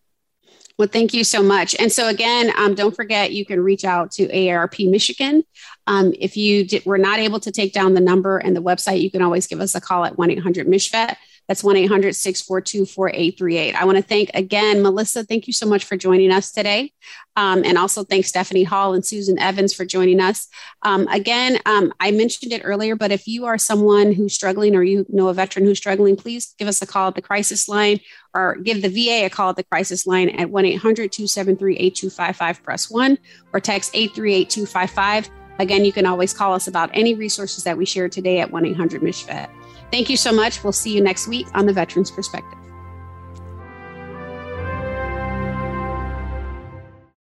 well, 0.78 0.88
thank 0.88 1.12
you 1.12 1.22
so 1.22 1.42
much. 1.42 1.74
And 1.78 1.92
so, 1.92 2.08
again, 2.08 2.50
um, 2.56 2.74
don't 2.74 2.96
forget 2.96 3.32
you 3.32 3.44
can 3.44 3.62
reach 3.62 3.84
out 3.84 4.10
to 4.12 4.26
AARP 4.28 4.90
Michigan. 4.90 5.44
Um, 5.86 6.14
if 6.18 6.36
you 6.36 6.64
did, 6.64 6.86
were 6.86 6.98
not 6.98 7.18
able 7.18 7.40
to 7.40 7.52
take 7.52 7.72
down 7.72 7.94
the 7.94 8.00
number 8.00 8.38
and 8.38 8.56
the 8.56 8.62
website, 8.62 9.02
you 9.02 9.10
can 9.10 9.22
always 9.22 9.46
give 9.46 9.60
us 9.60 9.74
a 9.74 9.80
call 9.80 10.04
at 10.04 10.16
1 10.16 10.30
800 10.30 10.66
MICHVET. 10.66 11.16
That's 11.52 11.62
1 11.62 11.76
800 11.76 12.16
642 12.16 12.86
4838. 12.86 13.74
I 13.74 13.84
want 13.84 13.98
to 13.98 14.02
thank 14.02 14.30
again, 14.32 14.80
Melissa, 14.80 15.22
thank 15.22 15.46
you 15.46 15.52
so 15.52 15.66
much 15.66 15.84
for 15.84 15.98
joining 15.98 16.32
us 16.32 16.50
today. 16.50 16.94
Um, 17.36 17.62
and 17.62 17.76
also 17.76 18.04
thank 18.04 18.24
Stephanie 18.24 18.64
Hall 18.64 18.94
and 18.94 19.04
Susan 19.04 19.38
Evans 19.38 19.74
for 19.74 19.84
joining 19.84 20.18
us. 20.18 20.48
Um, 20.80 21.06
again, 21.08 21.58
um, 21.66 21.92
I 22.00 22.10
mentioned 22.10 22.54
it 22.54 22.62
earlier, 22.64 22.96
but 22.96 23.12
if 23.12 23.26
you 23.26 23.44
are 23.44 23.58
someone 23.58 24.12
who's 24.12 24.32
struggling 24.32 24.74
or 24.74 24.82
you 24.82 25.04
know 25.10 25.28
a 25.28 25.34
veteran 25.34 25.66
who's 25.66 25.76
struggling, 25.76 26.16
please 26.16 26.54
give 26.58 26.68
us 26.68 26.80
a 26.80 26.86
call 26.86 27.08
at 27.08 27.16
the 27.16 27.20
crisis 27.20 27.68
line 27.68 28.00
or 28.32 28.56
give 28.56 28.80
the 28.80 28.88
VA 28.88 29.26
a 29.26 29.28
call 29.28 29.50
at 29.50 29.56
the 29.56 29.64
crisis 29.64 30.06
line 30.06 30.30
at 30.30 30.48
1 30.48 30.64
800 30.64 31.12
273 31.12 31.76
8255, 31.76 32.62
press 32.62 32.90
1, 32.90 33.18
or 33.52 33.60
text 33.60 33.90
838 33.92 34.48
255. 34.48 35.28
Again, 35.58 35.84
you 35.84 35.92
can 35.92 36.06
always 36.06 36.32
call 36.32 36.54
us 36.54 36.66
about 36.66 36.88
any 36.94 37.14
resources 37.14 37.62
that 37.64 37.76
we 37.76 37.84
shared 37.84 38.10
today 38.10 38.40
at 38.40 38.50
1 38.50 38.64
800 38.64 39.02
MICHVET. 39.02 39.50
Thank 39.92 40.08
you 40.08 40.16
so 40.16 40.32
much. 40.32 40.64
We'll 40.64 40.72
see 40.72 40.94
you 40.94 41.02
next 41.02 41.28
week 41.28 41.46
on 41.52 41.66
the 41.66 41.72
Veterans 41.72 42.10
Perspective. 42.10 42.58